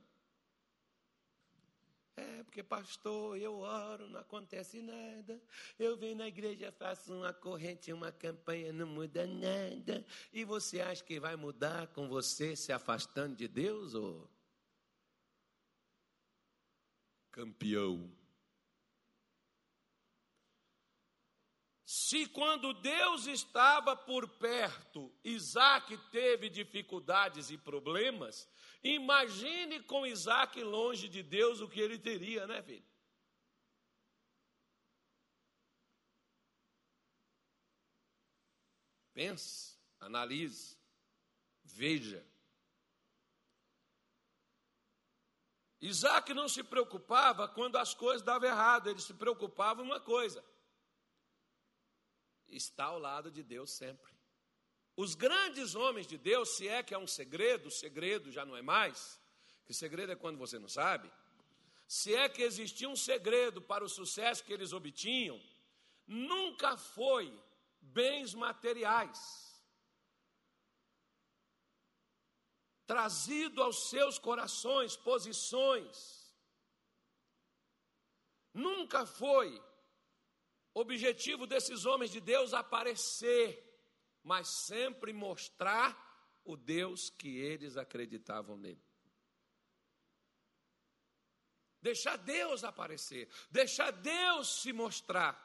É, 2.16 2.42
porque 2.44 2.62
pastor, 2.62 3.36
eu 3.36 3.58
oro, 3.58 4.08
não 4.08 4.18
acontece 4.18 4.80
nada. 4.80 5.42
Eu 5.78 5.98
venho 5.98 6.16
na 6.16 6.28
igreja, 6.28 6.72
faço 6.72 7.12
uma 7.12 7.34
corrente, 7.34 7.92
uma 7.92 8.10
campanha, 8.10 8.72
não 8.72 8.86
muda 8.86 9.26
nada. 9.26 10.06
E 10.32 10.42
você 10.42 10.80
acha 10.80 11.04
que 11.04 11.20
vai 11.20 11.36
mudar 11.36 11.88
com 11.88 12.08
você 12.08 12.56
se 12.56 12.72
afastando 12.72 13.36
de 13.36 13.46
Deus? 13.46 13.92
Ou... 13.92 14.26
Campeão. 17.30 18.10
Se 22.06 22.24
quando 22.28 22.72
Deus 22.72 23.26
estava 23.26 23.96
por 23.96 24.28
perto, 24.28 25.12
Isaac 25.24 25.98
teve 26.12 26.48
dificuldades 26.48 27.50
e 27.50 27.58
problemas, 27.58 28.48
imagine 28.80 29.82
com 29.82 30.06
Isaac 30.06 30.62
longe 30.62 31.08
de 31.08 31.20
Deus 31.20 31.60
o 31.60 31.68
que 31.68 31.80
ele 31.80 31.98
teria, 31.98 32.46
né, 32.46 32.62
filho? 32.62 32.86
Pense, 39.12 39.76
analise, 39.98 40.78
veja. 41.64 42.24
Isaac 45.80 46.32
não 46.32 46.48
se 46.48 46.62
preocupava 46.62 47.48
quando 47.48 47.74
as 47.74 47.94
coisas 47.94 48.22
davam 48.22 48.48
errado, 48.48 48.90
ele 48.90 49.00
se 49.00 49.12
preocupava 49.12 49.82
uma 49.82 49.98
coisa 49.98 50.44
está 52.48 52.84
ao 52.84 52.98
lado 52.98 53.30
de 53.30 53.42
Deus 53.42 53.70
sempre. 53.72 54.12
Os 54.96 55.14
grandes 55.14 55.74
homens 55.74 56.06
de 56.06 56.16
Deus, 56.16 56.56
se 56.56 56.66
é 56.68 56.82
que 56.82 56.94
é 56.94 56.98
um 56.98 57.06
segredo, 57.06 57.68
o 57.68 57.70
segredo 57.70 58.32
já 58.32 58.46
não 58.46 58.56
é 58.56 58.62
mais, 58.62 59.20
que 59.66 59.74
segredo 59.74 60.12
é 60.12 60.16
quando 60.16 60.38
você 60.38 60.58
não 60.58 60.68
sabe. 60.68 61.10
Se 61.86 62.14
é 62.14 62.28
que 62.28 62.42
existia 62.42 62.88
um 62.88 62.96
segredo 62.96 63.60
para 63.60 63.84
o 63.84 63.88
sucesso 63.88 64.42
que 64.42 64.52
eles 64.52 64.72
obtinham, 64.72 65.40
nunca 66.06 66.76
foi 66.76 67.32
bens 67.80 68.34
materiais. 68.34 69.44
Trazido 72.86 73.62
aos 73.62 73.90
seus 73.90 74.18
corações 74.18 74.96
posições, 74.96 76.34
nunca 78.54 79.04
foi 79.04 79.62
objetivo 80.80 81.46
desses 81.46 81.86
homens 81.86 82.10
de 82.10 82.20
Deus 82.20 82.52
aparecer, 82.52 83.62
mas 84.22 84.46
sempre 84.66 85.12
mostrar 85.12 85.96
o 86.44 86.56
Deus 86.56 87.08
que 87.08 87.38
eles 87.38 87.76
acreditavam 87.76 88.58
nele. 88.58 88.84
Deixar 91.80 92.16
Deus 92.16 92.62
aparecer, 92.62 93.28
deixar 93.50 93.90
Deus 93.90 94.60
se 94.60 94.72
mostrar. 94.72 95.44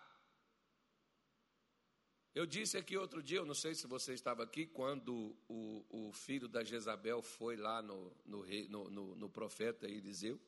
Eu 2.33 2.45
disse 2.45 2.77
aqui 2.77 2.97
outro 2.97 3.21
dia, 3.23 3.37
eu 3.37 3.45
não 3.45 3.53
sei 3.53 3.73
se 3.73 3.87
você 3.87 4.13
estava 4.13 4.43
aqui, 4.43 4.65
quando 4.65 5.35
o, 5.47 5.85
o 6.07 6.13
filho 6.13 6.47
da 6.47 6.63
Jezabel 6.63 7.21
foi 7.21 7.55
lá 7.55 7.81
no, 7.81 8.15
no, 8.25 8.89
no, 8.89 9.15
no 9.15 9.29
profeta 9.29 9.87
Eliseu. 9.87 10.39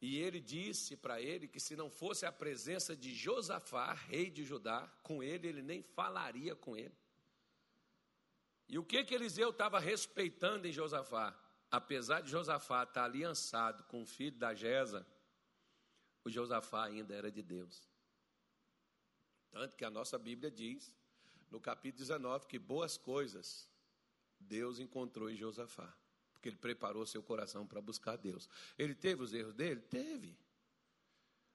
E 0.00 0.18
ele 0.18 0.40
disse 0.40 0.96
para 0.96 1.20
ele 1.20 1.48
que 1.48 1.58
se 1.58 1.74
não 1.74 1.90
fosse 1.90 2.26
a 2.26 2.32
presença 2.32 2.94
de 2.94 3.14
Josafá, 3.14 3.94
rei 3.94 4.30
de 4.30 4.44
Judá, 4.44 4.86
com 5.02 5.22
ele, 5.22 5.48
ele 5.48 5.62
nem 5.62 5.82
falaria 5.82 6.54
com 6.54 6.76
ele. 6.76 6.94
E 8.68 8.78
o 8.78 8.84
que 8.84 9.04
que 9.04 9.14
Eliseu 9.14 9.50
estava 9.50 9.78
respeitando 9.78 10.66
em 10.66 10.72
Josafá? 10.72 11.34
Apesar 11.70 12.20
de 12.20 12.30
Josafá 12.30 12.82
estar 12.82 13.04
aliançado 13.04 13.84
com 13.84 14.02
o 14.02 14.06
filho 14.06 14.36
da 14.36 14.54
Jeza, 14.54 15.06
o 16.24 16.30
Josafá 16.30 16.84
ainda 16.84 17.14
era 17.14 17.30
de 17.30 17.42
Deus. 17.42 17.88
Tanto 19.50 19.76
que 19.76 19.84
a 19.84 19.90
nossa 19.90 20.18
Bíblia 20.18 20.50
diz, 20.50 20.94
no 21.50 21.60
capítulo 21.60 22.00
19, 22.00 22.46
que 22.46 22.58
boas 22.58 22.98
coisas 22.98 23.68
Deus 24.38 24.78
encontrou 24.78 25.30
em 25.30 25.36
Josafá 25.36 25.96
porque 26.46 26.48
ele 26.48 26.56
preparou 26.56 27.04
seu 27.04 27.22
coração 27.22 27.66
para 27.66 27.80
buscar 27.80 28.16
Deus. 28.16 28.48
Ele 28.78 28.94
teve 28.94 29.22
os 29.22 29.32
erros 29.32 29.54
dele? 29.54 29.80
Teve. 29.80 30.38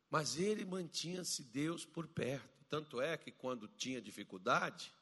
Mas 0.10 0.38
ele 0.38 0.66
mantinha-se 0.66 1.44
Deus 1.44 1.86
por 1.86 2.08
perto. 2.08 2.66
Tanto 2.68 3.00
é 3.02 3.18
que 3.18 3.32
quando 3.32 3.68
tinha 3.68 4.02
dificuldade, 4.02 4.94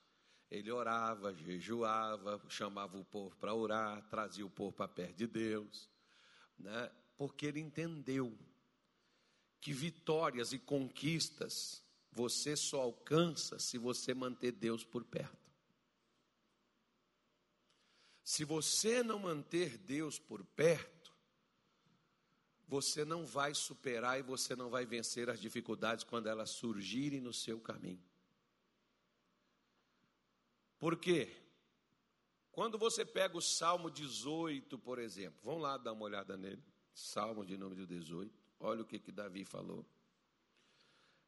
ele 0.50 0.72
orava, 0.72 1.34
jejuava, 1.34 2.42
chamava 2.50 2.98
o 2.98 3.06
povo 3.06 3.36
para 3.38 3.54
orar, 3.54 4.08
trazia 4.10 4.46
o 4.46 4.50
povo 4.50 4.76
para 4.76 4.88
perto 4.88 5.16
de 5.16 5.28
Deus, 5.28 5.90
né? 6.58 6.92
porque 7.18 7.46
ele 7.48 7.60
entendeu 7.60 8.38
que 9.60 9.74
vitórias 9.74 10.54
e 10.54 10.60
conquistas 10.60 11.84
você 12.12 12.56
só 12.56 12.82
alcança 12.82 13.60
se 13.60 13.78
você 13.78 14.14
manter 14.14 14.52
Deus 14.52 14.84
por 14.84 15.04
perto. 15.04 15.49
Se 18.30 18.46
você 18.46 19.02
não 19.02 19.18
manter 19.18 19.76
Deus 19.76 20.20
por 20.20 20.46
perto, 20.46 21.12
você 22.68 23.04
não 23.04 23.26
vai 23.26 23.56
superar 23.56 24.20
e 24.20 24.22
você 24.22 24.56
não 24.56 24.70
vai 24.70 24.86
vencer 24.86 25.32
as 25.32 25.40
dificuldades 25.40 26.04
quando 26.04 26.28
elas 26.28 26.52
surgirem 26.52 27.20
no 27.20 27.34
seu 27.34 27.60
caminho. 27.60 28.04
Por 30.78 30.96
quê? 30.96 31.36
Quando 32.52 32.78
você 32.78 33.04
pega 33.04 33.36
o 33.36 33.42
Salmo 33.42 33.90
18, 33.90 34.78
por 34.78 35.00
exemplo, 35.00 35.40
vamos 35.44 35.64
lá 35.64 35.76
dar 35.76 35.94
uma 35.94 36.06
olhada 36.06 36.38
nele. 36.38 36.64
Salmos 36.94 37.48
de 37.48 37.58
número 37.58 37.88
18. 37.88 38.32
Olha 38.60 38.84
o 38.84 38.86
que, 38.86 39.00
que 39.00 39.12
Davi 39.12 39.44
falou. 39.44 39.84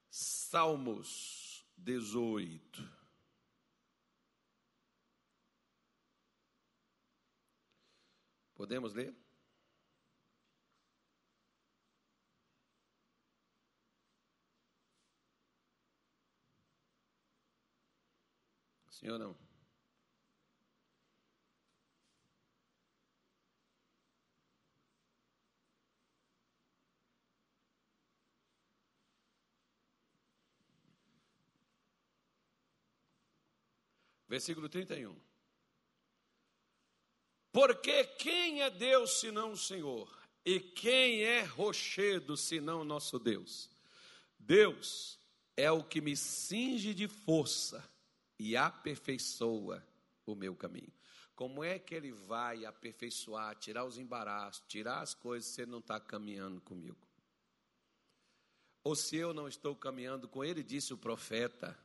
Salmos 0.07 1.65
18. 1.75 3.00
Podemos 8.62 8.93
ler? 8.93 9.12
Sim 18.91 19.10
ou 19.10 19.17
não? 19.17 19.36
Versículo 34.30 34.69
31. 34.69 35.31
Porque 37.51 38.05
quem 38.05 38.61
é 38.61 38.69
Deus 38.69 39.19
senão 39.19 39.51
o 39.51 39.57
Senhor? 39.57 40.09
E 40.45 40.59
quem 40.59 41.23
é 41.23 41.41
rochedo 41.43 42.35
senão 42.37 42.83
nosso 42.83 43.19
Deus? 43.19 43.69
Deus 44.39 45.19
é 45.55 45.71
o 45.71 45.83
que 45.83 46.01
me 46.01 46.15
cinge 46.15 46.93
de 46.93 47.07
força 47.07 47.87
e 48.39 48.57
aperfeiçoa 48.57 49.85
o 50.25 50.33
meu 50.33 50.55
caminho. 50.55 50.91
Como 51.35 51.63
é 51.63 51.77
que 51.77 51.93
ele 51.93 52.11
vai 52.11 52.65
aperfeiçoar, 52.65 53.55
tirar 53.55 53.85
os 53.85 53.97
embaraços, 53.97 54.63
tirar 54.67 55.01
as 55.01 55.13
coisas 55.13 55.51
se 55.51 55.61
ele 55.61 55.71
não 55.71 55.79
está 55.79 55.99
caminhando 55.99 56.61
comigo? 56.61 57.07
Ou 58.83 58.95
se 58.95 59.15
eu 59.15 59.33
não 59.33 59.47
estou 59.47 59.75
caminhando 59.75 60.27
com 60.27 60.43
ele, 60.43 60.63
disse 60.63 60.93
o 60.93 60.97
profeta, 60.97 61.77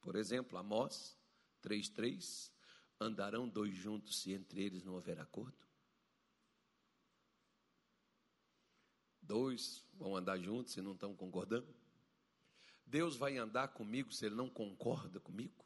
por 0.00 0.16
exemplo, 0.16 0.58
Amós 0.58 1.16
3,3: 1.62 2.50
Andarão 3.00 3.48
dois 3.48 3.74
juntos 3.74 4.18
se 4.20 4.32
entre 4.32 4.62
eles 4.62 4.84
não 4.84 4.94
houver 4.94 5.18
acordo? 5.18 5.56
Dois 9.20 9.84
vão 9.94 10.16
andar 10.16 10.38
juntos 10.38 10.72
se 10.72 10.82
não 10.82 10.92
estão 10.92 11.14
concordando? 11.14 11.66
Deus 12.86 13.16
vai 13.16 13.36
andar 13.38 13.68
comigo 13.68 14.12
se 14.12 14.26
ele 14.26 14.34
não 14.34 14.48
concorda 14.48 15.18
comigo? 15.18 15.64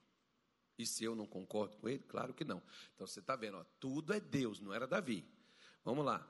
E 0.79 0.87
se 0.87 1.03
eu 1.03 1.17
não 1.17 1.27
concordo 1.27 1.77
com 1.77 1.89
ele? 1.89 2.03
Claro 2.05 2.33
que 2.33 2.45
não. 2.45 2.63
Então 2.95 3.07
você 3.07 3.19
está 3.19 3.35
vendo, 3.35 3.57
ó, 3.57 3.65
tudo 3.81 4.13
é 4.13 4.21
Deus, 4.21 4.61
não 4.61 4.73
era 4.73 4.87
Davi. 4.87 5.25
Vamos 5.85 6.05
lá. 6.05 6.27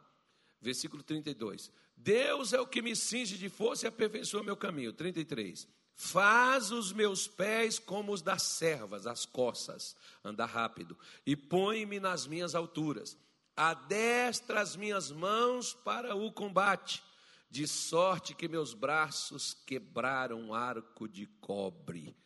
Versículo 0.60 1.02
32. 1.02 1.70
Deus 1.94 2.52
é 2.52 2.60
o 2.60 2.66
que 2.66 2.80
me 2.80 2.96
cinge 2.96 3.36
de 3.36 3.48
força 3.48 3.86
e 3.86 3.88
aperfeiçoa 3.88 4.42
meu 4.42 4.56
caminho. 4.56 4.92
33. 4.92 5.68
Faz 6.00 6.70
os 6.70 6.92
meus 6.92 7.26
pés 7.26 7.80
como 7.80 8.12
os 8.12 8.22
das 8.22 8.44
servas, 8.44 9.04
as 9.04 9.26
coças, 9.26 9.96
anda 10.22 10.46
rápido, 10.46 10.96
e 11.26 11.34
põe-me 11.34 11.98
nas 11.98 12.24
minhas 12.24 12.54
alturas. 12.54 13.18
Adestra 13.56 14.60
as 14.60 14.76
minhas 14.76 15.10
mãos 15.10 15.74
para 15.74 16.14
o 16.14 16.32
combate, 16.32 17.02
de 17.50 17.66
sorte 17.66 18.32
que 18.32 18.46
meus 18.46 18.74
braços 18.74 19.52
quebraram 19.52 20.40
um 20.40 20.54
arco 20.54 21.08
de 21.08 21.26
cobre. 21.26 22.16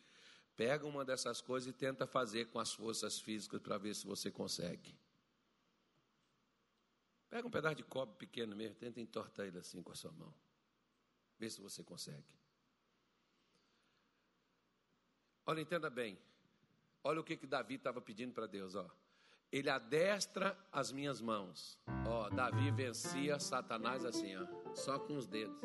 Pega 0.55 0.85
uma 0.85 1.03
dessas 1.03 1.41
coisas 1.41 1.67
e 1.67 1.73
tenta 1.73 2.05
fazer 2.05 2.51
com 2.51 2.59
as 2.59 2.71
forças 2.71 3.19
físicas 3.19 3.59
para 3.59 3.79
ver 3.79 3.95
se 3.95 4.05
você 4.05 4.29
consegue. 4.29 4.95
Pega 7.27 7.47
um 7.47 7.51
pedaço 7.51 7.77
de 7.77 7.83
cobre 7.83 8.15
pequeno 8.17 8.55
mesmo, 8.55 8.75
tenta 8.75 9.01
entortar 9.01 9.47
ele 9.47 9.57
assim 9.57 9.81
com 9.81 9.91
a 9.91 9.95
sua 9.95 10.11
mão. 10.11 10.31
Vê 11.39 11.49
se 11.49 11.59
você 11.59 11.81
consegue. 11.81 12.42
Olha, 15.45 15.61
entenda 15.61 15.89
bem. 15.89 16.17
Olha 17.03 17.19
o 17.19 17.23
que, 17.23 17.35
que 17.35 17.45
Davi 17.45 17.75
estava 17.75 17.99
pedindo 17.99 18.33
para 18.33 18.47
Deus, 18.47 18.75
ó. 18.75 18.89
Ele 19.51 19.69
adestra 19.69 20.57
as 20.71 20.91
minhas 20.91 21.19
mãos. 21.19 21.77
Ó, 22.07 22.29
Davi 22.29 22.71
vencia 22.71 23.37
Satanás 23.39 24.05
assim, 24.05 24.35
ó, 24.35 24.73
só 24.73 24.97
com 24.97 25.17
os 25.17 25.27
dedos. 25.27 25.55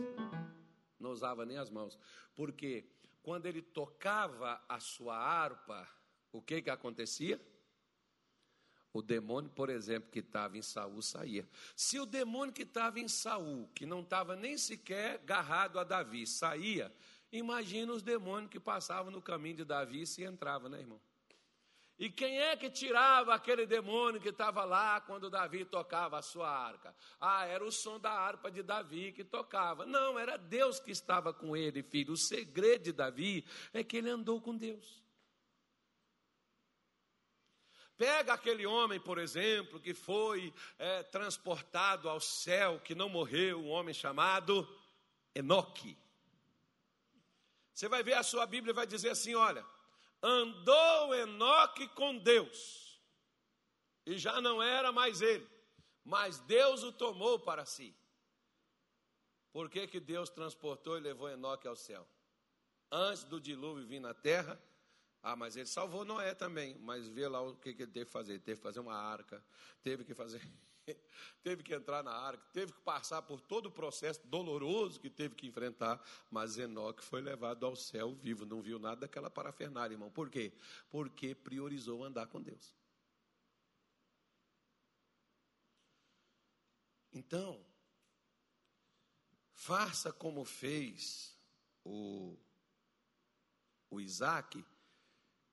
Não 0.98 1.10
usava 1.10 1.46
nem 1.46 1.56
as 1.56 1.70
mãos. 1.70 1.98
Porque 2.34 2.84
quando 3.22 3.46
ele 3.46 3.62
tocava 3.62 4.60
a 4.68 4.80
sua 4.80 5.16
harpa, 5.16 5.88
o 6.32 6.42
que 6.42 6.60
que 6.60 6.70
acontecia? 6.70 7.40
O 8.92 9.00
demônio, 9.00 9.50
por 9.50 9.70
exemplo, 9.70 10.10
que 10.10 10.18
estava 10.18 10.58
em 10.58 10.62
Saul 10.62 11.00
saía. 11.00 11.48
Se 11.76 12.00
o 12.00 12.06
demônio 12.06 12.52
que 12.52 12.62
estava 12.62 12.98
em 12.98 13.06
Saul, 13.06 13.68
que 13.74 13.86
não 13.86 14.00
estava 14.00 14.34
nem 14.34 14.58
sequer 14.58 15.20
agarrado 15.20 15.78
a 15.78 15.84
Davi, 15.84 16.26
saía, 16.26 16.92
Imagina 17.30 17.92
os 17.92 18.02
demônios 18.02 18.50
que 18.50 18.58
passavam 18.58 19.10
no 19.10 19.20
caminho 19.20 19.56
de 19.56 19.64
Davi 19.64 20.02
e 20.02 20.06
se 20.06 20.22
entrava, 20.22 20.68
né, 20.68 20.80
irmão? 20.80 21.00
E 21.98 22.08
quem 22.08 22.38
é 22.38 22.56
que 22.56 22.70
tirava 22.70 23.34
aquele 23.34 23.66
demônio 23.66 24.20
que 24.20 24.28
estava 24.28 24.64
lá 24.64 25.00
quando 25.00 25.28
Davi 25.28 25.64
tocava 25.64 26.16
a 26.16 26.22
sua 26.22 26.48
arca? 26.48 26.94
Ah, 27.20 27.44
era 27.44 27.64
o 27.64 27.72
som 27.72 27.98
da 27.98 28.12
harpa 28.12 28.52
de 28.52 28.62
Davi 28.62 29.10
que 29.10 29.24
tocava. 29.24 29.84
Não, 29.84 30.16
era 30.16 30.36
Deus 30.36 30.78
que 30.78 30.92
estava 30.92 31.34
com 31.34 31.56
ele, 31.56 31.82
filho. 31.82 32.12
O 32.12 32.16
segredo 32.16 32.84
de 32.84 32.92
Davi 32.92 33.44
é 33.72 33.82
que 33.82 33.96
ele 33.96 34.10
andou 34.10 34.40
com 34.40 34.56
Deus. 34.56 35.02
Pega 37.96 38.32
aquele 38.32 38.64
homem, 38.64 39.00
por 39.00 39.18
exemplo, 39.18 39.80
que 39.80 39.92
foi 39.92 40.54
é, 40.78 41.02
transportado 41.02 42.08
ao 42.08 42.20
céu, 42.20 42.78
que 42.78 42.94
não 42.94 43.08
morreu, 43.08 43.58
um 43.58 43.70
homem 43.70 43.92
chamado 43.92 44.68
Enoque. 45.34 45.98
Você 47.78 47.88
vai 47.88 48.02
ver 48.02 48.14
a 48.14 48.24
sua 48.24 48.44
Bíblia 48.44 48.72
e 48.72 48.74
vai 48.74 48.88
dizer 48.88 49.10
assim: 49.10 49.36
olha, 49.36 49.64
andou 50.20 51.14
Enoque 51.14 51.86
com 51.90 52.18
Deus, 52.18 53.00
e 54.04 54.18
já 54.18 54.40
não 54.40 54.60
era 54.60 54.90
mais 54.90 55.22
ele, 55.22 55.48
mas 56.04 56.40
Deus 56.40 56.82
o 56.82 56.90
tomou 56.90 57.38
para 57.38 57.64
si. 57.64 57.96
Por 59.52 59.70
que, 59.70 59.86
que 59.86 60.00
Deus 60.00 60.28
transportou 60.28 60.98
e 60.98 61.00
levou 61.00 61.30
Enoque 61.30 61.68
ao 61.68 61.76
céu? 61.76 62.04
Antes 62.90 63.22
do 63.22 63.40
dilúvio 63.40 63.86
vir 63.86 64.00
na 64.00 64.12
terra, 64.12 64.60
ah, 65.22 65.36
mas 65.36 65.54
ele 65.54 65.66
salvou 65.66 66.04
Noé 66.04 66.34
também, 66.34 66.76
mas 66.80 67.06
vê 67.06 67.28
lá 67.28 67.40
o 67.40 67.54
que, 67.54 67.72
que 67.72 67.84
ele 67.84 67.92
teve 67.92 68.06
que 68.06 68.10
fazer. 68.10 68.32
Ele 68.32 68.42
teve 68.42 68.56
que 68.56 68.62
fazer 68.64 68.80
uma 68.80 68.96
arca, 68.96 69.40
teve 69.84 70.04
que 70.04 70.14
fazer 70.14 70.42
teve 71.42 71.62
que 71.62 71.74
entrar 71.74 72.02
na 72.02 72.12
arca, 72.12 72.44
teve 72.52 72.72
que 72.72 72.80
passar 72.80 73.22
por 73.22 73.40
todo 73.40 73.66
o 73.66 73.72
processo 73.72 74.20
doloroso 74.26 75.00
que 75.00 75.10
teve 75.10 75.34
que 75.34 75.46
enfrentar, 75.46 76.02
mas 76.30 76.58
Enoque 76.58 77.04
foi 77.04 77.20
levado 77.20 77.64
ao 77.66 77.76
céu 77.76 78.14
vivo, 78.14 78.46
não 78.46 78.62
viu 78.62 78.78
nada 78.78 79.02
daquela 79.02 79.30
parafernália, 79.30 79.94
irmão. 79.94 80.10
Por 80.10 80.30
quê? 80.30 80.52
Porque 80.90 81.34
priorizou 81.34 82.04
andar 82.04 82.26
com 82.26 82.40
Deus. 82.40 82.76
Então, 87.12 87.64
faça 89.52 90.12
como 90.12 90.44
fez 90.44 91.36
o, 91.84 92.38
o 93.90 94.00
Isaac, 94.00 94.64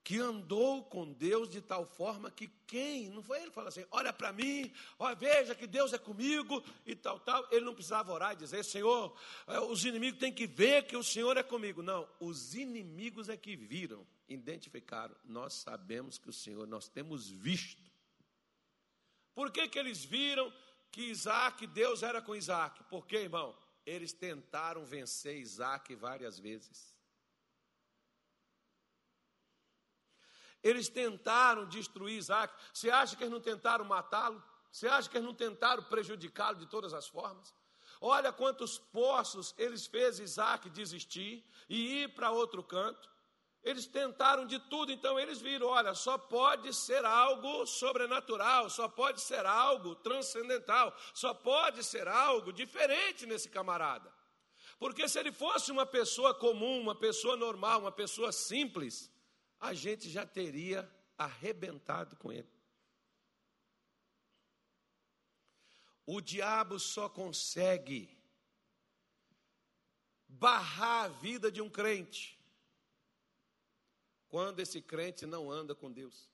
que 0.06 0.20
andou 0.20 0.84
com 0.84 1.12
Deus 1.12 1.48
de 1.48 1.60
tal 1.60 1.84
forma 1.84 2.30
que 2.30 2.46
quem, 2.64 3.10
não 3.10 3.24
foi 3.24 3.42
ele 3.42 3.50
fala 3.50 3.70
assim, 3.70 3.84
olha 3.90 4.12
para 4.12 4.32
mim, 4.32 4.72
olha, 5.00 5.16
veja 5.16 5.52
que 5.52 5.66
Deus 5.66 5.92
é 5.92 5.98
comigo 5.98 6.62
e 6.86 6.94
tal, 6.94 7.18
tal. 7.18 7.44
Ele 7.50 7.64
não 7.64 7.74
precisava 7.74 8.12
orar 8.12 8.32
e 8.32 8.36
dizer, 8.36 8.64
Senhor, 8.64 9.18
eh, 9.48 9.58
os 9.58 9.84
inimigos 9.84 10.20
têm 10.20 10.32
que 10.32 10.46
ver 10.46 10.86
que 10.86 10.96
o 10.96 11.02
Senhor 11.02 11.36
é 11.36 11.42
comigo. 11.42 11.82
Não, 11.82 12.08
os 12.20 12.54
inimigos 12.54 13.28
é 13.28 13.36
que 13.36 13.56
viram, 13.56 14.06
identificaram. 14.28 15.16
Nós 15.24 15.54
sabemos 15.54 16.18
que 16.18 16.30
o 16.30 16.32
Senhor, 16.32 16.68
nós 16.68 16.86
temos 16.86 17.28
visto. 17.28 17.82
Por 19.34 19.50
que, 19.50 19.66
que 19.66 19.76
eles 19.76 20.04
viram 20.04 20.52
que 20.92 21.02
Isaac, 21.02 21.66
Deus 21.66 22.04
era 22.04 22.22
com 22.22 22.36
Isaac? 22.36 22.80
Porque, 22.84 23.16
irmão, 23.16 23.58
eles 23.84 24.12
tentaram 24.12 24.86
vencer 24.86 25.36
Isaac 25.36 25.96
várias 25.96 26.38
vezes. 26.38 26.95
Eles 30.66 30.88
tentaram 30.88 31.64
destruir 31.68 32.16
Isaac. 32.16 32.52
Você 32.72 32.90
acha 32.90 33.14
que 33.14 33.22
eles 33.22 33.32
não 33.32 33.40
tentaram 33.40 33.84
matá-lo? 33.84 34.42
Você 34.72 34.88
acha 34.88 35.08
que 35.08 35.16
eles 35.16 35.26
não 35.26 35.34
tentaram 35.34 35.82
prejudicá-lo 35.84 36.58
de 36.58 36.66
todas 36.66 36.92
as 36.92 37.06
formas? 37.06 37.54
Olha 38.00 38.32
quantos 38.32 38.76
poços 38.76 39.54
eles 39.56 39.86
fez 39.86 40.18
Isaac 40.18 40.68
desistir 40.70 41.44
e 41.68 42.02
ir 42.02 42.14
para 42.16 42.32
outro 42.32 42.64
canto. 42.64 43.08
Eles 43.62 43.86
tentaram 43.86 44.44
de 44.44 44.58
tudo, 44.58 44.90
então 44.90 45.18
eles 45.20 45.40
viram: 45.40 45.68
olha, 45.68 45.94
só 45.94 46.18
pode 46.18 46.74
ser 46.74 47.04
algo 47.04 47.64
sobrenatural, 47.64 48.68
só 48.68 48.88
pode 48.88 49.20
ser 49.20 49.46
algo 49.46 49.94
transcendental, 49.94 50.92
só 51.14 51.32
pode 51.32 51.84
ser 51.84 52.08
algo 52.08 52.52
diferente 52.52 53.24
nesse 53.24 53.48
camarada. 53.48 54.12
Porque 54.80 55.08
se 55.08 55.18
ele 55.20 55.30
fosse 55.30 55.70
uma 55.70 55.86
pessoa 55.86 56.34
comum, 56.34 56.80
uma 56.80 56.94
pessoa 56.94 57.36
normal, 57.36 57.80
uma 57.80 57.92
pessoa 57.92 58.32
simples, 58.32 59.10
a 59.60 59.72
gente 59.74 60.08
já 60.10 60.26
teria 60.26 60.88
arrebentado 61.16 62.16
com 62.16 62.32
ele. 62.32 62.50
O 66.04 66.20
diabo 66.20 66.78
só 66.78 67.08
consegue 67.08 68.16
barrar 70.28 71.04
a 71.04 71.08
vida 71.08 71.50
de 71.50 71.60
um 71.60 71.68
crente 71.68 72.38
quando 74.28 74.60
esse 74.60 74.80
crente 74.80 75.26
não 75.26 75.50
anda 75.50 75.74
com 75.74 75.90
Deus. 75.90 76.30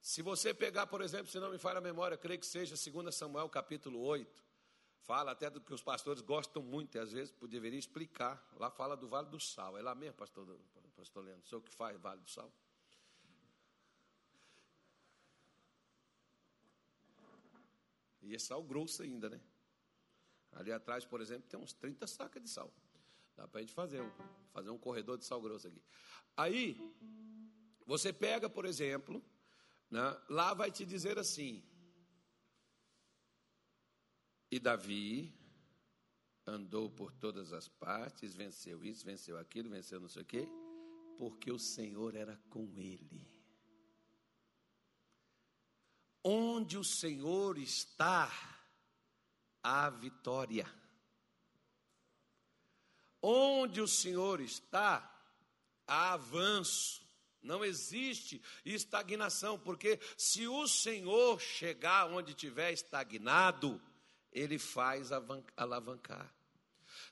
Se 0.00 0.22
você 0.22 0.54
pegar, 0.54 0.86
por 0.86 1.00
exemplo, 1.00 1.26
se 1.26 1.40
não 1.40 1.50
me 1.50 1.58
falha 1.58 1.78
a 1.78 1.80
memória, 1.80 2.16
creio 2.16 2.38
que 2.38 2.46
seja 2.46 2.76
2 2.76 3.14
Samuel 3.14 3.48
capítulo 3.48 4.00
8, 4.00 4.45
fala 5.06 5.30
até 5.30 5.48
do 5.48 5.60
que 5.60 5.72
os 5.72 5.82
pastores 5.82 6.20
gostam 6.20 6.62
muito, 6.62 6.96
e 6.96 6.98
às 6.98 7.12
vezes 7.12 7.32
deveria 7.48 7.78
explicar. 7.78 8.44
Lá 8.56 8.70
fala 8.70 8.96
do 8.96 9.08
Vale 9.08 9.28
do 9.28 9.38
Sal. 9.38 9.78
É 9.78 9.82
lá 9.82 9.94
mesmo, 9.94 10.14
pastor, 10.14 10.58
pastor 10.96 11.24
Leandro? 11.24 11.44
O 11.44 11.48
senhor 11.48 11.62
que 11.62 11.72
faz 11.72 11.98
Vale 12.00 12.20
do 12.20 12.30
Sal? 12.30 12.52
E 18.22 18.34
é 18.34 18.38
sal 18.40 18.62
grosso 18.64 19.02
ainda, 19.02 19.30
né? 19.30 19.40
Ali 20.52 20.72
atrás, 20.72 21.04
por 21.04 21.20
exemplo, 21.20 21.48
tem 21.48 21.60
uns 21.60 21.72
30 21.72 22.08
sacas 22.08 22.42
de 22.42 22.48
sal. 22.48 22.72
Dá 23.36 23.46
para 23.46 23.60
a 23.60 23.62
gente 23.62 23.72
fazer 23.72 24.00
um, 24.00 24.10
fazer 24.52 24.70
um 24.70 24.78
corredor 24.78 25.16
de 25.16 25.24
sal 25.24 25.40
grosso 25.40 25.68
aqui. 25.68 25.80
Aí, 26.36 26.76
você 27.86 28.12
pega, 28.12 28.50
por 28.50 28.64
exemplo, 28.64 29.24
né, 29.88 30.20
lá 30.28 30.54
vai 30.54 30.72
te 30.72 30.84
dizer 30.84 31.18
assim: 31.20 31.62
E 34.50 34.60
Davi 34.60 35.34
andou 36.46 36.88
por 36.88 37.12
todas 37.12 37.52
as 37.52 37.68
partes, 37.68 38.34
venceu 38.34 38.84
isso, 38.84 39.04
venceu 39.04 39.36
aquilo, 39.38 39.70
venceu 39.70 40.00
não 40.00 40.08
sei 40.08 40.22
o 40.22 40.26
quê, 40.26 40.48
porque 41.18 41.50
o 41.50 41.58
Senhor 41.58 42.14
era 42.14 42.36
com 42.48 42.72
ele. 42.76 43.26
Onde 46.22 46.76
o 46.76 46.84
Senhor 46.84 47.58
está, 47.58 48.30
há 49.62 49.90
vitória. 49.90 50.66
Onde 53.20 53.80
o 53.80 53.88
Senhor 53.88 54.40
está, 54.40 55.08
há 55.86 56.12
avanço. 56.12 57.04
Não 57.42 57.64
existe 57.64 58.42
estagnação, 58.64 59.58
porque 59.58 60.00
se 60.16 60.48
o 60.48 60.66
Senhor 60.66 61.40
chegar 61.40 62.06
onde 62.06 62.34
tiver 62.34 62.72
estagnado, 62.72 63.80
ele 64.36 64.58
faz 64.58 65.10
alavancar. 65.56 66.30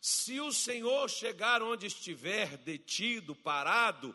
Se 0.00 0.38
o 0.40 0.52
Senhor 0.52 1.08
chegar 1.08 1.62
onde 1.62 1.86
estiver 1.86 2.58
detido, 2.58 3.34
parado, 3.34 4.14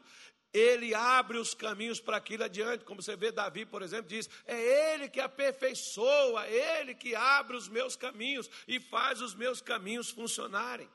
ele 0.54 0.94
abre 0.94 1.38
os 1.38 1.54
caminhos 1.54 2.00
para 2.00 2.18
aquilo 2.18 2.44
adiante. 2.44 2.86
Como 2.86 3.02
você 3.02 3.16
vê, 3.16 3.32
Davi, 3.32 3.66
por 3.66 3.82
exemplo, 3.82 4.08
diz: 4.08 4.30
É 4.46 4.94
Ele 4.94 5.10
que 5.10 5.20
aperfeiçoa, 5.20 6.46
é 6.46 6.80
Ele 6.80 6.94
que 6.94 7.16
abre 7.16 7.58
os 7.58 7.68
meus 7.68 7.96
caminhos 7.96 8.50
e 8.68 8.80
faz 8.80 9.22
os 9.22 9.34
meus 9.34 9.62
caminhos 9.62 10.10
funcionarem. 10.12 10.90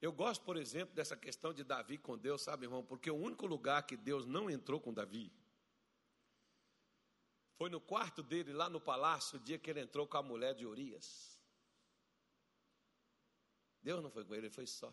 Eu 0.00 0.12
gosto, 0.12 0.44
por 0.44 0.56
exemplo, 0.56 0.94
dessa 0.94 1.16
questão 1.16 1.54
de 1.54 1.62
Davi 1.62 1.96
com 1.96 2.18
Deus, 2.18 2.42
sabe, 2.42 2.66
irmão? 2.66 2.84
Porque 2.84 3.10
o 3.10 3.16
único 3.16 3.46
lugar 3.46 3.86
que 3.86 3.96
Deus 3.96 4.26
não 4.26 4.50
entrou 4.50 4.80
com 4.80 4.92
Davi 4.92 5.32
foi 7.62 7.70
no 7.70 7.80
quarto 7.80 8.24
dele, 8.24 8.52
lá 8.52 8.68
no 8.68 8.80
palácio, 8.80 9.38
o 9.38 9.40
dia 9.40 9.56
que 9.56 9.70
ele 9.70 9.78
entrou 9.78 10.04
com 10.04 10.16
a 10.16 10.22
mulher 10.22 10.52
de 10.52 10.66
Urias. 10.66 11.40
Deus 13.80 14.02
não 14.02 14.10
foi 14.10 14.24
com 14.24 14.34
ele, 14.34 14.46
ele 14.46 14.52
foi 14.52 14.66
só. 14.66 14.92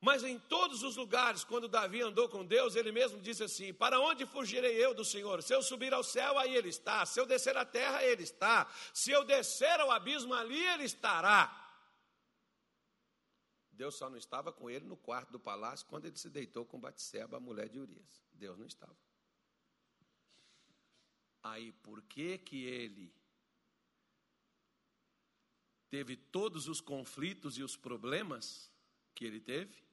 Mas 0.00 0.22
em 0.22 0.38
todos 0.38 0.84
os 0.84 0.94
lugares, 0.94 1.42
quando 1.42 1.66
Davi 1.66 2.00
andou 2.00 2.28
com 2.28 2.46
Deus, 2.46 2.76
ele 2.76 2.92
mesmo 2.92 3.20
disse 3.20 3.42
assim: 3.42 3.74
Para 3.74 3.98
onde 3.98 4.24
fugirei 4.24 4.76
eu 4.76 4.94
do 4.94 5.04
Senhor? 5.04 5.42
Se 5.42 5.52
eu 5.52 5.60
subir 5.60 5.92
ao 5.92 6.04
céu, 6.04 6.38
aí 6.38 6.54
ele 6.54 6.68
está. 6.68 7.04
Se 7.04 7.18
eu 7.18 7.26
descer 7.26 7.56
à 7.56 7.64
terra, 7.64 8.04
ele 8.04 8.22
está. 8.22 8.72
Se 8.94 9.10
eu 9.10 9.24
descer 9.24 9.80
ao 9.80 9.90
abismo, 9.90 10.34
ali 10.34 10.64
ele 10.68 10.84
estará. 10.84 11.67
Deus 13.78 13.94
só 13.94 14.10
não 14.10 14.18
estava 14.18 14.52
com 14.52 14.68
ele 14.68 14.84
no 14.84 14.96
quarto 14.96 15.30
do 15.30 15.40
palácio 15.40 15.86
quando 15.86 16.04
ele 16.04 16.18
se 16.18 16.28
deitou 16.28 16.66
com 16.66 16.78
Batseba, 16.78 17.38
a 17.38 17.40
mulher 17.40 17.68
de 17.70 17.78
Urias. 17.78 18.22
Deus 18.32 18.58
não 18.58 18.66
estava. 18.66 18.96
Aí, 21.42 21.72
por 21.72 22.02
que 22.02 22.36
que 22.36 22.64
ele 22.64 23.14
teve 25.88 26.14
todos 26.16 26.68
os 26.68 26.80
conflitos 26.82 27.56
e 27.56 27.62
os 27.62 27.76
problemas 27.76 28.70
que 29.14 29.24
ele 29.24 29.40
teve? 29.40 29.88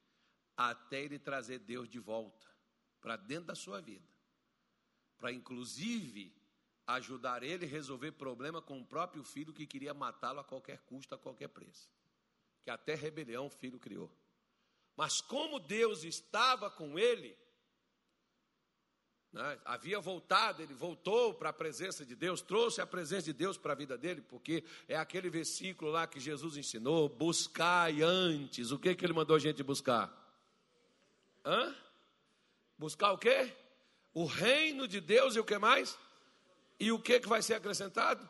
até 0.56 1.04
ele 1.04 1.20
trazer 1.20 1.60
Deus 1.60 1.90
de 1.90 2.00
volta 2.00 2.48
para 3.02 3.16
dentro 3.16 3.48
da 3.48 3.56
sua 3.56 3.82
vida, 3.82 4.08
para 5.18 5.32
inclusive 5.32 6.34
ajudar 6.88 7.44
ele 7.44 7.66
a 7.66 7.70
resolver 7.70 8.12
problema 8.14 8.62
com 8.62 8.80
o 8.80 8.86
próprio 8.86 9.24
filho 9.24 9.54
que 9.54 9.68
queria 9.68 9.94
matá-lo 9.94 10.40
a 10.40 10.44
qualquer 10.44 10.80
custo, 10.82 11.14
a 11.14 11.18
qualquer 11.18 11.50
preço. 11.50 11.90
Que 12.66 12.72
até 12.72 12.96
rebelião 12.96 13.46
o 13.46 13.50
filho 13.50 13.80
criou. 13.80 14.12
Mas 14.98 15.22
como 15.22 15.60
Deus 15.60 16.04
estava 16.04 16.70
com 16.70 16.98
ele, 16.98 17.38
né, 19.32 19.60
havia 19.64 20.00
voltado, 20.00 20.64
ele 20.64 20.74
voltou 20.74 21.34
para 21.36 21.50
a 21.50 21.54
presença 21.54 22.04
de 22.04 22.16
Deus, 22.16 22.42
trouxe 22.42 22.82
a 22.82 22.88
presença 22.88 23.26
de 23.26 23.34
Deus 23.34 23.56
para 23.56 23.74
a 23.74 23.76
vida 23.76 23.96
dele, 23.96 24.22
porque 24.22 24.64
é 24.88 24.96
aquele 24.96 25.30
versículo 25.30 25.92
lá 25.92 26.08
que 26.08 26.20
Jesus 26.20 26.58
ensinou: 26.58 27.08
buscai 27.08 28.02
antes. 28.02 28.72
O 28.72 28.80
que, 28.80 28.96
que 28.96 29.06
ele 29.06 29.14
mandou 29.14 29.36
a 29.36 29.40
gente 29.40 29.62
buscar? 29.62 30.12
Hã? 31.46 31.76
Buscar 32.78 33.12
o 33.12 33.18
quê? 33.18 33.54
O 34.12 34.26
reino 34.26 34.88
de 34.88 35.00
Deus 35.00 35.36
e 35.36 35.40
o 35.40 35.46
que 35.46 35.60
mais? 35.60 36.00
E 36.80 36.92
o 36.92 37.00
que, 37.00 37.20
que 37.20 37.28
vai 37.28 37.44
ser 37.44 37.54
acrescentado? 37.54 38.28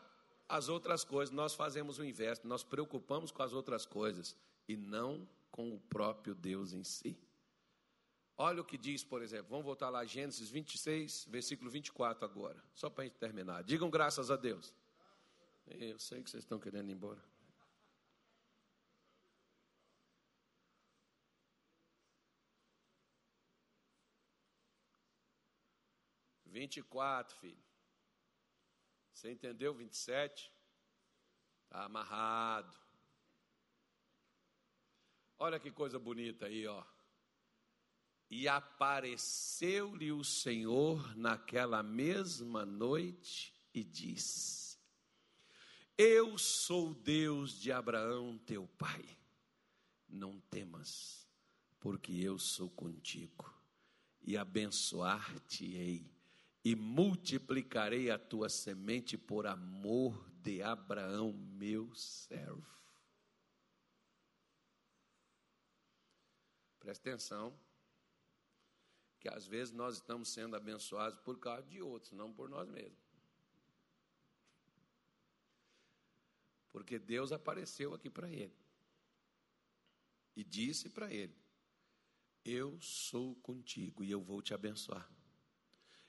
As 0.47 0.69
outras 0.69 1.03
coisas. 1.03 1.33
Nós 1.33 1.53
fazemos 1.53 1.99
o 1.99 2.03
inverso, 2.03 2.47
nós 2.47 2.63
preocupamos 2.63 3.31
com 3.31 3.41
as 3.43 3.53
outras 3.53 3.85
coisas 3.85 4.35
e 4.67 4.75
não 4.75 5.27
com 5.51 5.73
o 5.73 5.79
próprio 5.79 6.35
Deus 6.35 6.73
em 6.73 6.83
si. 6.83 7.17
Olha 8.37 8.61
o 8.61 8.65
que 8.65 8.77
diz, 8.77 9.03
por 9.03 9.21
exemplo, 9.21 9.47
vamos 9.49 9.65
voltar 9.65 9.89
lá, 9.89 10.03
Gênesis 10.03 10.49
26, 10.49 11.27
versículo 11.29 11.69
24 11.69 12.25
agora, 12.25 12.61
só 12.73 12.89
para 12.89 13.03
a 13.03 13.07
gente 13.07 13.17
terminar. 13.17 13.63
Digam 13.63 13.89
graças 13.89 14.29
a 14.29 14.35
Deus. 14.35 14.73
Eu 15.67 15.97
sei 15.97 16.21
que 16.21 16.29
vocês 16.29 16.43
estão 16.43 16.59
querendo 16.59 16.89
ir 16.89 16.93
embora. 16.93 17.23
24, 26.55 27.35
filho. 27.37 27.57
Você 29.15 29.31
entendeu 29.31 29.73
27? 29.73 30.51
Está 31.63 31.85
amarrado. 31.85 32.77
Olha 35.39 35.57
que 35.57 35.71
coisa 35.71 35.97
bonita 35.97 36.47
aí, 36.47 36.67
ó. 36.67 36.83
E 38.29 38.45
apareceu-lhe 38.45 40.11
o 40.11 40.21
Senhor 40.21 41.15
naquela 41.15 41.81
mesma 41.81 42.65
noite 42.65 43.55
e 43.73 43.85
disse: 43.85 44.77
Eu 45.97 46.37
sou 46.37 46.93
Deus 46.93 47.57
de 47.57 47.71
Abraão, 47.71 48.37
teu 48.39 48.67
pai. 48.67 49.17
Não 50.09 50.41
temas, 50.41 51.25
porque 51.79 52.11
eu 52.11 52.37
sou 52.37 52.69
contigo 52.69 53.49
e 54.21 54.35
abençoar-te-ei 54.35 56.14
e 56.65 56.75
multiplicarei 56.75 58.09
a 58.09 58.17
tua 58.17 58.49
semente 58.49 59.19
por 59.19 59.45
amor 59.45 60.27
de 60.41 60.63
Abraão, 60.63 61.31
meu 61.31 61.93
servo. 61.93 62.65
Presta 66.79 67.07
atenção, 67.07 67.55
que 69.19 69.29
às 69.29 69.45
vezes 69.45 69.71
nós 69.75 69.97
estamos 69.97 70.29
sendo 70.29 70.55
abençoados 70.55 71.19
por 71.19 71.39
causa 71.39 71.67
de 71.67 71.83
outros, 71.83 72.11
não 72.13 72.33
por 72.33 72.49
nós 72.49 72.67
mesmos. 72.67 73.05
Porque 76.71 76.97
Deus 76.97 77.31
apareceu 77.31 77.93
aqui 77.93 78.09
para 78.09 78.27
ele 78.27 78.57
e 80.35 80.43
disse 80.43 80.89
para 80.89 81.13
ele: 81.13 81.37
Eu 82.43 82.81
sou 82.81 83.35
contigo 83.35 84.03
e 84.03 84.09
eu 84.09 84.19
vou 84.19 84.41
te 84.41 84.53
abençoar 84.53 85.14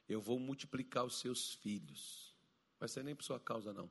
eu 0.08 0.20
vou 0.20 0.38
multiplicar 0.38 1.04
os 1.04 1.18
seus 1.18 1.54
filhos. 1.54 2.34
Vai 2.78 2.88
ser 2.88 3.02
nem 3.02 3.14
por 3.14 3.24
sua 3.24 3.40
causa, 3.40 3.72
não. 3.72 3.90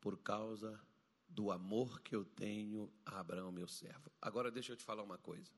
Por 0.00 0.18
causa 0.18 0.80
do 1.28 1.50
amor 1.50 2.00
que 2.00 2.14
eu 2.14 2.24
tenho 2.24 2.92
a 3.04 3.20
Abraão, 3.20 3.52
meu 3.52 3.68
servo. 3.68 4.10
Agora 4.20 4.50
deixa 4.50 4.72
eu 4.72 4.76
te 4.76 4.84
falar 4.84 5.02
uma 5.02 5.18
coisa. 5.18 5.52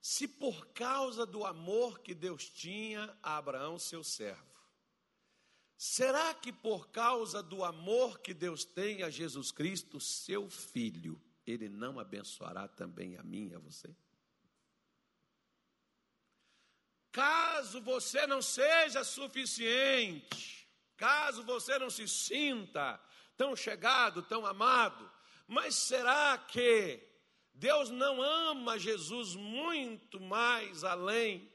Se 0.00 0.26
por 0.26 0.68
causa 0.68 1.26
do 1.26 1.44
amor 1.44 2.00
que 2.00 2.14
Deus 2.14 2.48
tinha 2.48 3.16
a 3.22 3.36
Abraão, 3.36 3.78
seu 3.78 4.02
servo, 4.04 4.46
será 5.76 6.32
que 6.34 6.52
por 6.52 6.88
causa 6.88 7.42
do 7.42 7.64
amor 7.64 8.20
que 8.20 8.32
Deus 8.32 8.64
tem 8.64 9.02
a 9.02 9.10
Jesus 9.10 9.50
Cristo, 9.50 10.00
seu 10.00 10.48
filho, 10.48 11.20
ele 11.44 11.68
não 11.68 11.98
abençoará 11.98 12.68
também 12.68 13.16
a 13.16 13.22
mim 13.22 13.48
e 13.48 13.54
a 13.54 13.58
você? 13.58 13.94
Caso 17.10 17.80
você 17.80 18.26
não 18.26 18.42
seja 18.42 19.02
suficiente, 19.02 20.68
caso 20.96 21.42
você 21.42 21.78
não 21.78 21.88
se 21.88 22.06
sinta 22.06 23.00
tão 23.36 23.56
chegado, 23.56 24.22
tão 24.22 24.44
amado, 24.44 25.10
mas 25.46 25.74
será 25.74 26.36
que 26.36 27.02
Deus 27.54 27.90
não 27.90 28.20
ama 28.22 28.78
Jesus 28.78 29.34
muito 29.34 30.20
mais 30.20 30.84
além? 30.84 31.50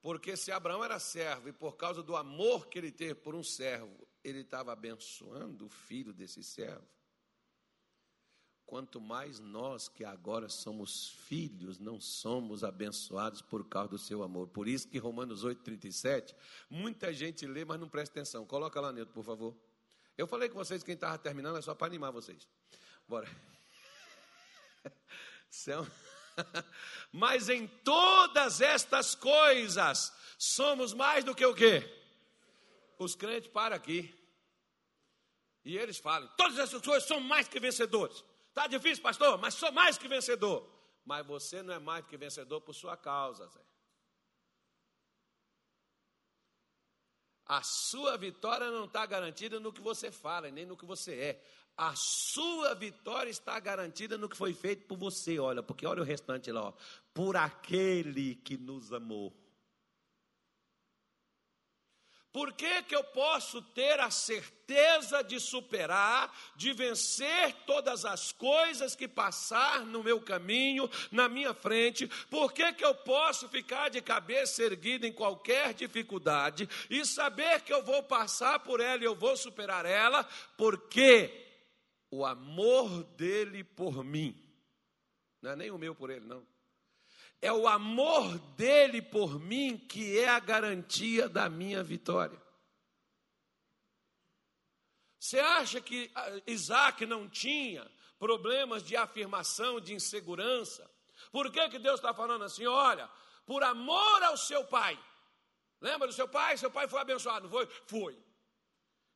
Porque 0.00 0.36
se 0.36 0.50
Abraão 0.50 0.82
era 0.82 0.98
servo 0.98 1.48
e 1.48 1.52
por 1.52 1.76
causa 1.76 2.02
do 2.02 2.16
amor 2.16 2.68
que 2.68 2.78
ele 2.78 2.90
teve 2.90 3.14
por 3.14 3.34
um 3.34 3.42
servo, 3.42 4.08
ele 4.24 4.40
estava 4.40 4.72
abençoando 4.72 5.66
o 5.66 5.70
filho 5.70 6.12
desse 6.12 6.42
servo, 6.42 6.88
quanto 8.68 9.00
mais 9.00 9.40
nós 9.40 9.88
que 9.88 10.04
agora 10.04 10.46
somos 10.50 11.08
filhos, 11.26 11.78
não 11.78 11.98
somos 11.98 12.62
abençoados 12.62 13.40
por 13.40 13.66
causa 13.66 13.88
do 13.88 13.98
seu 13.98 14.22
amor. 14.22 14.46
Por 14.48 14.68
isso 14.68 14.86
que 14.86 14.98
Romanos 14.98 15.42
8,37, 15.42 16.34
muita 16.68 17.10
gente 17.10 17.46
lê, 17.46 17.64
mas 17.64 17.80
não 17.80 17.88
presta 17.88 18.20
atenção. 18.20 18.44
Coloca 18.44 18.78
lá, 18.78 18.92
Neto, 18.92 19.10
por 19.10 19.24
favor. 19.24 19.56
Eu 20.18 20.26
falei 20.26 20.50
com 20.50 20.58
vocês, 20.58 20.82
quem 20.82 20.94
estava 20.94 21.16
terminando 21.16 21.56
é 21.56 21.62
só 21.62 21.74
para 21.74 21.86
animar 21.86 22.10
vocês. 22.10 22.46
Bora. 23.08 23.26
São... 25.48 25.90
Mas 27.10 27.48
em 27.48 27.66
todas 27.66 28.60
estas 28.60 29.14
coisas, 29.14 30.12
somos 30.38 30.92
mais 30.92 31.24
do 31.24 31.34
que 31.34 31.44
o 31.44 31.54
quê? 31.54 31.82
Os 32.98 33.14
crentes 33.16 33.50
param 33.50 33.76
aqui. 33.76 34.14
E 35.64 35.76
eles 35.76 35.96
falam: 35.96 36.28
todas 36.36 36.58
essas 36.58 36.82
coisas 36.82 37.08
são 37.08 37.18
mais 37.18 37.48
que 37.48 37.58
vencedores. 37.58 38.22
Está 38.58 38.66
difícil, 38.66 39.00
pastor, 39.04 39.38
mas 39.38 39.54
sou 39.54 39.70
mais 39.70 39.96
que 39.96 40.08
vencedor. 40.08 40.68
Mas 41.04 41.24
você 41.24 41.62
não 41.62 41.74
é 41.74 41.78
mais 41.78 42.04
que 42.04 42.16
vencedor 42.16 42.60
por 42.60 42.74
sua 42.74 42.96
causa, 42.96 43.46
Zé. 43.46 43.60
A 47.46 47.62
sua 47.62 48.16
vitória 48.16 48.68
não 48.68 48.86
está 48.86 49.06
garantida 49.06 49.60
no 49.60 49.72
que 49.72 49.80
você 49.80 50.10
fala, 50.10 50.50
nem 50.50 50.66
no 50.66 50.76
que 50.76 50.84
você 50.84 51.14
é. 51.14 51.44
A 51.76 51.94
sua 51.94 52.74
vitória 52.74 53.30
está 53.30 53.60
garantida 53.60 54.18
no 54.18 54.28
que 54.28 54.36
foi 54.36 54.52
feito 54.52 54.88
por 54.88 54.98
você, 54.98 55.38
olha, 55.38 55.62
porque 55.62 55.86
olha 55.86 56.02
o 56.02 56.04
restante 56.04 56.50
lá, 56.50 56.64
ó. 56.64 56.72
Por 57.14 57.36
aquele 57.36 58.34
que 58.34 58.58
nos 58.58 58.92
amou. 58.92 59.32
Por 62.32 62.52
que, 62.52 62.82
que 62.82 62.94
eu 62.94 63.02
posso 63.02 63.62
ter 63.62 63.98
a 64.00 64.10
certeza 64.10 65.22
de 65.22 65.40
superar, 65.40 66.32
de 66.56 66.74
vencer 66.74 67.54
todas 67.66 68.04
as 68.04 68.32
coisas 68.32 68.94
que 68.94 69.08
passar 69.08 69.86
no 69.86 70.02
meu 70.02 70.20
caminho, 70.20 70.90
na 71.10 71.26
minha 71.26 71.54
frente? 71.54 72.06
Por 72.28 72.52
que, 72.52 72.72
que 72.74 72.84
eu 72.84 72.94
posso 72.94 73.48
ficar 73.48 73.88
de 73.88 74.02
cabeça 74.02 74.62
erguida 74.62 75.06
em 75.06 75.12
qualquer 75.12 75.72
dificuldade 75.72 76.68
e 76.90 77.04
saber 77.06 77.62
que 77.62 77.72
eu 77.72 77.82
vou 77.82 78.02
passar 78.02 78.58
por 78.58 78.78
ela 78.78 79.02
e 79.02 79.06
eu 79.06 79.16
vou 79.16 79.34
superar 79.34 79.86
ela? 79.86 80.22
Porque 80.56 81.46
o 82.10 82.26
amor 82.26 83.04
dele 83.16 83.64
por 83.64 84.04
mim, 84.04 84.38
não 85.40 85.52
é 85.52 85.56
nem 85.56 85.70
o 85.70 85.78
meu 85.78 85.94
por 85.94 86.10
ele, 86.10 86.26
não 86.26 86.46
é 87.40 87.52
o 87.52 87.68
amor 87.68 88.38
dele 88.56 89.00
por 89.00 89.38
mim 89.38 89.78
que 89.78 90.18
é 90.18 90.28
a 90.28 90.40
garantia 90.40 91.28
da 91.28 91.48
minha 91.48 91.82
vitória. 91.82 92.40
Você 95.18 95.38
acha 95.38 95.80
que 95.80 96.10
ah, 96.14 96.40
Isaac 96.46 97.04
não 97.04 97.28
tinha 97.28 97.88
problemas 98.18 98.82
de 98.82 98.96
afirmação, 98.96 99.80
de 99.80 99.94
insegurança? 99.94 100.88
Por 101.30 101.50
que, 101.52 101.68
que 101.68 101.78
Deus 101.78 101.96
está 101.96 102.14
falando 102.14 102.44
assim? 102.44 102.66
Olha, 102.66 103.08
por 103.44 103.62
amor 103.62 104.22
ao 104.22 104.36
seu 104.36 104.64
pai. 104.64 104.98
Lembra 105.80 106.08
do 106.08 106.14
seu 106.14 106.28
pai? 106.28 106.56
Seu 106.56 106.70
pai 106.70 106.88
foi 106.88 107.00
abençoado, 107.00 107.48
foi? 107.48 107.66
Foi. 107.86 108.18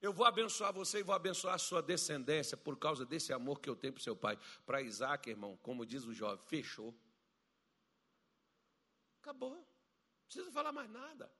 Eu 0.00 0.12
vou 0.12 0.26
abençoar 0.26 0.72
você 0.72 0.98
e 0.98 1.02
vou 1.02 1.14
abençoar 1.14 1.54
a 1.54 1.58
sua 1.58 1.80
descendência 1.80 2.56
por 2.56 2.76
causa 2.76 3.06
desse 3.06 3.32
amor 3.32 3.60
que 3.60 3.70
eu 3.70 3.76
tenho 3.76 3.92
para 3.92 4.02
seu 4.02 4.16
pai. 4.16 4.36
Para 4.66 4.82
Isaac, 4.82 5.30
irmão, 5.30 5.56
como 5.62 5.86
diz 5.86 6.04
o 6.04 6.12
jovem, 6.12 6.44
fechou. 6.46 6.92
Acabou. 9.22 9.54
Não 9.54 9.66
precisa 10.26 10.52
falar 10.52 10.72
mais 10.72 10.90
nada. 10.90 11.32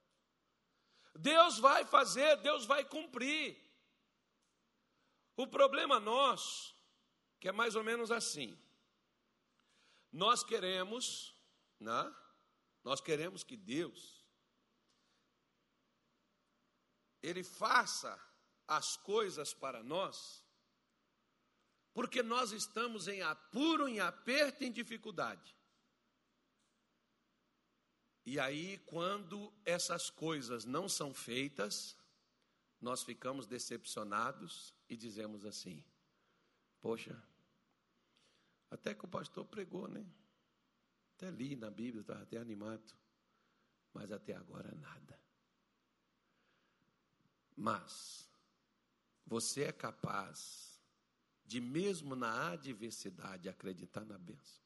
Deus 1.15 1.59
vai 1.59 1.85
fazer, 1.85 2.37
Deus 2.39 2.65
vai 2.65 2.85
cumprir. 2.85 3.61
O 5.37 5.47
problema 5.47 6.01
nosso, 6.01 6.75
que 7.39 7.49
é 7.49 7.53
mais 7.53 7.75
ou 7.75 7.85
menos 7.85 8.11
assim. 8.11 8.59
Nós 10.11 10.43
queremos, 10.43 11.35
né? 11.79 12.17
Nós 12.83 13.01
queremos 13.01 13.45
que 13.45 13.57
Deus 13.57 14.23
ele 17.23 17.45
faça 17.45 18.21
as 18.67 18.97
coisas 18.97 19.55
para 19.55 19.83
nós, 19.83 20.43
porque 21.95 22.23
nós 22.23 22.53
estamos 22.53 23.07
em 23.07 23.23
apuro, 23.23 23.89
em 23.89 24.01
aperto, 24.01 24.65
em 24.65 24.73
dificuldade. 24.73 25.57
E 28.25 28.39
aí, 28.39 28.79
quando 28.87 29.53
essas 29.65 30.09
coisas 30.09 30.65
não 30.65 30.89
são 30.89 31.13
feitas, 31.13 31.97
nós 32.81 33.03
ficamos 33.03 33.47
decepcionados 33.47 34.73
e 34.89 34.97
dizemos 34.97 35.45
assim: 35.45 35.85
Poxa, 36.81 37.21
até 38.71 38.95
que 38.95 39.05
o 39.05 39.09
pastor 39.09 39.45
pregou, 39.47 39.89
né? 39.89 40.07
Até 41.17 41.31
li 41.31 41.57
na 41.57 41.71
Bíblia, 41.71 42.01
estava 42.01 42.23
até 42.23 42.39
animado, 42.39 42.95
mas 43.93 44.11
até 44.11 44.35
agora 44.35 44.73
nada. 44.77 45.21
Mas 47.57 48.29
você 49.27 49.65
é 49.65 49.73
capaz 49.73 50.81
de, 51.45 51.61
mesmo 51.61 52.17
na 52.17 52.53
adversidade, 52.53 53.49
acreditar 53.49 54.05
na 54.05 54.19
bênção, 54.19 54.63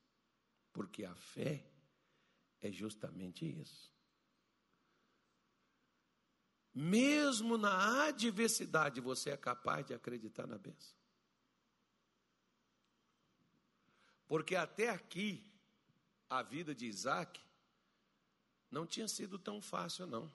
porque 0.72 1.04
a 1.04 1.14
fé 1.14 1.68
é 2.66 2.72
justamente 2.72 3.44
isso. 3.44 3.92
Mesmo 6.74 7.56
na 7.56 8.06
adversidade, 8.08 9.00
você 9.00 9.30
é 9.30 9.36
capaz 9.36 9.86
de 9.86 9.94
acreditar 9.94 10.46
na 10.46 10.58
bênção. 10.58 10.94
Porque 14.26 14.54
até 14.54 14.90
aqui, 14.90 15.42
a 16.28 16.42
vida 16.42 16.74
de 16.74 16.86
Isaac 16.86 17.40
não 18.70 18.86
tinha 18.86 19.08
sido 19.08 19.38
tão 19.38 19.62
fácil, 19.62 20.06
não. 20.06 20.30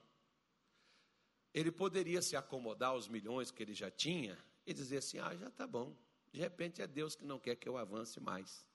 Ele 1.53 1.71
poderia 1.71 2.21
se 2.21 2.35
acomodar 2.35 2.91
aos 2.91 3.07
milhões 3.07 3.51
que 3.51 3.61
ele 3.61 3.73
já 3.73 3.91
tinha 3.91 4.37
e 4.65 4.73
dizer 4.73 4.97
assim: 4.97 5.19
ah, 5.19 5.35
já 5.35 5.47
está 5.47 5.67
bom. 5.67 5.95
De 6.31 6.39
repente 6.39 6.81
é 6.81 6.87
Deus 6.87 7.13
que 7.13 7.25
não 7.25 7.37
quer 7.37 7.55
que 7.55 7.67
eu 7.67 7.77
avance 7.77 8.19
mais. 8.19 8.65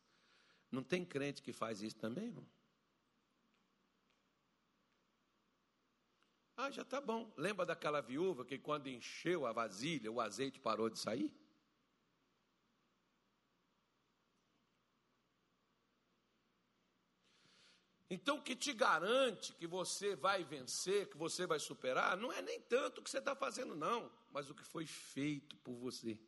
Não 0.70 0.82
tem 0.82 1.04
crente 1.04 1.42
que 1.42 1.52
faz 1.52 1.80
isso 1.80 1.96
também, 1.96 2.30
não? 2.30 2.46
Ah, 6.56 6.70
já 6.70 6.82
está 6.82 7.00
bom. 7.00 7.30
Lembra 7.36 7.66
daquela 7.66 8.00
viúva 8.00 8.44
que 8.44 8.58
quando 8.58 8.88
encheu 8.88 9.44
a 9.46 9.52
vasilha, 9.52 10.10
o 10.10 10.20
azeite 10.20 10.58
parou 10.58 10.88
de 10.88 10.98
sair? 10.98 11.30
Então, 18.08 18.38
o 18.38 18.42
que 18.42 18.54
te 18.54 18.72
garante 18.72 19.52
que 19.52 19.66
você 19.66 20.14
vai 20.14 20.44
vencer, 20.44 21.10
que 21.10 21.16
você 21.16 21.44
vai 21.44 21.58
superar, 21.58 22.16
não 22.16 22.32
é 22.32 22.40
nem 22.40 22.60
tanto 22.60 23.00
o 23.00 23.04
que 23.04 23.10
você 23.10 23.18
está 23.18 23.34
fazendo, 23.34 23.74
não, 23.74 24.10
mas 24.30 24.48
o 24.48 24.54
que 24.54 24.64
foi 24.64 24.86
feito 24.86 25.56
por 25.56 25.74
você. 25.74 26.18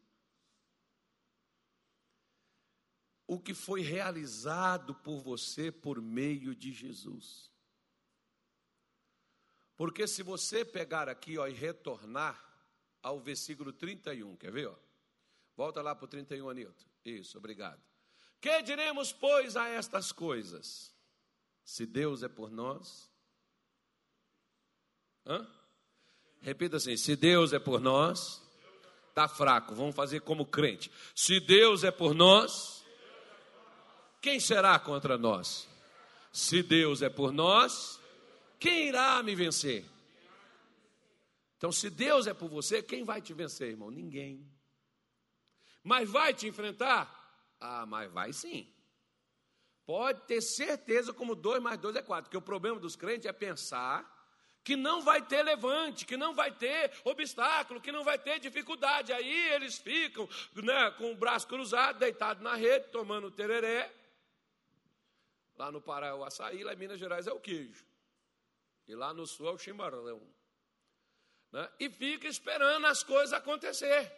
O 3.26 3.38
que 3.38 3.54
foi 3.54 3.80
realizado 3.80 4.94
por 4.94 5.22
você 5.22 5.70
por 5.70 6.02
meio 6.02 6.54
de 6.54 6.72
Jesus. 6.72 7.52
Porque 9.78 10.08
se 10.08 10.24
você 10.24 10.64
pegar 10.64 11.08
aqui 11.08 11.38
ó, 11.38 11.46
e 11.46 11.52
retornar 11.52 12.36
ao 13.00 13.20
versículo 13.20 13.72
31, 13.72 14.36
quer 14.36 14.50
ver? 14.50 14.66
Ó? 14.66 14.74
Volta 15.56 15.80
lá 15.80 15.94
para 15.94 16.04
o 16.04 16.08
31, 16.08 16.50
Anilton. 16.50 16.84
Isso, 17.04 17.38
obrigado. 17.38 17.80
Que 18.40 18.60
diremos, 18.60 19.12
pois, 19.12 19.56
a 19.56 19.68
estas 19.68 20.10
coisas? 20.10 20.92
Se 21.62 21.86
Deus 21.86 22.24
é 22.24 22.28
por 22.28 22.50
nós. 22.50 23.08
Hã? 25.24 25.48
Repita 26.40 26.78
assim: 26.78 26.96
se 26.96 27.14
Deus 27.14 27.52
é 27.52 27.60
por 27.60 27.80
nós, 27.80 28.42
está 29.10 29.28
fraco, 29.28 29.76
vamos 29.76 29.94
fazer 29.94 30.22
como 30.22 30.44
crente. 30.44 30.90
Se 31.14 31.38
Deus 31.38 31.84
é 31.84 31.92
por 31.92 32.14
nós, 32.14 32.84
quem 34.20 34.40
será 34.40 34.76
contra 34.80 35.16
nós? 35.16 35.68
Se 36.32 36.64
Deus 36.64 37.00
é 37.00 37.08
por 37.08 37.32
nós, 37.32 37.97
quem 38.58 38.88
irá 38.88 39.22
me 39.22 39.34
vencer? 39.34 39.84
Então, 41.56 41.72
se 41.72 41.90
Deus 41.90 42.26
é 42.26 42.34
por 42.34 42.48
você, 42.48 42.82
quem 42.82 43.02
vai 43.04 43.20
te 43.20 43.32
vencer, 43.32 43.70
irmão? 43.70 43.90
Ninguém. 43.90 44.48
Mas 45.82 46.08
vai 46.08 46.32
te 46.32 46.46
enfrentar? 46.46 47.14
Ah, 47.60 47.84
mas 47.84 48.10
vai 48.12 48.32
sim. 48.32 48.72
Pode 49.84 50.20
ter 50.22 50.40
certeza 50.40 51.12
como 51.12 51.34
dois 51.34 51.62
mais 51.62 51.78
dois 51.78 51.96
é 51.96 52.02
quatro, 52.02 52.24
porque 52.24 52.36
o 52.36 52.42
problema 52.42 52.78
dos 52.78 52.94
crentes 52.94 53.26
é 53.26 53.32
pensar 53.32 54.16
que 54.62 54.76
não 54.76 55.00
vai 55.00 55.22
ter 55.22 55.42
levante, 55.42 56.04
que 56.04 56.16
não 56.16 56.34
vai 56.34 56.52
ter 56.52 56.92
obstáculo, 57.04 57.80
que 57.80 57.90
não 57.90 58.04
vai 58.04 58.18
ter 58.18 58.38
dificuldade. 58.38 59.14
Aí 59.14 59.48
eles 59.54 59.78
ficam 59.78 60.28
né, 60.54 60.90
com 60.92 61.10
o 61.10 61.16
braço 61.16 61.48
cruzado, 61.48 61.98
deitado 61.98 62.44
na 62.44 62.54
rede, 62.54 62.88
tomando 62.88 63.30
tereré. 63.30 63.90
Lá 65.56 65.72
no 65.72 65.80
Pará 65.80 66.08
é 66.08 66.14
o 66.14 66.22
açaí, 66.22 66.62
lá 66.62 66.74
em 66.74 66.76
Minas 66.76 67.00
Gerais 67.00 67.26
é 67.26 67.32
o 67.32 67.40
queijo. 67.40 67.87
E 68.88 68.94
lá 68.94 69.12
no 69.12 69.26
sul 69.26 69.48
é 69.48 69.52
o 69.52 69.58
chimarrão. 69.58 70.20
Né? 71.52 71.70
E 71.78 71.90
fica 71.90 72.26
esperando 72.26 72.86
as 72.86 73.02
coisas 73.02 73.32
acontecer. 73.32 74.10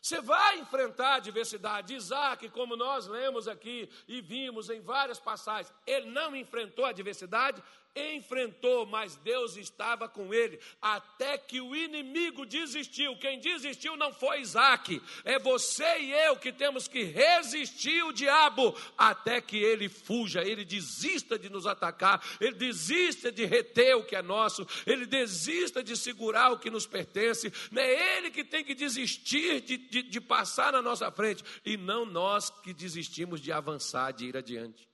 Você 0.00 0.20
vai 0.20 0.58
enfrentar 0.58 1.08
a 1.08 1.14
adversidade. 1.16 1.94
Isaac, 1.94 2.48
como 2.50 2.76
nós 2.76 3.06
lemos 3.06 3.48
aqui 3.48 3.88
e 4.08 4.20
vimos 4.20 4.68
em 4.68 4.80
várias 4.80 5.18
passagens, 5.18 5.72
ele 5.86 6.10
não 6.10 6.34
enfrentou 6.34 6.84
a 6.84 6.90
adversidade, 6.90 7.62
enfrentou, 7.94 8.86
mas 8.86 9.16
Deus 9.16 9.56
estava 9.56 10.08
com 10.08 10.32
ele, 10.32 10.58
até 10.80 11.36
que 11.36 11.60
o 11.60 11.74
inimigo 11.76 12.46
desistiu. 12.46 13.16
Quem 13.16 13.38
desistiu 13.38 13.96
não 13.96 14.12
foi 14.12 14.40
Isaac, 14.40 15.00
é 15.24 15.38
você 15.38 16.00
e 16.00 16.12
eu 16.12 16.36
que 16.36 16.52
temos 16.52 16.88
que 16.88 17.04
resistir 17.04 18.02
o 18.04 18.12
diabo 18.12 18.74
até 18.96 19.40
que 19.40 19.56
ele 19.56 19.88
fuja, 19.88 20.42
ele 20.42 20.64
desista 20.64 21.38
de 21.38 21.50
nos 21.50 21.66
atacar, 21.66 22.22
ele 22.40 22.54
desista 22.54 23.30
de 23.30 23.44
reter 23.44 23.96
o 23.96 24.04
que 24.04 24.16
é 24.16 24.22
nosso, 24.22 24.66
ele 24.86 25.06
desista 25.06 25.82
de 25.82 25.96
segurar 25.96 26.52
o 26.52 26.58
que 26.58 26.70
nos 26.70 26.86
pertence. 26.86 27.52
Não 27.70 27.82
é 27.82 28.18
ele 28.18 28.30
que 28.30 28.44
tem 28.44 28.64
que 28.64 28.74
desistir 28.74 29.60
de, 29.60 29.76
de, 29.76 30.02
de 30.02 30.20
passar 30.20 30.72
na 30.72 30.82
nossa 30.82 31.10
frente, 31.10 31.44
e 31.64 31.76
não 31.76 32.06
nós 32.06 32.50
que 32.50 32.72
desistimos 32.72 33.40
de 33.40 33.52
avançar, 33.52 34.12
de 34.12 34.26
ir 34.26 34.36
adiante. 34.36 34.91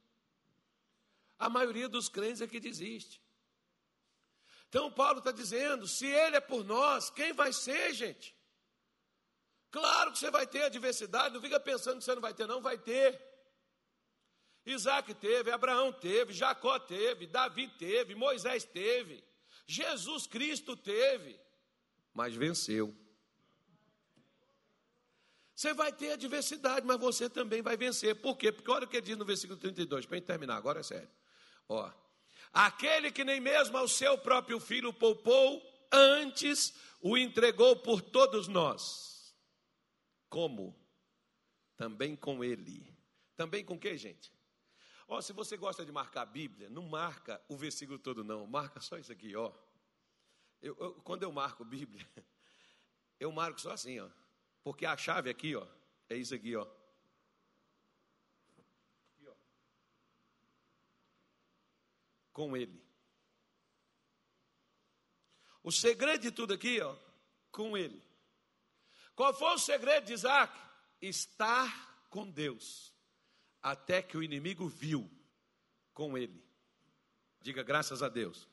A 1.38 1.48
maioria 1.48 1.88
dos 1.88 2.08
crentes 2.08 2.40
é 2.40 2.46
que 2.46 2.58
desiste. 2.58 3.22
Então, 4.68 4.90
Paulo 4.90 5.18
está 5.18 5.30
dizendo: 5.30 5.86
se 5.86 6.06
ele 6.06 6.36
é 6.36 6.40
por 6.40 6.64
nós, 6.64 7.10
quem 7.10 7.32
vai 7.32 7.52
ser, 7.52 7.94
gente? 7.94 8.36
Claro 9.70 10.12
que 10.12 10.18
você 10.18 10.30
vai 10.30 10.46
ter 10.46 10.62
adversidade, 10.62 11.34
não 11.34 11.40
fica 11.40 11.60
pensando 11.60 11.98
que 11.98 12.04
você 12.04 12.14
não 12.14 12.22
vai 12.22 12.34
ter, 12.34 12.46
não, 12.46 12.60
vai 12.60 12.78
ter. 12.78 13.20
Isaac 14.64 15.14
teve, 15.14 15.50
Abraão 15.50 15.92
teve, 15.92 16.32
Jacó 16.32 16.78
teve, 16.78 17.26
Davi 17.26 17.68
teve, 17.78 18.14
Moisés 18.14 18.64
teve, 18.64 19.24
Jesus 19.66 20.26
Cristo 20.26 20.76
teve, 20.76 21.38
mas 22.12 22.34
venceu. 22.34 22.94
Você 25.54 25.74
vai 25.74 25.92
ter 25.92 26.12
adversidade, 26.12 26.86
mas 26.86 27.00
você 27.00 27.28
também 27.28 27.62
vai 27.62 27.76
vencer. 27.76 28.14
Por 28.14 28.36
quê? 28.36 28.52
Porque 28.52 28.70
olha 28.70 28.84
o 28.84 28.88
que 28.88 29.00
diz 29.00 29.16
no 29.16 29.24
versículo 29.24 29.58
32, 29.58 30.06
para 30.06 30.16
a 30.16 30.18
gente 30.18 30.26
terminar, 30.26 30.56
agora 30.56 30.80
é 30.80 30.82
sério. 30.82 31.10
Ó, 31.68 31.90
aquele 32.52 33.12
que 33.12 33.24
nem 33.24 33.40
mesmo 33.40 33.76
ao 33.76 33.86
seu 33.86 34.16
próprio 34.16 34.58
filho 34.58 34.92
poupou, 34.92 35.62
antes 35.92 36.74
o 37.00 37.16
entregou 37.16 37.76
por 37.76 38.00
todos 38.00 38.48
nós. 38.48 39.36
Como? 40.28 40.74
Também 41.76 42.16
com 42.16 42.42
ele. 42.42 42.96
Também 43.36 43.64
com 43.64 43.78
que, 43.78 43.96
gente? 43.96 44.32
Ó, 45.06 45.20
se 45.20 45.32
você 45.32 45.56
gosta 45.56 45.84
de 45.84 45.92
marcar 45.92 46.22
a 46.22 46.26
Bíblia, 46.26 46.68
não 46.68 46.82
marca 46.82 47.40
o 47.48 47.56
versículo 47.56 47.98
todo, 47.98 48.24
não. 48.24 48.46
Marca 48.46 48.80
só 48.80 48.98
isso 48.98 49.12
aqui, 49.12 49.34
ó. 49.36 49.52
Eu, 50.60 50.76
eu, 50.78 50.94
quando 51.02 51.22
eu 51.22 51.32
marco 51.32 51.64
Bíblia, 51.64 52.06
eu 53.18 53.30
marco 53.30 53.60
só 53.60 53.72
assim, 53.72 54.00
ó. 54.00 54.08
Porque 54.62 54.84
a 54.84 54.96
chave 54.96 55.30
aqui, 55.30 55.54
ó, 55.54 55.66
é 56.08 56.16
isso 56.16 56.34
aqui, 56.34 56.54
ó. 56.56 56.66
Com 62.38 62.56
Ele. 62.56 62.80
O 65.60 65.72
segredo 65.72 66.22
de 66.22 66.30
tudo 66.30 66.54
aqui, 66.54 66.80
ó, 66.80 66.96
com 67.50 67.76
Ele. 67.76 68.00
Qual 69.16 69.34
foi 69.34 69.54
o 69.54 69.58
segredo 69.58 70.06
de 70.06 70.12
Isaac? 70.12 70.56
Estar 71.02 72.06
com 72.08 72.30
Deus, 72.30 72.94
até 73.60 74.00
que 74.00 74.16
o 74.16 74.22
inimigo 74.22 74.68
viu 74.68 75.10
com 75.92 76.16
ele. 76.16 76.40
Diga 77.40 77.64
graças 77.64 78.04
a 78.04 78.08
Deus. 78.08 78.48